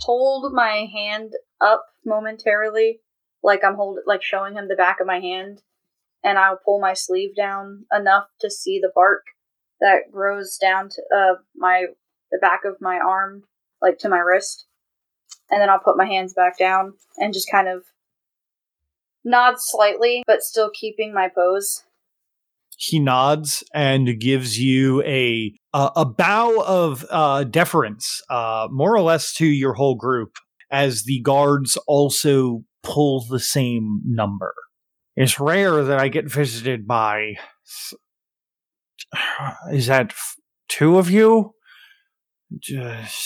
hold 0.00 0.52
my 0.52 0.88
hand 0.92 1.32
up 1.60 1.86
momentarily, 2.04 3.00
like 3.42 3.62
I'm 3.64 3.76
hold 3.76 3.98
like 4.06 4.22
showing 4.22 4.54
him 4.54 4.68
the 4.68 4.76
back 4.76 5.00
of 5.00 5.06
my 5.06 5.20
hand, 5.20 5.62
and 6.22 6.38
I'll 6.38 6.58
pull 6.64 6.80
my 6.80 6.94
sleeve 6.94 7.36
down 7.36 7.86
enough 7.92 8.28
to 8.40 8.50
see 8.50 8.80
the 8.80 8.92
bark 8.94 9.24
that 9.80 10.10
grows 10.10 10.56
down 10.56 10.88
to 10.90 11.02
uh 11.14 11.34
my 11.56 11.86
the 12.30 12.38
back 12.38 12.64
of 12.64 12.80
my 12.80 12.96
arm, 12.96 13.44
like 13.80 13.98
to 13.98 14.08
my 14.08 14.18
wrist, 14.18 14.66
and 15.50 15.60
then 15.60 15.70
I'll 15.70 15.78
put 15.78 15.96
my 15.96 16.06
hands 16.06 16.34
back 16.34 16.58
down 16.58 16.94
and 17.16 17.32
just 17.32 17.50
kind 17.50 17.68
of 17.68 17.84
nod 19.24 19.54
slightly, 19.58 20.22
but 20.26 20.42
still 20.42 20.70
keeping 20.72 21.14
my 21.14 21.28
pose. 21.28 21.84
he 22.76 22.98
nods 22.98 23.62
and 23.72 24.18
gives 24.18 24.58
you 24.58 25.02
a 25.02 25.54
a, 25.74 25.90
a 25.96 26.04
bow 26.04 26.62
of 26.64 27.04
uh, 27.10 27.44
deference, 27.44 28.22
uh, 28.30 28.68
more 28.70 28.94
or 28.94 29.02
less 29.02 29.34
to 29.34 29.46
your 29.46 29.74
whole 29.74 29.96
group, 29.96 30.36
as 30.70 31.02
the 31.02 31.20
guards 31.20 31.76
also 31.86 32.62
pull 32.82 33.26
the 33.28 33.40
same 33.40 34.00
number. 34.06 34.54
It's 35.16 35.38
rare 35.38 35.82
that 35.84 35.98
I 35.98 36.08
get 36.08 36.30
visited 36.30 36.86
by. 36.86 37.34
Is 39.72 39.88
that 39.88 40.14
two 40.68 40.98
of 40.98 41.10
you? 41.10 41.54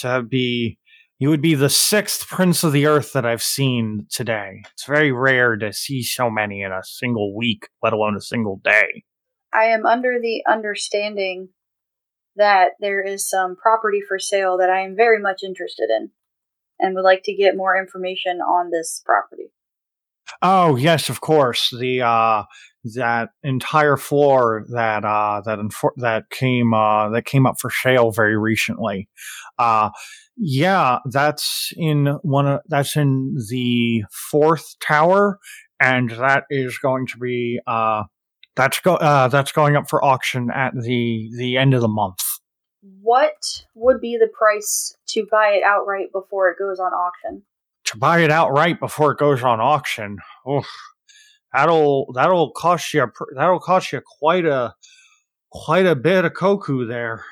That'd 0.03 0.29
be. 0.29 0.79
You 1.21 1.31
would 1.31 1.43
be 1.43 1.57
the 1.57 1.69
sixth 1.69 2.29
Prince 2.29 2.63
of 2.63 2.73
the 2.73 2.87
Earth 2.87 3.13
that 3.13 3.27
I've 3.27 3.43
seen 3.43 4.07
today. 4.09 4.63
It's 4.73 4.85
very 4.85 5.11
rare 5.11 5.57
to 5.57 5.73
see 5.73 6.01
so 6.03 6.31
many 6.31 6.63
in 6.63 6.71
a 6.71 6.85
single 6.85 7.37
week, 7.37 7.69
let 7.83 7.93
alone 7.93 8.17
a 8.17 8.21
single 8.21 8.61
day. 8.63 9.03
I 9.53 9.65
am 9.65 9.85
under 9.85 10.21
the 10.21 10.45
understanding 10.49 11.49
that 12.39 12.71
there 12.81 13.03
is 13.05 13.29
some 13.29 13.57
property 13.57 14.01
for 14.01 14.19
sale 14.19 14.57
that 14.59 14.71
I 14.71 14.81
am 14.81 14.97
very 14.97 15.21
much 15.21 15.43
interested 15.45 15.91
in 15.91 16.11
and 16.81 16.95
would 16.95 17.05
like 17.05 17.23
to 17.25 17.35
get 17.35 17.57
more 17.57 17.77
information 17.77 18.41
on 18.41 18.71
this 18.71 19.03
property. 19.05 19.53
Oh 20.43 20.77
yes, 20.77 21.09
of 21.09 21.21
course. 21.21 21.75
The 21.79 22.03
uh, 22.03 22.45
that 22.95 23.31
entire 23.43 23.97
floor 23.97 24.65
that 24.73 25.05
uh, 25.05 25.43
that 25.45 25.59
infor- 25.59 25.97
that 25.97 26.31
came 26.31 26.75
uh, 26.75 27.09
that 27.11 27.25
came 27.25 27.47
up 27.47 27.59
for 27.61 27.71
sale 27.71 28.11
very 28.11 28.37
recently. 28.37 29.09
Uh, 29.59 29.91
yeah, 30.37 30.99
that's 31.11 31.73
in 31.77 32.19
one. 32.23 32.47
Of, 32.47 32.61
that's 32.69 32.97
in 32.97 33.37
the 33.49 34.05
fourth 34.13 34.79
tower, 34.81 35.39
and 35.81 36.11
that 36.11 36.45
is 36.51 36.79
going 36.79 37.07
to 37.09 37.19
be 37.19 37.59
uh, 37.67 38.05
that's 38.55 38.81
go 38.81 38.97
uh, 38.97 39.29
that's 39.29 39.53
going 39.53 39.77
up 39.77 39.89
for 39.89 40.05
auction 40.05 40.51
at 40.55 40.75
the 40.75 41.31
the 41.37 41.57
end 41.57 41.75
of 41.75 41.81
the 41.81 41.89
month. 41.89 42.21
What 42.81 43.65
would 43.75 44.01
be 44.01 44.17
the 44.17 44.29
price 44.29 44.97
to 45.09 45.27
buy 45.31 45.49
it 45.49 45.63
outright 45.65 46.13
before 46.13 46.51
it 46.51 46.59
goes 46.59 46.79
on 46.79 46.93
auction? 46.93 47.43
To 47.87 47.99
buy 47.99 48.21
it 48.21 48.31
outright 48.31 48.79
before 48.79 49.13
it 49.13 49.19
goes 49.19 49.43
on 49.43 49.61
auction, 49.61 50.19
oof, 50.49 50.69
that'll 51.53 52.13
that'll 52.15 52.51
cost 52.53 52.93
you 52.95 53.03
a 53.03 53.11
that'll 53.35 53.61
cost 53.61 53.93
you 53.93 54.01
quite 54.21 54.45
a 54.45 54.75
quite 55.51 55.87
a 55.87 55.97
bit 55.97 56.25
of 56.25 56.35
koku 56.35 56.87
there. 56.87 57.25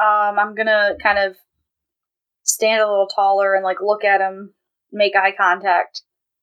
Um, 0.00 0.38
I'm 0.38 0.54
gonna 0.54 0.96
kind 1.02 1.18
of 1.18 1.36
stand 2.42 2.80
a 2.80 2.88
little 2.88 3.08
taller 3.08 3.54
and 3.54 3.62
like 3.62 3.78
look 3.80 4.04
at 4.04 4.20
him, 4.20 4.54
make 4.90 5.14
eye 5.14 5.34
contact. 5.36 6.02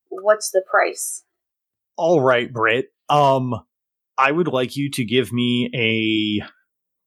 What's 0.09 0.51
the 0.51 0.63
price? 0.69 1.23
All 1.97 2.21
right, 2.21 2.51
Britt. 2.51 2.87
Um, 3.09 3.55
I 4.17 4.31
would 4.31 4.47
like 4.47 4.75
you 4.75 4.89
to 4.91 5.03
give 5.03 5.33
me 5.33 5.69
a 5.73 6.45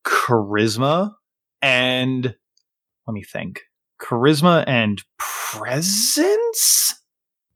charisma 0.06 1.12
and 1.60 2.34
let 3.06 3.14
me 3.14 3.22
think. 3.22 3.60
Charisma 4.00 4.64
and 4.66 5.02
presence? 5.18 6.94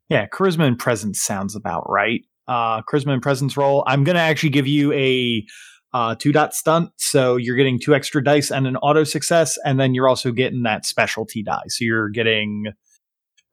Yeah, 0.09 0.26
charisma 0.26 0.66
and 0.66 0.78
presence 0.78 1.20
sounds 1.20 1.57
about 1.57 1.88
right. 1.88 2.22
Uh, 2.47 2.82
charisma 2.82 3.12
and 3.12 3.22
presence 3.22 3.57
roll. 3.57 3.82
I'm 3.86 4.05
gonna 4.05 4.20
actually 4.20 4.51
give 4.51 4.66
you 4.66 4.92
a 4.92 5.44
uh, 5.92 6.14
two 6.14 6.30
dot 6.30 6.55
stunt, 6.55 6.90
so 6.97 7.36
you're 7.36 7.57
getting 7.57 7.80
two 7.80 7.94
extra 7.94 8.22
dice 8.22 8.51
and 8.51 8.66
an 8.66 8.76
auto 8.76 9.03
success, 9.03 9.59
and 9.64 9.80
then 9.80 9.94
you're 9.94 10.09
also 10.09 10.30
getting 10.30 10.62
that 10.62 10.86
specialty 10.86 11.42
die. 11.42 11.62
So 11.68 11.84
you're 11.84 12.11
getting 12.11 12.66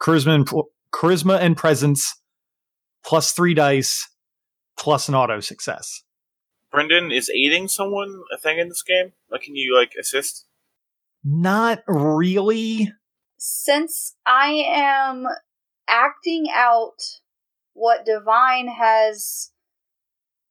charisma 0.02 0.36
and 0.36 0.48
charisma 0.94 1.40
and 1.40 1.58
presence 1.58 2.14
plus 3.04 3.32
three 3.32 3.54
dice 3.54 4.08
plus 4.78 5.08
an 5.10 5.16
auto 5.16 5.40
success. 5.40 6.04
Brendan, 6.74 7.12
is 7.12 7.30
aiding 7.30 7.68
someone 7.68 8.24
a 8.34 8.38
thing 8.38 8.58
in 8.58 8.68
this 8.68 8.82
game? 8.82 9.14
Like, 9.30 9.44
can 9.44 9.56
you 9.56 9.78
like 9.78 9.92
assist? 9.98 10.48
Not 11.24 11.84
really. 11.88 12.92
Since 13.38 14.16
I 14.26 14.64
am 14.68 15.28
acting 15.88 16.48
out 16.52 16.98
what 17.74 18.08
Divine 18.08 18.68
has 18.70 19.52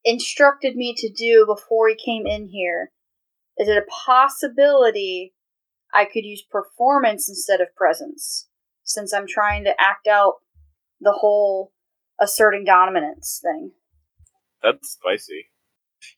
instructed 0.05 0.77
me 0.77 0.95
to 0.97 1.13
do 1.13 1.45
before 1.45 1.89
he 1.89 1.97
came 1.97 2.25
in 2.29 2.47
here, 2.47 2.93
is 3.59 3.69
it 3.69 3.77
a 3.77 3.91
possibility 4.07 5.35
I 5.93 6.05
could 6.05 6.25
use 6.25 6.43
performance 6.49 7.29
instead 7.29 7.61
of 7.61 7.75
presence? 7.75 8.49
Since 8.85 9.13
I'm 9.13 9.27
trying 9.27 9.65
to 9.65 9.75
act 9.77 10.07
out 10.07 10.35
the 11.01 11.13
whole 11.13 11.73
asserting 12.21 12.65
dominance 12.65 13.41
thing. 13.43 13.73
That's 14.63 14.91
spicy. 14.91 15.47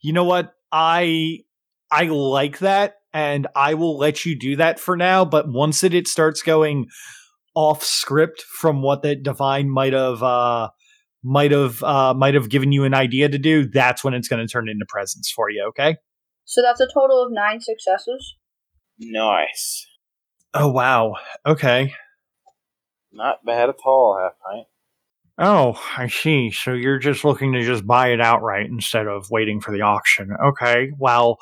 You 0.01 0.13
know 0.13 0.25
what? 0.25 0.55
I 0.73 1.41
I 1.91 2.05
like 2.05 2.59
that 2.59 2.97
and 3.13 3.47
I 3.55 3.75
will 3.75 3.97
let 3.97 4.25
you 4.25 4.37
do 4.39 4.57
that 4.57 4.81
for 4.81 4.97
now, 4.97 5.25
but 5.25 5.49
once 5.49 5.85
it, 5.85 5.95
it 5.95 6.09
starts 6.09 6.43
going 6.43 6.87
off 7.55 7.85
script 7.85 8.43
from 8.43 8.83
what 8.83 9.03
that 9.03 9.23
divine 9.23 9.71
might 9.71 9.93
have 9.93 10.23
uh 10.23 10.69
might 11.23 11.53
have 11.53 11.83
uh 11.83 12.13
might 12.13 12.35
have 12.35 12.49
given 12.49 12.73
you 12.73 12.85
an 12.85 12.95
idea 12.95 13.29
to 13.29 13.39
do, 13.39 13.67
that's 13.67 14.03
when 14.03 14.15
it's 14.15 14.29
going 14.29 14.45
to 14.45 14.51
turn 14.51 14.69
into 14.69 14.85
presence 14.89 15.31
for 15.31 15.49
you, 15.49 15.65
okay? 15.69 15.97
So 16.45 16.61
that's 16.61 16.81
a 16.81 16.89
total 16.93 17.23
of 17.23 17.33
9 17.33 17.61
successes. 17.61 18.37
Nice. 18.99 19.87
Oh 20.53 20.69
wow. 20.69 21.15
Okay. 21.47 21.95
Not 23.13 23.45
bad 23.45 23.69
at 23.69 23.77
all, 23.85 24.19
half 24.21 24.33
pint. 24.45 24.67
Oh, 25.39 25.81
I 25.97 26.07
see. 26.09 26.51
So 26.53 26.73
you're 26.73 26.99
just 26.99 27.25
looking 27.25 27.53
to 27.55 27.63
just 27.63 27.87
buy 27.87 28.09
it 28.09 28.21
outright 28.21 28.67
instead 28.67 29.09
of 29.09 29.31
waiting 29.31 29.61
for 29.61 29.73
the 29.73 29.81
auction. 29.81 30.31
Okay. 30.33 30.91
Well, 30.97 31.39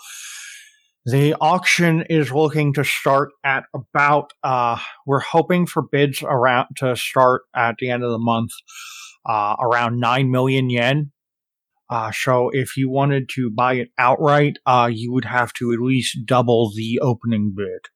the 1.04 1.34
auction 1.40 2.04
is 2.08 2.32
looking 2.32 2.72
to 2.74 2.84
start 2.84 3.30
at 3.44 3.64
about 3.74 4.32
uh 4.44 4.78
we're 5.04 5.20
hoping 5.20 5.66
for 5.66 5.82
bids 5.82 6.22
around 6.22 6.68
to 6.76 6.94
start 6.94 7.42
at 7.56 7.76
the 7.78 7.90
end 7.90 8.04
of 8.04 8.12
the 8.12 8.18
month 8.20 8.52
uh 9.26 9.56
around 9.60 9.98
9 9.98 10.30
million 10.30 10.70
yen. 10.70 11.10
Uh 11.90 12.12
so 12.12 12.50
if 12.50 12.76
you 12.76 12.88
wanted 12.88 13.28
to 13.30 13.50
buy 13.50 13.74
it 13.74 13.88
outright, 13.98 14.58
uh 14.64 14.88
you 14.90 15.12
would 15.12 15.24
have 15.24 15.52
to 15.54 15.72
at 15.72 15.80
least 15.80 16.18
double 16.24 16.70
the 16.72 17.00
opening 17.02 17.52
bid. 17.54 17.90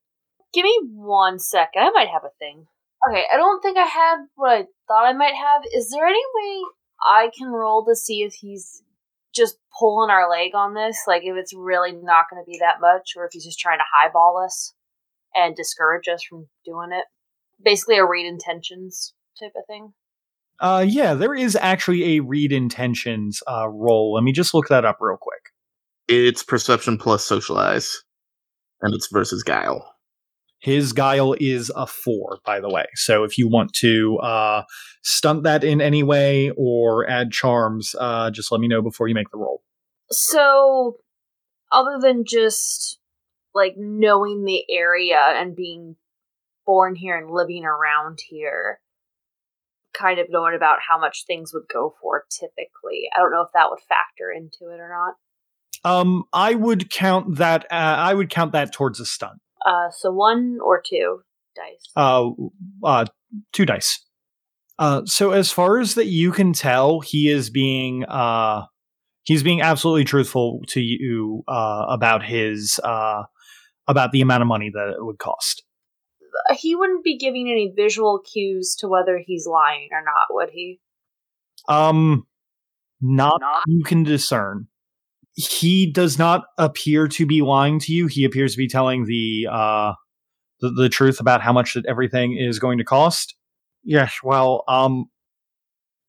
Give 0.52 0.64
me 0.64 0.76
one 0.92 1.38
second. 1.38 1.82
I 1.82 1.90
might 1.90 2.08
have 2.08 2.24
a 2.24 2.34
thing. 2.40 2.66
Okay, 3.08 3.24
I 3.32 3.36
don't 3.36 3.62
think 3.62 3.78
I 3.78 3.84
had 3.84 4.16
what 4.34 4.50
I 4.50 4.64
thought 4.88 5.06
I 5.06 5.12
might 5.12 5.34
have. 5.34 5.62
Is 5.72 5.90
there 5.90 6.06
any 6.06 6.22
way 6.34 6.62
I 7.02 7.30
can 7.36 7.48
roll 7.48 7.84
to 7.86 7.94
see 7.94 8.22
if 8.22 8.34
he's 8.34 8.82
just 9.34 9.58
pulling 9.78 10.10
our 10.10 10.30
leg 10.30 10.54
on 10.54 10.74
this? 10.74 10.98
Like, 11.06 11.22
if 11.24 11.36
it's 11.36 11.54
really 11.54 11.92
not 11.92 12.26
going 12.30 12.42
to 12.42 12.50
be 12.50 12.58
that 12.60 12.80
much, 12.80 13.12
or 13.16 13.26
if 13.26 13.30
he's 13.32 13.44
just 13.44 13.58
trying 13.58 13.78
to 13.78 13.84
highball 13.94 14.42
us 14.44 14.74
and 15.34 15.54
discourage 15.54 16.08
us 16.08 16.22
from 16.22 16.48
doing 16.64 16.88
it? 16.92 17.04
Basically, 17.62 17.98
a 17.98 18.04
read 18.04 18.26
intentions 18.26 19.14
type 19.38 19.52
of 19.56 19.64
thing. 19.66 19.92
Uh 20.58 20.84
yeah, 20.86 21.14
there 21.14 21.34
is 21.34 21.56
actually 21.56 22.16
a 22.16 22.20
read 22.20 22.50
intentions 22.50 23.42
uh 23.46 23.68
roll. 23.68 24.14
Let 24.14 24.24
me 24.24 24.32
just 24.32 24.54
look 24.54 24.68
that 24.68 24.84
up 24.86 24.98
real 25.00 25.18
quick. 25.20 25.50
It's 26.08 26.42
perception 26.42 26.96
plus 26.96 27.24
socialize, 27.24 28.02
and 28.80 28.94
it's 28.94 29.08
versus 29.12 29.42
guile. 29.42 29.95
His 30.58 30.92
guile 30.92 31.34
is 31.38 31.70
a 31.76 31.86
four, 31.86 32.38
by 32.44 32.60
the 32.60 32.68
way. 32.68 32.86
So 32.94 33.24
if 33.24 33.36
you 33.38 33.48
want 33.48 33.72
to 33.74 34.18
uh, 34.18 34.62
stunt 35.02 35.42
that 35.44 35.62
in 35.62 35.80
any 35.80 36.02
way 36.02 36.50
or 36.56 37.08
add 37.08 37.30
charms, 37.30 37.94
uh, 37.98 38.30
just 38.30 38.50
let 38.50 38.60
me 38.60 38.68
know 38.68 38.82
before 38.82 39.06
you 39.06 39.14
make 39.14 39.30
the 39.30 39.38
roll. 39.38 39.62
So, 40.10 40.96
other 41.72 41.98
than 42.00 42.24
just 42.24 42.98
like 43.54 43.74
knowing 43.76 44.44
the 44.44 44.64
area 44.70 45.18
and 45.18 45.56
being 45.56 45.96
born 46.64 46.94
here 46.94 47.16
and 47.16 47.30
living 47.30 47.64
around 47.64 48.20
here, 48.28 48.80
kind 49.94 50.18
of 50.18 50.26
knowing 50.30 50.54
about 50.54 50.78
how 50.86 50.98
much 50.98 51.24
things 51.26 51.52
would 51.52 51.66
go 51.72 51.94
for 52.00 52.24
typically, 52.30 53.08
I 53.14 53.18
don't 53.18 53.32
know 53.32 53.42
if 53.42 53.52
that 53.54 53.70
would 53.70 53.80
factor 53.80 54.30
into 54.30 54.72
it 54.72 54.80
or 54.80 54.88
not. 54.88 55.14
Um, 55.84 56.24
I 56.32 56.54
would 56.54 56.90
count 56.90 57.36
that. 57.36 57.64
Uh, 57.70 57.74
I 57.74 58.14
would 58.14 58.30
count 58.30 58.52
that 58.52 58.72
towards 58.72 59.00
a 59.00 59.06
stunt. 59.06 59.40
Uh, 59.66 59.90
so 59.90 60.12
one 60.12 60.58
or 60.62 60.80
two 60.80 61.22
dice. 61.56 61.90
Uh, 61.96 62.30
uh, 62.84 63.04
two 63.52 63.66
dice. 63.66 64.04
Uh, 64.78 65.02
so 65.06 65.32
as 65.32 65.50
far 65.50 65.78
as 65.78 65.94
that 65.94 66.06
you 66.06 66.30
can 66.30 66.52
tell, 66.52 67.00
he 67.00 67.28
is 67.28 67.50
being 67.50 68.04
uh, 68.04 68.62
he's 69.24 69.42
being 69.42 69.60
absolutely 69.60 70.04
truthful 70.04 70.62
to 70.68 70.80
you 70.80 71.42
uh, 71.48 71.86
about 71.88 72.22
his 72.22 72.78
uh, 72.84 73.24
about 73.88 74.12
the 74.12 74.20
amount 74.20 74.42
of 74.42 74.48
money 74.48 74.70
that 74.72 74.94
it 74.96 75.04
would 75.04 75.18
cost. 75.18 75.64
He 76.56 76.76
wouldn't 76.76 77.02
be 77.02 77.16
giving 77.16 77.50
any 77.50 77.72
visual 77.74 78.20
cues 78.20 78.76
to 78.80 78.88
whether 78.88 79.20
he's 79.24 79.46
lying 79.46 79.88
or 79.92 80.02
not, 80.02 80.26
would 80.30 80.50
he? 80.50 80.80
Um, 81.68 82.26
not 83.00 83.40
you 83.66 83.82
can 83.82 84.02
discern. 84.02 84.68
He 85.36 85.90
does 85.90 86.18
not 86.18 86.44
appear 86.58 87.08
to 87.08 87.26
be 87.26 87.42
lying 87.42 87.78
to 87.80 87.92
you. 87.92 88.06
He 88.06 88.24
appears 88.24 88.52
to 88.52 88.58
be 88.58 88.68
telling 88.68 89.04
the 89.04 89.46
uh 89.50 89.92
the, 90.60 90.70
the 90.70 90.88
truth 90.88 91.20
about 91.20 91.42
how 91.42 91.52
much 91.52 91.74
that 91.74 91.84
everything 91.86 92.36
is 92.38 92.58
going 92.58 92.78
to 92.78 92.84
cost. 92.84 93.36
Yes, 93.84 94.16
well, 94.24 94.64
um 94.68 95.06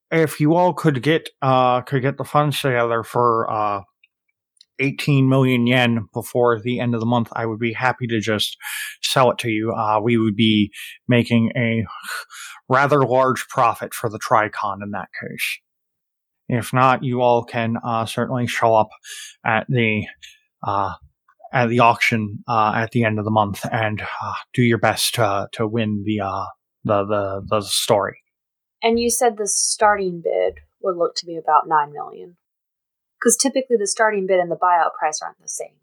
if 0.09 0.39
you 0.39 0.55
all 0.55 0.73
could 0.73 1.03
get 1.03 1.29
uh 1.41 1.81
could 1.81 2.01
get 2.01 2.17
the 2.17 2.23
funds 2.23 2.61
together 2.61 3.03
for 3.03 3.51
uh 3.51 3.81
18 4.79 5.27
million 5.27 5.67
yen 5.67 6.07
before 6.13 6.59
the 6.61 6.79
end 6.79 6.93
of 6.93 6.99
the 6.99 7.05
month, 7.05 7.29
I 7.33 7.45
would 7.45 7.59
be 7.59 7.73
happy 7.73 8.07
to 8.07 8.19
just 8.19 8.57
sell 9.01 9.31
it 9.31 9.37
to 9.39 9.49
you. 9.49 9.73
Uh, 9.73 9.99
we 10.01 10.17
would 10.17 10.35
be 10.35 10.71
making 11.07 11.51
a 11.55 11.85
rather 12.69 13.01
large 13.01 13.47
profit 13.47 13.93
for 13.93 14.09
the 14.09 14.19
Tri-Khan 14.19 14.81
in 14.83 14.91
that 14.91 15.09
case. 15.21 15.59
If 16.49 16.73
not, 16.73 17.03
you 17.03 17.21
all 17.21 17.43
can 17.43 17.77
uh, 17.83 18.05
certainly 18.05 18.47
show 18.47 18.73
up 18.73 18.89
at 19.45 19.65
the 19.67 20.05
uh, 20.65 20.93
at 21.53 21.69
the 21.69 21.79
auction 21.79 22.43
uh, 22.47 22.73
at 22.75 22.91
the 22.91 23.03
end 23.03 23.19
of 23.19 23.25
the 23.25 23.31
month 23.31 23.65
and 23.71 24.01
uh, 24.01 24.33
do 24.53 24.63
your 24.63 24.77
best 24.77 25.15
to 25.15 25.47
to 25.53 25.67
win 25.67 26.03
the 26.05 26.21
uh, 26.21 26.45
the 26.83 27.05
the 27.05 27.41
the 27.49 27.61
story. 27.61 28.19
And 28.81 28.99
you 28.99 29.09
said 29.09 29.37
the 29.37 29.47
starting 29.47 30.21
bid 30.23 30.59
would 30.81 30.97
look 30.97 31.15
to 31.15 31.25
be 31.25 31.35
about 31.35 31.67
nine 31.67 31.91
million, 31.91 32.37
because 33.19 33.35
typically 33.35 33.77
the 33.77 33.87
starting 33.87 34.27
bid 34.27 34.39
and 34.39 34.51
the 34.51 34.55
buyout 34.55 34.93
price 34.97 35.19
aren't 35.21 35.41
the 35.41 35.47
same. 35.47 35.75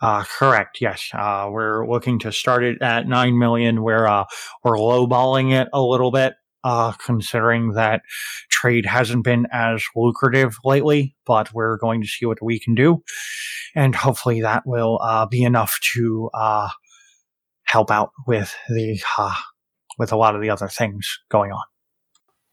Uh, 0.00 0.22
correct. 0.22 0.80
Yes. 0.80 1.10
Uh, 1.12 1.48
we're 1.50 1.88
looking 1.88 2.20
to 2.20 2.30
start 2.30 2.62
it 2.62 2.80
at 2.82 3.08
nine 3.08 3.36
million. 3.36 3.82
We're 3.82 4.06
uh, 4.06 4.26
we're 4.62 4.76
lowballing 4.76 5.52
it 5.52 5.68
a 5.72 5.82
little 5.82 6.12
bit 6.12 6.34
uh, 6.64 6.92
considering 6.92 7.72
that 7.72 8.02
trade 8.50 8.86
hasn't 8.86 9.24
been 9.24 9.46
as 9.52 9.84
lucrative 9.94 10.56
lately, 10.64 11.14
but 11.26 11.52
we're 11.52 11.76
going 11.78 12.00
to 12.02 12.08
see 12.08 12.26
what 12.26 12.42
we 12.42 12.58
can 12.58 12.74
do. 12.74 13.02
And 13.74 13.94
hopefully 13.94 14.40
that 14.42 14.66
will 14.66 14.98
uh, 15.02 15.26
be 15.26 15.42
enough 15.42 15.78
to 15.94 16.30
uh, 16.34 16.68
help 17.64 17.90
out 17.90 18.10
with 18.26 18.54
the 18.68 19.00
uh, 19.16 19.34
with 19.98 20.12
a 20.12 20.16
lot 20.16 20.34
of 20.34 20.40
the 20.40 20.50
other 20.50 20.68
things 20.68 21.18
going 21.28 21.52
on. 21.52 21.64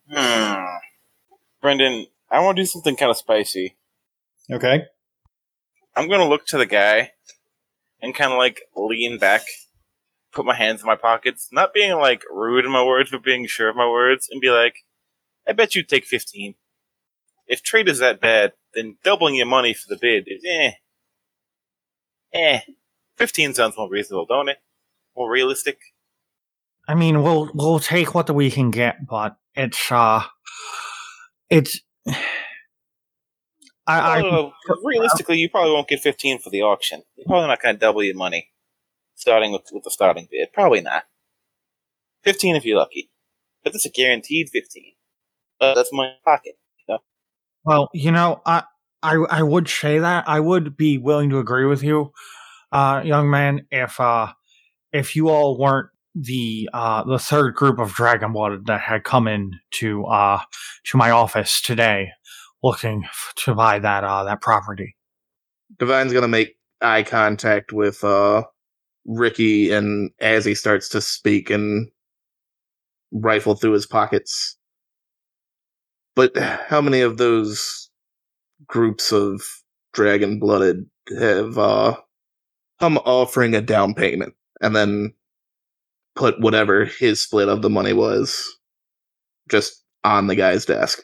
Hmm. 0.09 0.65
Brendan, 1.61 2.07
I 2.29 2.41
want 2.41 2.57
to 2.57 2.63
do 2.63 2.67
something 2.67 2.95
kind 2.95 3.09
of 3.09 3.17
spicy. 3.17 3.75
Okay. 4.51 4.83
I'm 5.95 6.07
going 6.07 6.19
to 6.19 6.27
look 6.27 6.45
to 6.47 6.57
the 6.57 6.65
guy 6.65 7.11
and 8.01 8.13
kind 8.13 8.31
of 8.31 8.37
like 8.37 8.61
lean 8.75 9.17
back, 9.17 9.43
put 10.35 10.45
my 10.45 10.53
hands 10.53 10.81
in 10.81 10.87
my 10.87 10.95
pockets, 10.95 11.47
not 11.51 11.73
being 11.73 11.93
like 11.93 12.21
rude 12.29 12.65
in 12.65 12.71
my 12.71 12.83
words, 12.83 13.09
but 13.09 13.23
being 13.23 13.47
sure 13.47 13.69
of 13.69 13.75
my 13.75 13.87
words, 13.87 14.27
and 14.29 14.41
be 14.41 14.49
like, 14.49 14.75
I 15.47 15.53
bet 15.53 15.73
you'd 15.73 15.89
take 15.89 16.05
15. 16.05 16.55
If 17.47 17.63
trade 17.63 17.87
is 17.87 17.99
that 17.99 18.19
bad, 18.19 18.53
then 18.73 18.97
doubling 19.03 19.35
your 19.35 19.45
money 19.45 19.73
for 19.73 19.87
the 19.87 19.97
bid 19.99 20.27
is 20.27 20.43
eh. 20.45 20.71
Eh. 22.33 22.59
15 23.17 23.53
sounds 23.53 23.77
more 23.77 23.89
reasonable, 23.89 24.25
don't 24.25 24.49
it? 24.49 24.57
More 25.15 25.31
realistic. 25.31 25.79
I 26.87 26.93
mean, 26.93 27.23
we'll 27.23 27.49
we'll 27.53 27.79
take 27.79 28.13
what 28.13 28.29
we 28.29 28.51
can 28.51 28.69
get, 28.69 29.07
but 29.07 29.37
it's 29.55 29.91
uh, 29.91 30.23
it's. 31.49 31.79
I, 33.87 33.99
I 33.99 34.21
Well, 34.23 34.53
realistically, 34.83 35.37
you 35.37 35.47
probably 35.47 35.71
won't 35.71 35.87
get 35.87 35.99
15 35.99 36.39
for 36.39 36.49
the 36.49 36.63
auction. 36.63 37.03
You're 37.15 37.27
probably 37.27 37.47
not 37.47 37.61
going 37.61 37.75
to 37.75 37.79
double 37.79 38.03
your 38.03 38.15
money 38.15 38.49
starting 39.15 39.51
with, 39.51 39.63
with 39.71 39.83
the 39.83 39.91
starting 39.91 40.27
bid. 40.29 40.53
Probably 40.53 40.81
not. 40.81 41.05
15 42.23 42.55
if 42.55 42.65
you're 42.65 42.77
lucky. 42.77 43.09
But 43.63 43.73
that's 43.73 43.85
a 43.85 43.89
guaranteed 43.89 44.49
15. 44.49 44.93
Uh, 45.59 45.73
that's 45.73 45.91
my 45.91 46.13
pocket. 46.23 46.55
Well, 47.65 47.89
you 47.93 48.11
know, 48.11 48.41
I, 48.45 48.63
I 49.01 49.15
I 49.29 49.43
would 49.43 49.67
say 49.67 49.97
that 49.97 50.29
I 50.29 50.39
would 50.39 50.77
be 50.77 50.99
willing 50.99 51.31
to 51.31 51.39
agree 51.39 51.65
with 51.65 51.81
you, 51.81 52.11
uh, 52.71 53.01
young 53.03 53.29
man, 53.29 53.65
if 53.71 53.99
uh, 53.99 54.33
if 54.93 55.15
you 55.15 55.29
all 55.29 55.57
weren't 55.57 55.89
the 56.13 56.69
uh, 56.73 57.03
the 57.03 57.17
third 57.17 57.55
group 57.55 57.79
of 57.79 57.93
dragon 57.93 58.33
blood 58.33 58.67
that 58.67 58.81
had 58.81 59.03
come 59.03 59.27
in 59.27 59.51
to 59.79 60.05
uh, 60.05 60.41
to 60.85 60.97
my 60.97 61.09
office 61.09 61.59
today, 61.59 62.11
looking 62.61 63.03
f- 63.05 63.33
to 63.37 63.55
buy 63.55 63.79
that 63.79 64.03
uh, 64.03 64.23
that 64.25 64.41
property. 64.41 64.95
Divine's 65.79 66.13
gonna 66.13 66.27
make 66.27 66.55
eye 66.81 67.03
contact 67.03 67.73
with 67.73 68.03
uh 68.03 68.43
Ricky 69.05 69.71
and 69.71 70.11
as 70.19 70.45
he 70.45 70.55
starts 70.55 70.89
to 70.89 71.01
speak 71.01 71.49
and 71.49 71.89
rifle 73.11 73.55
through 73.55 73.73
his 73.73 73.85
pockets. 73.85 74.57
But 76.15 76.35
how 76.37 76.81
many 76.81 77.01
of 77.01 77.17
those 77.17 77.89
groups 78.67 79.11
of 79.11 79.41
dragon 79.93 80.39
blooded 80.39 80.85
have 81.19 81.57
uh 81.57 81.97
come 82.79 82.97
offering 82.99 83.55
a 83.55 83.61
down 83.61 83.93
payment 83.93 84.33
and 84.61 84.75
then 84.75 85.13
put 86.15 86.39
whatever 86.39 86.85
his 86.85 87.21
split 87.21 87.49
of 87.49 87.61
the 87.61 87.69
money 87.69 87.93
was 87.93 88.57
just 89.49 89.83
on 90.03 90.27
the 90.27 90.35
guy's 90.35 90.65
desk? 90.65 91.03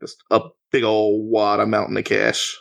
Just 0.00 0.22
a 0.30 0.40
big 0.72 0.84
old 0.84 1.30
wad 1.30 1.60
of 1.60 1.68
mountain 1.68 1.96
of 1.96 2.04
cash. 2.04 2.56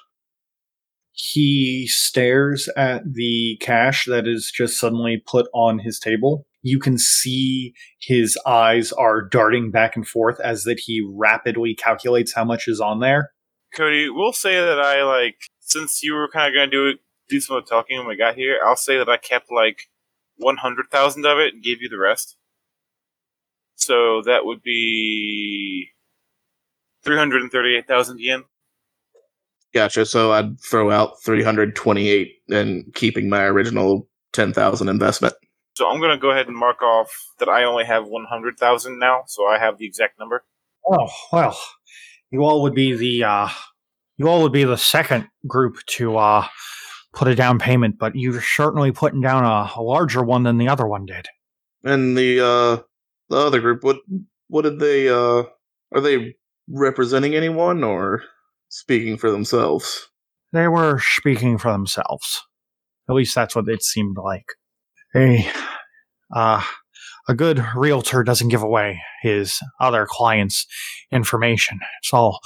He 1.16 1.86
stares 1.88 2.68
at 2.76 3.04
the 3.14 3.58
cash 3.62 4.06
that 4.06 4.28
is 4.28 4.52
just 4.54 4.80
suddenly 4.80 5.22
put 5.26 5.48
on 5.54 5.80
his 5.80 6.00
table. 6.00 6.48
You 6.64 6.80
can 6.80 6.98
see 6.98 7.74
his 8.00 8.38
eyes 8.48 8.92
are 8.94 9.22
darting 9.22 9.70
back 9.70 9.96
and 9.96 10.08
forth 10.08 10.40
as 10.40 10.64
that 10.64 10.80
he 10.80 11.08
rapidly 11.08 11.76
calculates 11.76 12.34
how 12.34 12.44
much 12.44 12.68
is 12.68 12.82
on 12.82 13.00
there. 13.00 13.32
Cody, 13.76 14.10
we'll 14.10 14.34
say 14.34 14.56
that 14.56 14.80
I, 14.80 15.04
like, 15.04 15.36
since 15.60 16.02
you 16.02 16.14
were 16.14 16.30
kind 16.30 16.48
of 16.48 16.56
going 16.56 16.72
to 16.72 16.94
do 16.94 17.00
do 17.30 17.40
some 17.40 17.58
of 17.58 17.66
the 17.66 17.70
talking 17.70 17.98
when 17.98 18.08
we 18.08 18.18
got 18.18 18.36
here, 18.36 18.60
I'll 18.64 18.76
say 18.76 18.98
that 18.98 19.10
I 19.10 19.18
kept, 19.18 19.52
like, 19.52 19.90
100,000 20.38 21.26
of 21.26 21.38
it 21.40 21.54
and 21.54 21.64
gave 21.64 21.82
you 21.82 21.90
the 21.90 21.98
rest. 21.98 22.38
So 23.76 24.22
that 24.26 24.46
would 24.46 24.62
be 24.62 25.90
338,000 27.04 28.20
yen. 28.20 28.44
Gotcha. 29.74 30.06
So 30.06 30.32
I'd 30.32 30.60
throw 30.60 30.92
out 30.92 31.22
328 31.24 32.32
and 32.50 32.94
keeping 32.94 33.30
my 33.30 33.44
original 33.44 34.08
10,000 34.34 34.88
investment. 34.88 35.34
So 35.76 35.88
I'm 35.90 36.00
going 36.00 36.12
to 36.12 36.22
go 36.22 36.30
ahead 36.30 36.48
and 36.48 36.56
mark 36.56 36.82
off 36.84 37.10
that 37.40 37.50
I 37.50 37.64
only 37.64 37.86
have 37.86 38.06
100,000 38.08 39.00
now, 39.00 39.24
so 39.26 39.48
I 39.48 39.58
have 39.58 39.80
the 39.80 39.86
exact 39.86 40.20
number. 40.20 40.44
Oh 40.88 41.10
well, 41.32 41.58
you 42.30 42.44
all 42.44 42.62
would 42.64 42.76
be 42.76 42.94
the 42.94 43.24
uh, 43.24 43.50
you 44.18 44.28
all 44.28 44.44
would 44.44 44.52
be 44.52 44.66
the 44.66 44.76
second 44.76 45.30
group 45.48 45.78
to 45.88 46.18
uh, 46.18 46.46
put 47.14 47.28
a 47.28 47.36
down 47.36 47.60
payment, 47.60 47.98
but 47.98 48.16
you're 48.16 48.42
certainly 48.42 48.92
putting 48.92 49.22
down 49.22 49.46
a, 49.46 49.72
a 49.76 49.82
larger 49.82 50.24
one 50.24 50.44
than 50.44 50.58
the 50.58 50.68
other 50.68 50.86
one 50.86 51.06
did. 51.06 51.28
And 51.84 52.18
the 52.18 52.40
uh 52.40 52.84
the 53.30 53.38
other 53.38 53.60
group 53.60 53.84
what 53.84 53.98
what 54.48 54.64
did 54.64 54.80
they 54.80 55.10
uh 55.10 55.44
are 55.94 56.02
they 56.02 56.36
representing 56.68 57.36
anyone 57.36 57.84
or 57.84 58.24
speaking 58.74 59.18
for 59.18 59.30
themselves? 59.30 60.10
They 60.52 60.68
were 60.68 61.00
speaking 61.00 61.58
for 61.58 61.72
themselves. 61.72 62.42
At 63.08 63.16
least 63.16 63.36
that's 63.36 63.56
what 63.56 63.70
it 63.70 63.84
seemed 63.84 64.18
like. 64.18 64.46
A 65.16 65.48
uh, 66.36 66.64
a 67.28 67.36
good 67.36 67.64
realtor 67.76 68.24
doesn't 68.24 68.50
give 68.50 68.64
away 68.64 69.00
his 69.22 69.60
other 69.80 70.08
clients' 70.10 70.66
information. 71.12 71.80
It's 72.02 72.14
all 72.14 72.40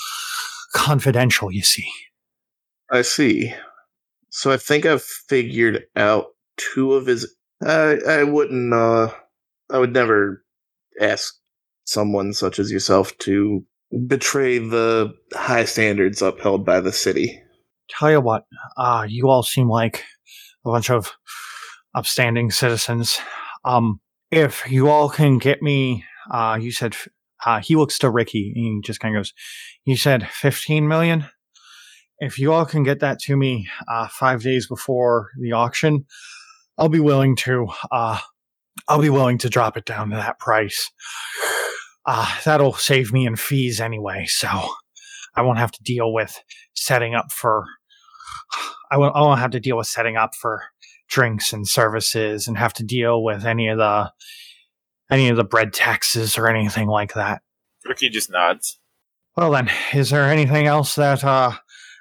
confidential, 0.75 1.51
you 1.51 1.63
see. 1.63 1.87
I 2.91 3.01
see. 3.03 3.53
So 4.29 4.51
I 4.51 4.57
think 4.57 4.85
I've 4.85 5.03
figured 5.03 5.85
out 5.95 6.27
two 6.57 6.93
of 6.93 7.05
his 7.05 7.33
I 7.65 7.97
I 8.07 8.23
wouldn't 8.23 8.73
uh 8.73 9.11
I 9.69 9.79
would 9.79 9.93
never 9.93 10.43
ask 10.99 11.33
someone 11.85 12.33
such 12.33 12.59
as 12.59 12.71
yourself 12.71 13.17
to 13.19 13.65
betray 14.07 14.57
the 14.59 15.13
high 15.33 15.65
standards 15.65 16.21
upheld 16.21 16.65
by 16.65 16.79
the 16.79 16.91
city. 16.91 17.41
Tell 17.89 18.11
you 18.11 18.21
what, 18.21 18.45
uh, 18.77 19.05
you 19.07 19.29
all 19.29 19.43
seem 19.43 19.69
like 19.69 20.03
a 20.65 20.71
bunch 20.71 20.89
of 20.89 21.13
upstanding 21.95 22.51
citizens. 22.51 23.19
Um, 23.63 24.01
if 24.29 24.69
you 24.69 24.89
all 24.89 25.09
can 25.09 25.37
get 25.37 25.61
me, 25.61 26.03
uh, 26.31 26.57
you 26.59 26.71
said, 26.71 26.95
uh, 27.45 27.59
he 27.59 27.75
looks 27.75 27.97
to 27.99 28.09
Ricky 28.09 28.51
and 28.55 28.65
he 28.65 28.81
just 28.83 28.99
kind 28.99 29.15
of 29.15 29.19
goes, 29.19 29.33
you 29.85 29.95
said 29.95 30.27
15 30.27 30.87
million? 30.87 31.25
If 32.19 32.39
you 32.39 32.51
all 32.51 32.65
can 32.65 32.83
get 32.83 32.99
that 32.99 33.19
to 33.21 33.37
me, 33.37 33.67
uh, 33.87 34.07
five 34.07 34.41
days 34.41 34.67
before 34.67 35.29
the 35.39 35.53
auction, 35.53 36.05
I'll 36.77 36.89
be 36.89 36.99
willing 36.99 37.35
to, 37.37 37.67
uh, 37.91 38.19
I'll 38.87 39.01
be 39.01 39.09
willing 39.09 39.37
to 39.39 39.49
drop 39.49 39.77
it 39.77 39.85
down 39.85 40.09
to 40.09 40.15
that 40.15 40.39
price. 40.39 40.91
Uh, 42.07 42.33
that'll 42.45 42.73
save 42.73 43.11
me 43.11 43.27
in 43.27 43.35
fees 43.35 43.81
anyway, 43.81 44.25
so 44.27 44.47
I 45.35 45.41
won't 45.41 45.59
have 45.59 45.71
to 45.73 45.83
deal 45.83 46.13
with 46.13 46.41
setting 46.73 47.13
up 47.13 47.31
for, 47.33 47.65
I 48.89 48.97
won't, 48.97 49.15
I 49.15 49.21
won't 49.21 49.41
have 49.41 49.51
to 49.51 49.59
deal 49.59 49.75
with 49.75 49.87
setting 49.87 50.15
up 50.15 50.33
for 50.33 50.63
drinks 51.09 51.51
and 51.51 51.67
services 51.67 52.47
and 52.47 52.57
have 52.57 52.73
to 52.73 52.83
deal 52.83 53.23
with 53.23 53.45
any 53.45 53.67
of 53.67 53.77
the 53.77 54.11
any 55.09 55.29
of 55.29 55.37
the 55.37 55.43
bread 55.43 55.73
taxes 55.73 56.37
or 56.37 56.47
anything 56.47 56.87
like 56.87 57.13
that. 57.13 57.41
Ricky 57.85 58.09
just 58.09 58.29
nods. 58.29 58.79
Well 59.35 59.51
then, 59.51 59.69
is 59.93 60.09
there 60.09 60.23
anything 60.23 60.67
else 60.67 60.95
that 60.95 61.23
uh 61.23 61.53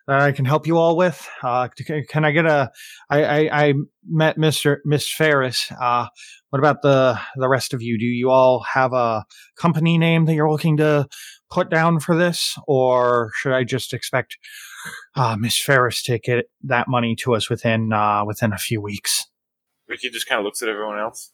that 0.07 0.21
I 0.21 0.33
can 0.33 0.45
help 0.45 0.67
you 0.67 0.79
all 0.79 0.97
with? 0.97 1.29
Uh 1.43 1.69
can 2.09 2.25
I 2.25 2.31
get 2.31 2.47
a 2.47 2.71
I 3.11 3.25
I, 3.25 3.67
I 3.67 3.75
met 4.09 4.37
Mr. 4.37 4.79
Miss 4.85 5.11
Ferris. 5.11 5.71
Uh 5.81 6.07
what 6.51 6.59
about 6.59 6.83
the 6.83 7.19
the 7.37 7.49
rest 7.49 7.75
of 7.75 7.83
you? 7.83 7.99
Do 7.99 8.05
you 8.05 8.31
all 8.31 8.61
have 8.61 8.93
a 8.93 9.25
company 9.57 9.99
name 9.99 10.27
that 10.27 10.35
you're 10.35 10.51
looking 10.51 10.77
to 10.79 11.09
put 11.51 11.71
down 11.71 12.01
for 12.01 12.17
this 12.17 12.59
or 12.67 13.31
should 13.35 13.53
I 13.53 13.65
just 13.65 13.93
expect 13.93 14.39
uh 15.15 15.37
Miss 15.39 15.61
Ferris 15.61 16.03
to 16.05 16.19
get 16.19 16.47
that 16.65 16.89
money 16.89 17.17
to 17.17 17.35
us 17.35 17.51
within 17.51 17.93
uh 17.93 18.25
within 18.25 18.53
a 18.53 18.59
few 18.59 18.81
weeks? 18.81 19.27
Ricky 19.89 20.11
just 20.11 20.29
kind 20.29 20.39
of 20.39 20.45
looks 20.45 20.63
at 20.63 20.69
everyone 20.69 20.99
else. 20.99 21.31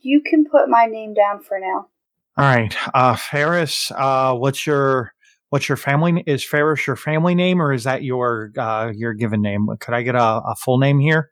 You 0.00 0.22
can 0.22 0.44
put 0.44 0.68
my 0.68 0.86
name 0.86 1.14
down 1.14 1.42
for 1.42 1.58
now. 1.58 1.88
All 2.36 2.44
right, 2.44 2.74
uh, 2.94 3.16
Ferris. 3.16 3.92
Uh, 3.94 4.34
what's 4.34 4.66
your 4.66 5.12
what's 5.50 5.68
your 5.68 5.76
family? 5.76 6.24
Is 6.26 6.42
Ferris 6.44 6.86
your 6.86 6.96
family 6.96 7.34
name, 7.34 7.60
or 7.60 7.72
is 7.72 7.84
that 7.84 8.02
your 8.02 8.50
uh, 8.56 8.90
your 8.94 9.12
given 9.12 9.42
name? 9.42 9.68
Could 9.78 9.94
I 9.94 10.02
get 10.02 10.14
a, 10.14 10.22
a 10.22 10.56
full 10.56 10.78
name 10.78 10.98
here? 10.98 11.30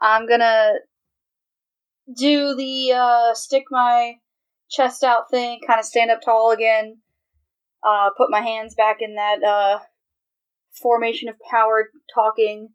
I'm 0.00 0.28
gonna 0.28 0.72
do 2.16 2.54
the 2.54 2.92
uh, 2.92 3.34
stick 3.34 3.64
my 3.70 4.14
chest 4.70 5.02
out 5.02 5.30
thing, 5.30 5.60
kind 5.66 5.80
of 5.80 5.86
stand 5.86 6.10
up 6.10 6.20
tall 6.22 6.50
again, 6.50 6.98
uh, 7.86 8.10
put 8.16 8.30
my 8.30 8.40
hands 8.40 8.74
back 8.74 8.98
in 9.00 9.14
that 9.14 9.42
uh, 9.42 9.78
formation 10.80 11.28
of 11.28 11.36
power 11.50 11.88
talking, 12.14 12.68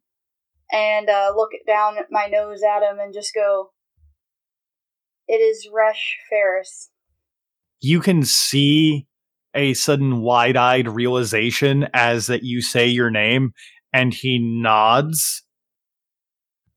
and 0.72 1.10
uh, 1.10 1.32
look 1.36 1.52
down 1.68 1.98
at 1.98 2.06
my 2.12 2.28
nose 2.28 2.62
at 2.64 2.84
him 2.84 3.00
and 3.00 3.14
just 3.14 3.34
go, 3.34 3.72
It 5.28 5.42
is 5.42 5.70
Resh 5.74 6.18
Ferris. 6.30 6.90
you 7.80 8.00
can 8.00 8.24
see 8.24 9.08
a 9.58 9.74
sudden 9.74 10.22
wide-eyed 10.22 10.88
realization 10.88 11.88
as 11.94 12.28
that 12.28 12.44
you 12.44 12.62
say 12.62 12.86
your 12.88 13.10
name 13.10 13.54
and 13.92 14.14
he 14.14 14.38
nods. 14.40 15.44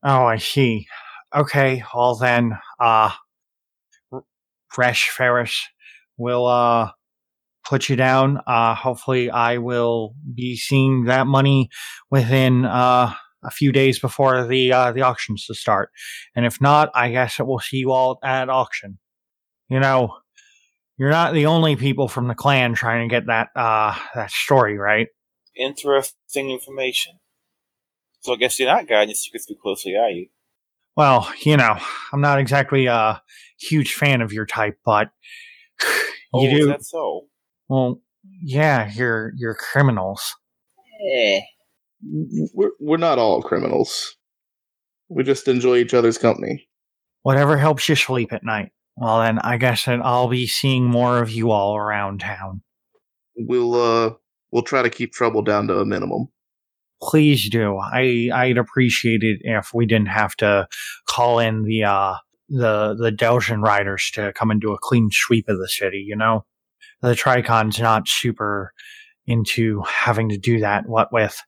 Oh, 0.03 0.25
I 0.25 0.37
see. 0.37 0.87
Okay, 1.33 1.83
well 1.93 2.15
then, 2.15 2.57
uh, 2.79 3.11
Fresh 4.69 5.09
Ferris 5.09 5.61
will, 6.17 6.47
uh, 6.47 6.91
put 7.63 7.87
you 7.87 7.95
down. 7.95 8.39
Uh, 8.47 8.73
hopefully 8.73 9.29
I 9.29 9.57
will 9.57 10.15
be 10.33 10.57
seeing 10.57 11.05
that 11.05 11.27
money 11.27 11.69
within, 12.09 12.65
uh, 12.65 13.13
a 13.43 13.51
few 13.51 13.71
days 13.71 13.99
before 13.99 14.45
the, 14.45 14.73
uh, 14.73 14.91
the 14.91 15.01
auctions 15.01 15.45
to 15.45 15.53
start. 15.53 15.89
And 16.35 16.45
if 16.45 16.59
not, 16.59 16.89
I 16.95 17.11
guess 17.11 17.39
it 17.39 17.45
will 17.45 17.59
see 17.59 17.77
you 17.77 17.91
all 17.91 18.19
at 18.23 18.49
auction. 18.49 18.97
You 19.69 19.79
know, 19.79 20.17
you're 21.01 21.09
not 21.09 21.33
the 21.33 21.47
only 21.47 21.75
people 21.75 22.07
from 22.07 22.27
the 22.27 22.35
clan 22.35 22.75
trying 22.75 23.09
to 23.09 23.11
get 23.11 23.25
that, 23.25 23.47
uh, 23.55 23.97
that 24.13 24.29
story, 24.29 24.77
right? 24.77 25.07
Interesting 25.55 26.51
information. 26.51 27.13
So 28.19 28.33
I 28.33 28.35
guess 28.35 28.59
you're 28.59 28.69
not 28.69 28.87
guiding 28.87 29.09
your 29.09 29.15
secrets 29.15 29.47
too 29.47 29.55
closely, 29.59 29.95
are 29.97 30.11
you? 30.11 30.27
Well, 30.95 31.27
you 31.41 31.57
know, 31.57 31.75
I'm 32.13 32.21
not 32.21 32.37
exactly 32.37 32.85
a 32.85 33.19
huge 33.59 33.95
fan 33.95 34.21
of 34.21 34.31
your 34.31 34.45
type, 34.45 34.77
but 34.85 35.09
Oh, 36.35 36.43
you 36.43 36.49
is 36.49 36.59
do. 36.59 36.65
that 36.67 36.83
so? 36.85 37.21
Well, 37.67 37.99
yeah, 38.43 38.91
you're 38.93 39.33
you're 39.37 39.55
criminals. 39.55 40.35
Eh. 41.15 41.41
We're 42.53 42.73
we're 42.79 42.97
not 42.97 43.17
all 43.17 43.41
criminals. 43.41 44.17
We 45.09 45.23
just 45.23 45.47
enjoy 45.47 45.77
each 45.77 45.95
other's 45.95 46.19
company. 46.19 46.69
Whatever 47.23 47.57
helps 47.57 47.89
you 47.89 47.95
sleep 47.95 48.31
at 48.31 48.43
night. 48.43 48.71
Well, 48.97 49.21
then 49.21 49.39
I 49.39 49.57
guess 49.57 49.85
that 49.85 49.99
I'll 50.03 50.27
be 50.27 50.47
seeing 50.47 50.85
more 50.85 51.21
of 51.21 51.31
you 51.31 51.51
all 51.51 51.75
around 51.75 52.19
town. 52.19 52.61
We'll 53.35 53.75
uh 53.75 54.13
we'll 54.51 54.63
try 54.63 54.81
to 54.81 54.89
keep 54.89 55.13
trouble 55.13 55.41
down 55.41 55.67
to 55.67 55.79
a 55.79 55.85
minimum. 55.85 56.27
Please 57.01 57.49
do. 57.49 57.77
I 57.77 58.29
I'd 58.33 58.57
appreciate 58.57 59.23
it 59.23 59.39
if 59.43 59.71
we 59.73 59.85
didn't 59.85 60.09
have 60.09 60.35
to 60.37 60.67
call 61.07 61.39
in 61.39 61.63
the 61.63 61.83
uh 61.85 62.15
the 62.49 62.95
the 62.99 63.11
Delzahn 63.11 63.63
riders 63.63 64.11
to 64.13 64.33
come 64.33 64.51
and 64.51 64.61
do 64.61 64.73
a 64.73 64.79
clean 64.79 65.09
sweep 65.11 65.47
of 65.47 65.57
the 65.57 65.69
city. 65.69 66.03
You 66.05 66.15
know, 66.15 66.45
the 67.01 67.15
Tri-Khan's 67.15 67.79
not 67.79 68.07
super 68.07 68.73
into 69.25 69.81
having 69.87 70.29
to 70.29 70.37
do 70.37 70.59
that. 70.59 70.87
What 70.87 71.13
with 71.13 71.41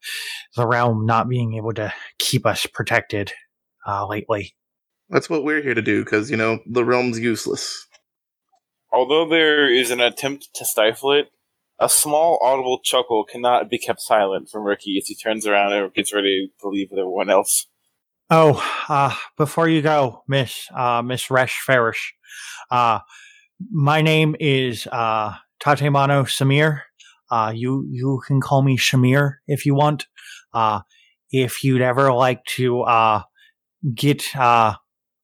the 0.56 0.66
realm 0.66 1.06
not 1.06 1.28
being 1.28 1.54
able 1.54 1.72
to 1.74 1.92
keep 2.18 2.46
us 2.46 2.66
protected 2.66 3.32
uh, 3.86 4.06
lately. 4.06 4.54
That's 5.10 5.28
what 5.28 5.44
we're 5.44 5.62
here 5.62 5.74
to 5.74 5.82
do, 5.82 6.04
because 6.04 6.30
you 6.30 6.36
know 6.36 6.60
the 6.66 6.84
realm's 6.84 7.20
useless. 7.20 7.86
Although 8.92 9.28
there 9.28 9.68
is 9.72 9.90
an 9.90 10.00
attempt 10.00 10.48
to 10.54 10.64
stifle 10.64 11.12
it, 11.12 11.30
a 11.80 11.88
small 11.88 12.38
audible 12.42 12.80
chuckle 12.82 13.24
cannot 13.24 13.68
be 13.68 13.78
kept 13.78 14.00
silent 14.00 14.48
from 14.48 14.62
Ricky 14.62 14.96
as 14.96 15.08
he 15.08 15.14
turns 15.14 15.46
around 15.46 15.72
and 15.72 15.92
gets 15.92 16.14
ready 16.14 16.52
to 16.60 16.68
leave 16.68 16.88
with 16.90 17.00
everyone 17.00 17.28
else. 17.28 17.66
Oh, 18.30 18.64
uh, 18.88 19.14
before 19.36 19.68
you 19.68 19.82
go, 19.82 20.22
Miss 20.26 20.68
uh, 20.74 21.02
Miss 21.02 21.30
Resh 21.30 21.60
Farish, 21.60 22.14
uh, 22.70 23.00
my 23.70 24.00
name 24.00 24.34
is 24.40 24.86
uh, 24.90 25.34
Tatemano 25.62 26.24
Samir. 26.24 26.82
Uh, 27.30 27.52
you 27.54 27.86
you 27.90 28.22
can 28.26 28.40
call 28.40 28.62
me 28.62 28.78
Shamir 28.78 29.34
if 29.46 29.66
you 29.66 29.74
want. 29.74 30.06
Uh, 30.52 30.80
if 31.30 31.64
you'd 31.64 31.82
ever 31.82 32.12
like 32.12 32.44
to 32.44 32.82
uh, 32.82 33.22
get 33.94 34.24
uh, 34.36 34.74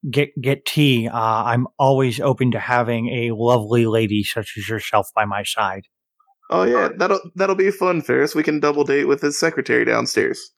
get 0.08 0.30
get 0.40 0.64
tea, 0.64 1.08
uh, 1.08 1.12
I'm 1.44 1.66
always 1.78 2.20
open 2.20 2.52
to 2.52 2.60
having 2.60 3.08
a 3.08 3.34
lovely 3.34 3.86
lady 3.86 4.22
such 4.22 4.54
as 4.56 4.68
yourself 4.68 5.08
by 5.14 5.24
my 5.24 5.42
side. 5.42 5.82
Oh 6.50 6.64
yeah, 6.64 6.88
that'll 6.96 7.20
that'll 7.34 7.56
be 7.56 7.70
fun, 7.70 8.02
Ferris. 8.02 8.34
We 8.34 8.42
can 8.42 8.60
double 8.60 8.84
date 8.84 9.04
with 9.04 9.20
his 9.20 9.38
secretary 9.38 9.84
downstairs. 9.84 10.52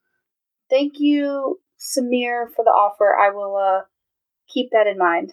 Thank 0.71 0.95
you, 0.99 1.61
Samir, 1.79 2.47
for 2.55 2.65
the 2.65 2.71
offer. 2.71 3.17
I 3.17 3.31
will 3.31 3.57
uh 3.57 3.85
keep 4.53 4.71
that 4.73 4.87
in 4.87 4.99
mind. 4.99 5.33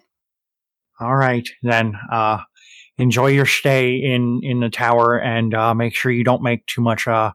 All 0.99 1.15
right, 1.15 1.47
then. 1.63 1.93
Uh, 2.11 2.39
enjoy 2.97 3.27
your 3.27 3.45
stay 3.45 3.95
in 3.95 4.41
in 4.43 4.59
the 4.59 4.69
tower, 4.69 5.17
and 5.17 5.53
uh, 5.53 5.73
make 5.73 5.95
sure 5.95 6.11
you 6.11 6.25
don't 6.25 6.43
make 6.43 6.65
too 6.67 6.81
much 6.81 7.07
uh 7.07 7.31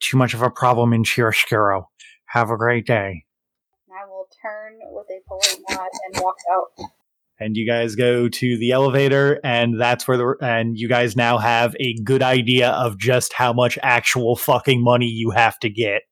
too 0.00 0.16
much 0.16 0.34
of 0.34 0.42
a 0.42 0.50
problem 0.50 0.92
in 0.92 1.04
Chiaroscuro. 1.04 1.84
Have 2.26 2.50
a 2.50 2.56
great 2.56 2.86
day. 2.86 3.24
I 3.90 4.06
will 4.08 4.26
turn 4.40 4.78
with 4.90 5.06
and 5.70 6.22
walk 6.22 6.36
out. 6.52 6.88
And 7.40 7.56
you 7.56 7.66
guys 7.66 7.96
go 7.96 8.28
to 8.28 8.58
the 8.58 8.70
elevator, 8.70 9.40
and 9.42 9.80
that's 9.80 10.06
where 10.06 10.16
the 10.16 10.36
and 10.40 10.78
you 10.78 10.88
guys 10.88 11.16
now 11.16 11.38
have 11.38 11.74
a 11.80 11.94
good 12.04 12.22
idea 12.22 12.70
of 12.70 12.98
just 12.98 13.32
how 13.32 13.52
much 13.52 13.78
actual 13.82 14.36
fucking 14.36 14.82
money 14.82 15.06
you 15.06 15.30
have 15.30 15.58
to 15.60 15.68
get. 15.68 16.02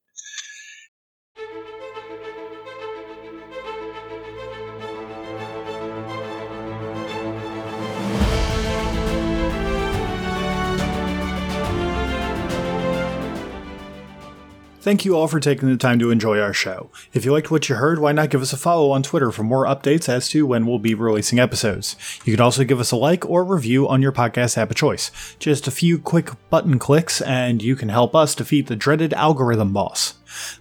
Thank 14.81 15.05
you 15.05 15.15
all 15.15 15.29
for 15.29 15.41
taking 15.41 15.69
the 15.69 15.77
time 15.77 15.99
to 15.99 16.11
enjoy 16.11 16.41
our 16.41 16.55
show. 16.55 16.91
If 17.13 17.27
you 17.27 17.33
liked 17.33 17.51
what 17.51 17.69
you 17.69 17.75
heard, 17.75 17.99
why 17.99 18.13
not 18.13 18.31
give 18.31 18.41
us 18.41 18.55
a 18.55 18.57
follow 18.57 18.93
on 18.93 19.03
Twitter 19.03 19.31
for 19.31 19.43
more 19.43 19.67
updates 19.67 20.09
as 20.09 20.27
to 20.31 20.47
when 20.47 20.65
we'll 20.65 20.79
be 20.79 20.95
releasing 20.95 21.39
episodes? 21.39 21.97
You 22.25 22.33
can 22.33 22.41
also 22.41 22.65
give 22.65 22.81
us 22.81 22.91
a 22.91 22.97
like 22.97 23.29
or 23.29 23.45
review 23.45 23.87
on 23.87 24.01
your 24.01 24.11
podcast 24.11 24.57
app 24.57 24.71
of 24.71 24.77
choice. 24.77 25.11
Just 25.39 25.67
a 25.67 25.71
few 25.71 25.99
quick 25.99 26.31
button 26.49 26.79
clicks, 26.79 27.21
and 27.21 27.61
you 27.61 27.77
can 27.77 27.91
help 27.91 28.15
us 28.15 28.35
defeat 28.35 28.69
the 28.69 28.75
dreaded 28.75 29.13
algorithm 29.13 29.75
boss. 29.75 30.15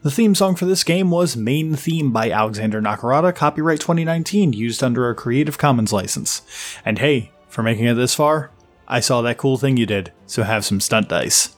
The 0.04 0.12
theme 0.12 0.36
song 0.36 0.58
for 0.58 0.66
this 0.66 0.84
game 0.84 1.12
was 1.12 1.38
Main 1.38 1.76
Theme 1.76 2.12
by 2.12 2.30
Alexander 2.30 2.82
Nakarada, 2.82 3.34
copyright 3.34 3.80
2019, 3.80 4.52
used 4.52 4.84
under 4.84 5.10
a 5.10 5.16
Creative 5.16 5.58
Commons 5.58 5.94
license. 5.94 6.42
And 6.84 7.00
hey, 7.00 7.32
for 7.48 7.64
making 7.64 7.86
it 7.86 7.94
this 7.94 8.16
far, 8.16 8.52
I 8.86 9.00
saw 9.00 9.22
that 9.22 9.38
cool 9.38 9.58
thing 9.58 9.78
you 9.78 9.86
did, 9.86 10.12
so 10.26 10.44
have 10.44 10.66
some 10.66 10.82
stunt 10.82 11.08
dice. 11.08 11.56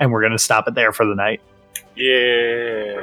And 0.00 0.12
we're 0.12 0.22
gonna 0.22 0.38
stop 0.38 0.68
it 0.68 0.74
there 0.74 0.92
for 0.92 1.06
the 1.06 1.14
night. 1.14 1.40
Yeah. 1.94 3.00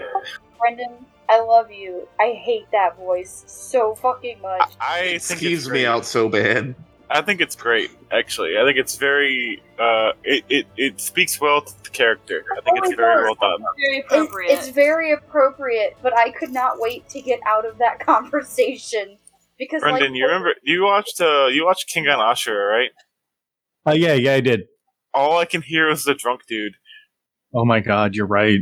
Brendan, 0.60 1.06
I 1.30 1.42
love 1.42 1.72
you. 1.72 2.08
I 2.20 2.34
hate 2.34 2.66
that 2.72 2.96
voice 2.98 3.44
so 3.48 3.96
fucking 3.96 4.42
much. 4.42 4.72
I 4.80 5.00
think 5.00 5.12
It 5.12 5.16
it's 5.16 5.32
skeeves 5.66 5.68
great. 5.70 5.82
me 5.82 5.86
out 5.86 6.06
so 6.06 6.30
bad. 6.30 6.76
I 7.10 7.22
think 7.22 7.42
it's 7.42 7.56
great, 7.56 7.92
actually. 8.12 8.58
I 8.58 8.64
think 8.64 8.78
it's 8.78 8.96
very, 8.96 9.62
uh, 9.78 10.14
it, 10.24 10.46
it, 10.50 10.68
it 10.78 11.00
speaks 11.02 11.40
well 11.40 11.62
to 11.62 11.84
the 11.84 11.90
character. 11.90 12.44
I 12.58 12.62
think 12.62 12.80
Oh 12.80 12.84
it's 12.88 12.96
very 12.96 13.16
God. 13.16 13.38
well 13.40 13.52
done. 13.58 13.66
Very 13.78 14.00
appropriate. 14.00 14.52
it's 14.52 14.70
very 14.70 15.12
appropriate, 15.12 15.96
but 16.02 16.18
I 16.18 16.32
could 16.32 16.52
not 16.52 16.80
wait 16.80 17.08
to 17.10 17.22
get 17.22 17.40
out 17.46 17.66
of 17.66 17.78
that 17.80 18.00
conversation 18.06 19.18
because, 19.60 19.82
Brendan, 19.82 20.12
like, 20.12 20.18
you 20.18 20.26
remember, 20.26 20.56
you 20.64 20.84
watched, 20.84 21.22
uh, 21.22 21.48
you 21.48 21.66
watched 21.66 21.94
Kengan 21.94 22.18
Ashura, 22.18 22.68
right? 22.70 22.90
Oh 23.86 23.94
yeah, 23.94 24.14
yeah, 24.14 24.34
I 24.36 24.40
did. 24.40 24.64
All 25.14 25.38
I 25.38 25.46
can 25.46 25.62
hear 25.62 25.90
is 25.90 26.06
the 26.06 26.16
drunk 26.16 26.48
dude. 26.48 26.76
Oh 27.54 27.66
my 27.66 27.80
god, 27.80 28.16
you're 28.16 28.26
right. 28.28 28.62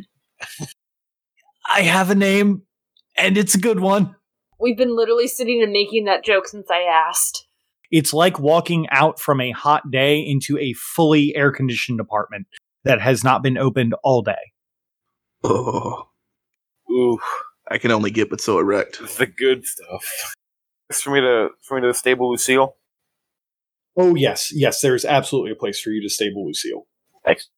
I 1.74 1.82
have 1.82 2.10
a 2.10 2.16
name, 2.16 2.64
and 3.16 3.38
it's 3.38 3.56
a 3.56 3.60
good 3.60 3.80
one. 3.80 4.16
We've 4.60 4.78
been 4.78 4.96
literally 4.96 5.28
sitting 5.28 5.64
and 5.64 5.72
making 5.72 6.06
that 6.06 6.24
joke 6.24 6.48
since 6.48 6.70
I 6.70 6.82
asked. 6.82 7.48
It's 7.90 8.14
like 8.14 8.40
walking 8.40 8.88
out 8.90 9.20
from 9.20 9.42
a 9.42 9.52
hot 9.52 9.92
day 9.92 10.20
into 10.20 10.58
a 10.58 10.74
fully 10.74 11.36
air 11.36 11.52
conditioned 11.52 12.00
apartment 12.00 12.48
that 12.84 13.02
has 13.02 13.24
not 13.24 13.44
been 13.44 13.58
opened 13.58 13.96
all 14.04 14.22
day. 14.22 14.52
Oh, 15.44 16.08
Ooh, 16.92 17.20
I 17.70 17.78
can 17.78 17.92
only 17.92 18.12
get 18.12 18.30
but 18.30 18.42
so 18.42 18.60
erect. 18.60 19.00
the 19.18 19.26
good 19.26 19.66
stuff. 19.66 20.34
It's 20.90 21.02
for 21.02 21.12
me 21.12 21.22
to, 21.22 21.50
for 21.62 21.80
me 21.80 21.88
to 21.88 21.94
stable 21.94 22.32
Lucille. 22.32 22.76
Oh 23.98 24.16
yes, 24.16 24.52
yes, 24.54 24.82
there's 24.82 25.04
absolutely 25.06 25.52
a 25.52 25.56
place 25.56 25.80
for 25.80 25.90
you 25.90 26.02
to 26.02 26.10
stable 26.10 26.46
Lucille. 26.46 26.88
Thanks. 27.26 27.50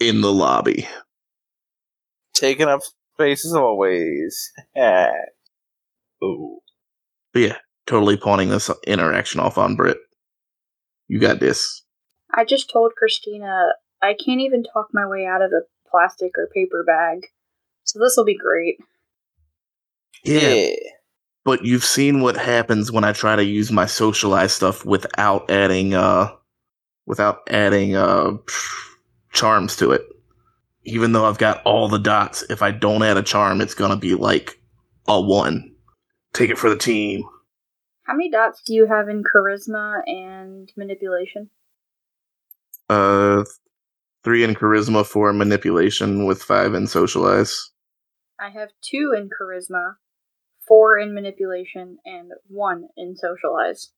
In 0.00 0.20
the 0.20 0.32
lobby. 0.32 0.86
Taking 2.34 2.68
up 2.68 2.82
space 3.14 3.44
as 3.44 3.54
always. 3.54 4.52
Yeah. 4.76 5.12
Oh. 6.22 6.60
But 7.32 7.42
yeah, 7.42 7.56
totally 7.86 8.16
pawning 8.16 8.48
this 8.48 8.70
interaction 8.86 9.40
off 9.40 9.58
on 9.58 9.76
Britt. 9.76 9.98
You 11.08 11.20
got 11.20 11.40
this. 11.40 11.82
I 12.34 12.44
just 12.44 12.70
told 12.70 12.92
Christina 12.96 13.72
I 14.02 14.14
can't 14.14 14.40
even 14.40 14.64
talk 14.64 14.88
my 14.92 15.06
way 15.06 15.26
out 15.26 15.42
of 15.42 15.52
a 15.52 15.62
plastic 15.90 16.32
or 16.36 16.48
paper 16.54 16.84
bag, 16.86 17.26
so 17.84 17.98
this 17.98 18.14
will 18.16 18.24
be 18.24 18.36
great. 18.36 18.78
Yeah, 20.24 20.74
but 21.44 21.64
you've 21.64 21.84
seen 21.84 22.20
what 22.20 22.36
happens 22.36 22.90
when 22.90 23.04
I 23.04 23.12
try 23.12 23.36
to 23.36 23.44
use 23.44 23.70
my 23.70 23.86
socialize 23.86 24.52
stuff 24.52 24.84
without 24.84 25.50
adding 25.50 25.94
uh 25.94 26.32
without 27.06 27.40
adding 27.48 27.94
uh 27.94 28.38
charms 29.36 29.76
to 29.76 29.92
it. 29.92 30.02
Even 30.84 31.12
though 31.12 31.26
I've 31.26 31.38
got 31.38 31.62
all 31.64 31.88
the 31.88 31.98
dots, 31.98 32.42
if 32.50 32.62
I 32.62 32.70
don't 32.70 33.02
add 33.02 33.16
a 33.16 33.22
charm, 33.22 33.60
it's 33.60 33.74
gonna 33.74 33.96
be 33.96 34.14
like 34.14 34.60
a 35.06 35.20
one. 35.20 35.74
Take 36.32 36.50
it 36.50 36.58
for 36.58 36.68
the 36.70 36.76
team. 36.76 37.24
How 38.04 38.14
many 38.14 38.30
dots 38.30 38.62
do 38.64 38.74
you 38.74 38.86
have 38.86 39.08
in 39.08 39.22
charisma 39.24 40.00
and 40.06 40.70
manipulation? 40.76 41.50
Uh, 42.88 43.44
three 44.22 44.44
in 44.44 44.54
charisma, 44.54 45.04
four 45.04 45.30
in 45.30 45.38
manipulation, 45.38 46.24
with 46.24 46.42
five 46.42 46.74
in 46.74 46.86
socialize. 46.86 47.70
I 48.38 48.50
have 48.50 48.70
two 48.80 49.12
in 49.16 49.28
charisma, 49.28 49.94
four 50.68 50.98
in 50.98 51.14
manipulation, 51.14 51.98
and 52.04 52.30
one 52.48 52.88
in 52.96 53.16
socialize. 53.16 53.90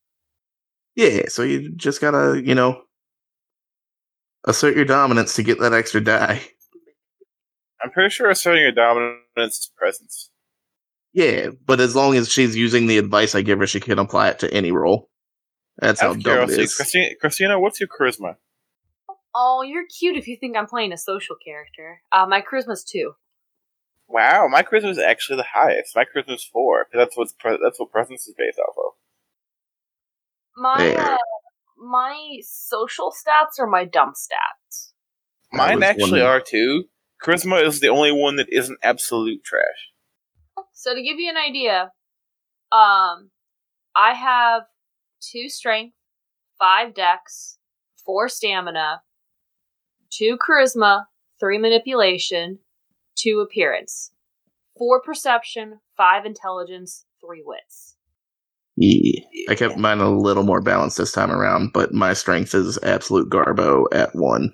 Yeah, 0.94 1.28
so 1.28 1.42
you 1.42 1.70
just 1.76 2.00
gotta, 2.00 2.40
you 2.42 2.54
know, 2.54 2.82
assert 4.44 4.76
your 4.76 4.84
dominance 4.84 5.34
to 5.36 5.42
get 5.42 5.60
that 5.60 5.72
extra 5.72 6.00
die. 6.00 6.42
I'm 7.82 7.90
pretty 7.90 8.10
sure 8.10 8.28
asserting 8.30 8.62
your 8.62 8.72
dominance 8.72 9.22
is 9.58 9.70
presence. 9.76 10.30
Yeah, 11.12 11.50
but 11.64 11.80
as 11.80 11.94
long 11.96 12.16
as 12.16 12.28
she's 12.30 12.56
using 12.56 12.86
the 12.86 12.98
advice 12.98 13.34
I 13.34 13.42
give 13.42 13.58
her, 13.60 13.66
she 13.66 13.80
can 13.80 13.98
apply 13.98 14.28
it 14.30 14.38
to 14.40 14.52
any 14.52 14.72
role. 14.72 15.08
That's 15.78 16.00
how 16.00 16.08
Out 16.10 16.16
of 16.16 16.22
dumb 16.22 16.32
it 16.32 16.36
curiosity, 16.36 16.62
is. 16.64 16.74
Christina, 16.76 17.14
Christina, 17.20 17.60
what's 17.60 17.80
your 17.80 17.88
charisma? 17.88 18.36
Oh, 19.34 19.62
you're 19.62 19.84
cute 19.86 20.16
if 20.16 20.26
you 20.26 20.36
think 20.36 20.56
I'm 20.56 20.66
playing 20.66 20.92
a 20.92 20.98
social 20.98 21.36
character. 21.44 22.02
Uh, 22.10 22.26
my 22.26 22.40
charisma's 22.42 22.82
two. 22.84 23.12
Wow, 24.08 24.48
my 24.50 24.62
charisma 24.62 24.90
is 24.90 24.98
actually 24.98 25.36
the 25.36 25.46
highest. 25.54 25.94
My 25.94 26.04
charisma 26.04 26.34
is 26.34 26.44
four. 26.44 26.84
'cause 26.84 26.94
That's 26.94 27.16
what's 27.16 27.32
pre- 27.32 27.58
that's 27.62 27.78
what 27.78 27.92
presence 27.92 28.26
is 28.26 28.34
based 28.36 28.58
off 28.58 28.74
of. 28.76 28.92
My 30.56 30.94
uh, 30.96 31.16
my 31.78 32.38
social 32.42 33.10
stats 33.12 33.58
are 33.58 33.66
my 33.66 33.84
dump 33.84 34.14
stats. 34.14 34.92
Mine 35.52 35.82
actually 35.82 36.02
wondering- 36.02 36.26
are 36.26 36.40
too. 36.40 36.84
Charisma 37.22 37.62
is 37.64 37.80
the 37.80 37.88
only 37.88 38.12
one 38.12 38.36
that 38.36 38.48
isn't 38.50 38.78
absolute 38.82 39.42
trash. 39.42 39.92
So 40.72 40.94
to 40.94 41.02
give 41.02 41.18
you 41.18 41.30
an 41.30 41.36
idea, 41.36 41.92
um, 42.70 43.30
I 43.96 44.14
have 44.14 44.62
two 45.20 45.48
strength, 45.48 45.96
five 46.58 46.94
dex, 46.94 47.58
four 48.04 48.28
stamina, 48.28 49.02
two 50.10 50.38
charisma, 50.38 51.06
three 51.40 51.58
manipulation, 51.58 52.60
two 53.16 53.40
appearance, 53.40 54.12
four 54.76 55.02
perception, 55.02 55.80
five 55.96 56.24
intelligence, 56.24 57.04
three 57.20 57.42
wits. 57.44 57.96
Yeah. 58.80 59.20
I 59.48 59.54
kept 59.54 59.76
mine 59.76 59.98
a 59.98 60.10
little 60.10 60.44
more 60.44 60.60
balanced 60.60 60.98
this 60.98 61.12
time 61.12 61.32
around, 61.32 61.72
but 61.72 61.92
my 61.92 62.12
strength 62.12 62.54
is 62.54 62.78
absolute 62.82 63.28
garbo 63.28 63.86
at 63.92 64.14
one. 64.14 64.52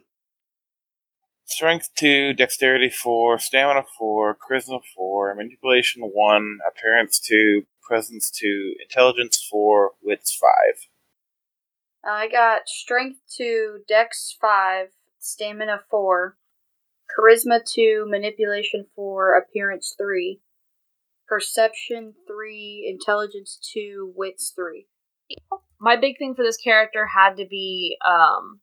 Strength 1.44 1.90
two, 1.94 2.32
dexterity 2.32 2.88
four, 2.88 3.38
stamina 3.38 3.82
four, 3.98 4.36
charisma 4.36 4.80
four, 4.96 5.34
manipulation 5.34 6.02
one, 6.02 6.58
appearance 6.66 7.20
two, 7.20 7.64
presence 7.82 8.30
two, 8.30 8.74
intelligence 8.82 9.46
four, 9.50 9.92
wits 10.02 10.34
five. 10.34 10.88
I 12.06 12.28
got 12.28 12.68
strength 12.68 13.20
2, 13.36 13.80
dex 13.88 14.36
5, 14.40 14.88
stamina 15.18 15.80
4, 15.90 16.36
charisma 17.08 17.60
2, 17.64 18.06
manipulation 18.08 18.86
4, 18.94 19.38
appearance 19.38 19.94
3, 19.96 20.40
perception 21.34 22.14
3, 22.28 22.86
intelligence 22.88 23.58
2, 23.74 24.12
wits 24.14 24.52
3. 24.54 24.86
My 25.80 25.96
big 25.96 26.16
thing 26.16 26.34
for 26.36 26.44
this 26.44 26.56
character 26.56 27.06
had 27.06 27.36
to 27.38 27.46
be 27.50 27.96
um, 28.06 28.60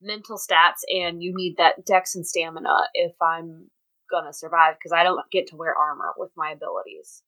mental 0.00 0.38
stats, 0.38 0.80
and 0.88 1.22
you 1.22 1.32
need 1.32 1.58
that 1.58 1.86
dex 1.86 2.16
and 2.16 2.26
stamina 2.26 2.88
if 2.94 3.12
I'm 3.22 3.70
gonna 4.10 4.32
survive 4.32 4.74
because 4.74 4.92
I 4.92 5.04
don't 5.04 5.20
get 5.30 5.46
to 5.48 5.56
wear 5.56 5.72
armor 5.72 6.12
with 6.16 6.32
my 6.36 6.50
abilities. 6.50 7.22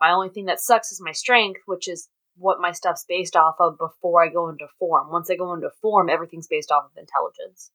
My 0.00 0.12
only 0.12 0.28
thing 0.28 0.44
that 0.44 0.60
sucks 0.60 0.92
is 0.92 1.02
my 1.02 1.12
strength, 1.12 1.62
which 1.66 1.88
is 1.88 2.08
what 2.36 2.60
my 2.60 2.70
stuff's 2.70 3.04
based 3.08 3.34
off 3.34 3.56
of 3.58 3.78
before 3.78 4.24
I 4.24 4.28
go 4.28 4.48
into 4.48 4.66
form. 4.78 5.10
Once 5.10 5.28
I 5.28 5.34
go 5.34 5.54
into 5.54 5.70
form, 5.82 6.08
everything's 6.08 6.46
based 6.46 6.70
off 6.70 6.84
of 6.84 6.96
intelligence. 6.96 7.72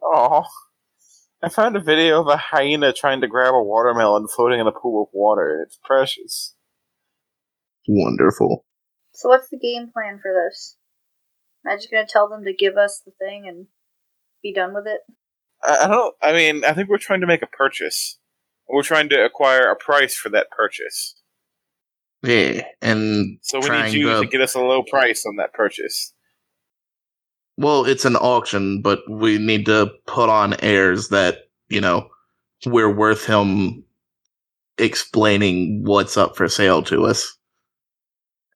Oh, 0.00 0.44
I 1.44 1.50
found 1.50 1.76
a 1.76 1.80
video 1.80 2.22
of 2.22 2.26
a 2.26 2.38
hyena 2.38 2.94
trying 2.94 3.20
to 3.20 3.28
grab 3.28 3.52
a 3.52 3.62
watermelon 3.62 4.28
floating 4.28 4.60
in 4.60 4.66
a 4.66 4.72
pool 4.72 5.02
of 5.02 5.08
water. 5.12 5.62
It's 5.66 5.78
precious. 5.84 6.54
Wonderful. 7.86 8.64
So, 9.12 9.28
what's 9.28 9.50
the 9.50 9.58
game 9.58 9.90
plan 9.92 10.20
for 10.22 10.32
this? 10.32 10.76
Am 11.66 11.72
I 11.72 11.76
just 11.76 11.90
gonna 11.90 12.06
tell 12.08 12.30
them 12.30 12.44
to 12.44 12.54
give 12.54 12.78
us 12.78 13.02
the 13.04 13.12
thing 13.18 13.46
and 13.46 13.66
be 14.42 14.54
done 14.54 14.72
with 14.72 14.86
it? 14.86 15.00
I, 15.62 15.84
I 15.84 15.88
don't. 15.88 16.14
I 16.22 16.32
mean, 16.32 16.64
I 16.64 16.72
think 16.72 16.88
we're 16.88 16.96
trying 16.96 17.20
to 17.20 17.26
make 17.26 17.42
a 17.42 17.46
purchase. 17.46 18.18
We're 18.66 18.82
trying 18.82 19.10
to 19.10 19.22
acquire 19.22 19.70
a 19.70 19.76
price 19.76 20.16
for 20.16 20.30
that 20.30 20.50
purchase. 20.50 21.14
Yeah, 22.22 22.62
and 22.80 23.38
So 23.42 23.60
we 23.60 23.68
need 23.68 23.92
you 23.92 24.08
to, 24.08 24.20
to 24.22 24.26
get 24.26 24.40
us 24.40 24.54
a 24.54 24.60
low 24.60 24.82
price 24.82 25.26
on 25.26 25.36
that 25.36 25.52
purchase. 25.52 26.13
Well, 27.56 27.84
it's 27.84 28.04
an 28.04 28.16
auction, 28.16 28.82
but 28.82 29.00
we 29.08 29.38
need 29.38 29.66
to 29.66 29.90
put 30.06 30.28
on 30.28 30.54
airs 30.60 31.08
that 31.08 31.48
you 31.68 31.80
know 31.80 32.08
we're 32.66 32.92
worth 32.92 33.24
him 33.24 33.84
explaining 34.78 35.84
what's 35.84 36.16
up 36.16 36.36
for 36.36 36.48
sale 36.48 36.82
to 36.82 37.04
us, 37.04 37.36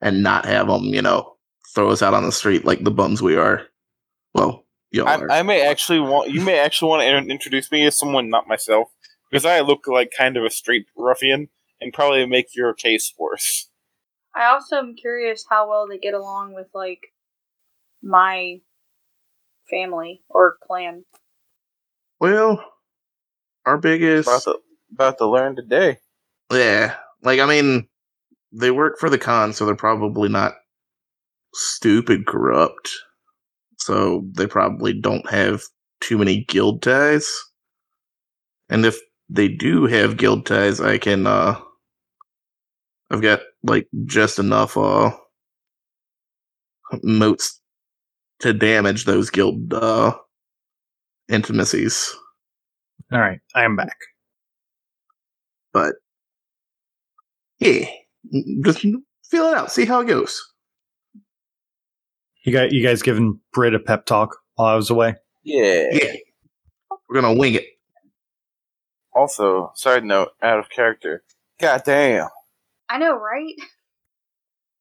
and 0.00 0.22
not 0.22 0.44
have 0.44 0.68
him, 0.68 0.84
you 0.84 1.02
know, 1.02 1.36
throw 1.74 1.90
us 1.90 2.02
out 2.02 2.14
on 2.14 2.24
the 2.24 2.32
street 2.32 2.64
like 2.64 2.82
the 2.84 2.90
bums 2.90 3.22
we 3.22 3.36
are. 3.36 3.62
Well, 4.34 4.64
you 4.90 5.04
are. 5.04 5.30
I, 5.30 5.40
I 5.40 5.42
may 5.42 5.66
actually 5.66 6.00
want 6.00 6.30
you 6.30 6.40
may 6.40 6.58
actually 6.58 6.88
want 6.88 7.02
to 7.02 7.32
introduce 7.32 7.70
me 7.70 7.86
as 7.86 7.96
someone 7.96 8.30
not 8.30 8.48
myself 8.48 8.88
because 9.30 9.44
I 9.44 9.60
look 9.60 9.86
like 9.86 10.12
kind 10.16 10.36
of 10.36 10.44
a 10.44 10.50
street 10.50 10.86
ruffian 10.96 11.48
and 11.80 11.92
probably 11.92 12.26
make 12.26 12.54
your 12.54 12.74
case 12.74 13.14
worse. 13.18 13.68
I 14.34 14.46
also 14.46 14.76
am 14.76 14.94
curious 14.94 15.44
how 15.48 15.68
well 15.68 15.86
they 15.88 15.98
get 15.98 16.14
along 16.14 16.54
with, 16.54 16.68
like, 16.74 17.12
my 18.02 18.60
family 19.70 20.22
or 20.28 20.56
clan. 20.62 21.04
well, 22.20 22.64
our 23.66 23.78
biggest. 23.78 24.28
About 24.28 24.42
to 24.44 24.58
about 24.92 25.18
to 25.18 25.28
learn 25.28 25.56
today. 25.56 25.98
Yeah, 26.52 26.96
like 27.22 27.40
I 27.40 27.46
mean, 27.46 27.88
they 28.52 28.70
work 28.70 28.98
for 28.98 29.10
the 29.10 29.18
Khan, 29.18 29.52
so 29.52 29.66
they're 29.66 29.74
probably 29.74 30.28
not 30.28 30.54
stupid 31.54 32.26
corrupt. 32.26 32.90
So 33.78 34.24
they 34.32 34.46
probably 34.46 34.92
don't 34.92 35.28
have 35.30 35.62
too 36.00 36.18
many 36.18 36.44
guild 36.44 36.82
ties. 36.82 37.30
And 38.68 38.84
if 38.84 38.98
they 39.28 39.48
do 39.48 39.86
have 39.86 40.16
guild 40.16 40.46
ties, 40.46 40.80
I 40.80 40.98
can 40.98 41.26
uh 41.26 41.60
I've 43.10 43.22
got 43.22 43.40
like 43.62 43.88
just 44.06 44.38
enough 44.38 44.76
uh 44.76 45.10
motes 47.02 47.60
to 48.40 48.52
damage 48.52 49.04
those 49.04 49.30
guild 49.30 49.72
uh 49.72 50.16
intimacies. 51.28 52.14
All 53.12 53.20
right, 53.20 53.40
I 53.54 53.64
am 53.64 53.76
back. 53.76 53.96
But 55.72 55.94
yeah, 57.58 57.86
just 58.64 58.80
feel 58.80 59.46
it 59.46 59.54
out, 59.56 59.72
see 59.72 59.84
how 59.84 60.00
it 60.00 60.06
goes. 60.06 60.42
You 62.44 62.52
got 62.52 62.72
you 62.72 62.82
guys 62.82 63.02
giving 63.02 63.40
Britt 63.52 63.74
a 63.74 63.78
pep 63.78 64.06
talk 64.06 64.36
while 64.54 64.68
I 64.68 64.76
was 64.76 64.90
away. 64.90 65.16
Yeah. 65.42 65.84
Yeah. 65.92 66.12
We're 67.08 67.20
gonna 67.20 67.34
wing 67.34 67.54
it. 67.54 67.64
Also, 69.14 69.72
side 69.74 70.04
note, 70.04 70.30
out 70.42 70.58
of 70.58 70.68
character. 70.70 71.24
God 71.60 71.82
damn. 71.84 72.28
I 72.88 72.98
know, 72.98 73.16
right? 73.16 73.54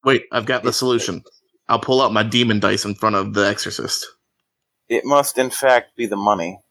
Wait, 0.04 0.26
I've 0.32 0.46
got 0.46 0.64
the 0.64 0.72
solution. 0.72 1.24
I'll 1.70 1.80
pull 1.80 2.02
out 2.02 2.14
my 2.14 2.24
demon 2.24 2.60
dice 2.60 2.86
in 2.86 2.96
front 2.96 3.16
of 3.16 3.34
the 3.34 3.48
exorcist. 3.48 4.08
It 4.90 5.04
must 5.06 5.38
in 5.38 5.50
fact 5.50 5.96
be 5.96 6.06
the 6.06 6.16
money. 6.16 6.62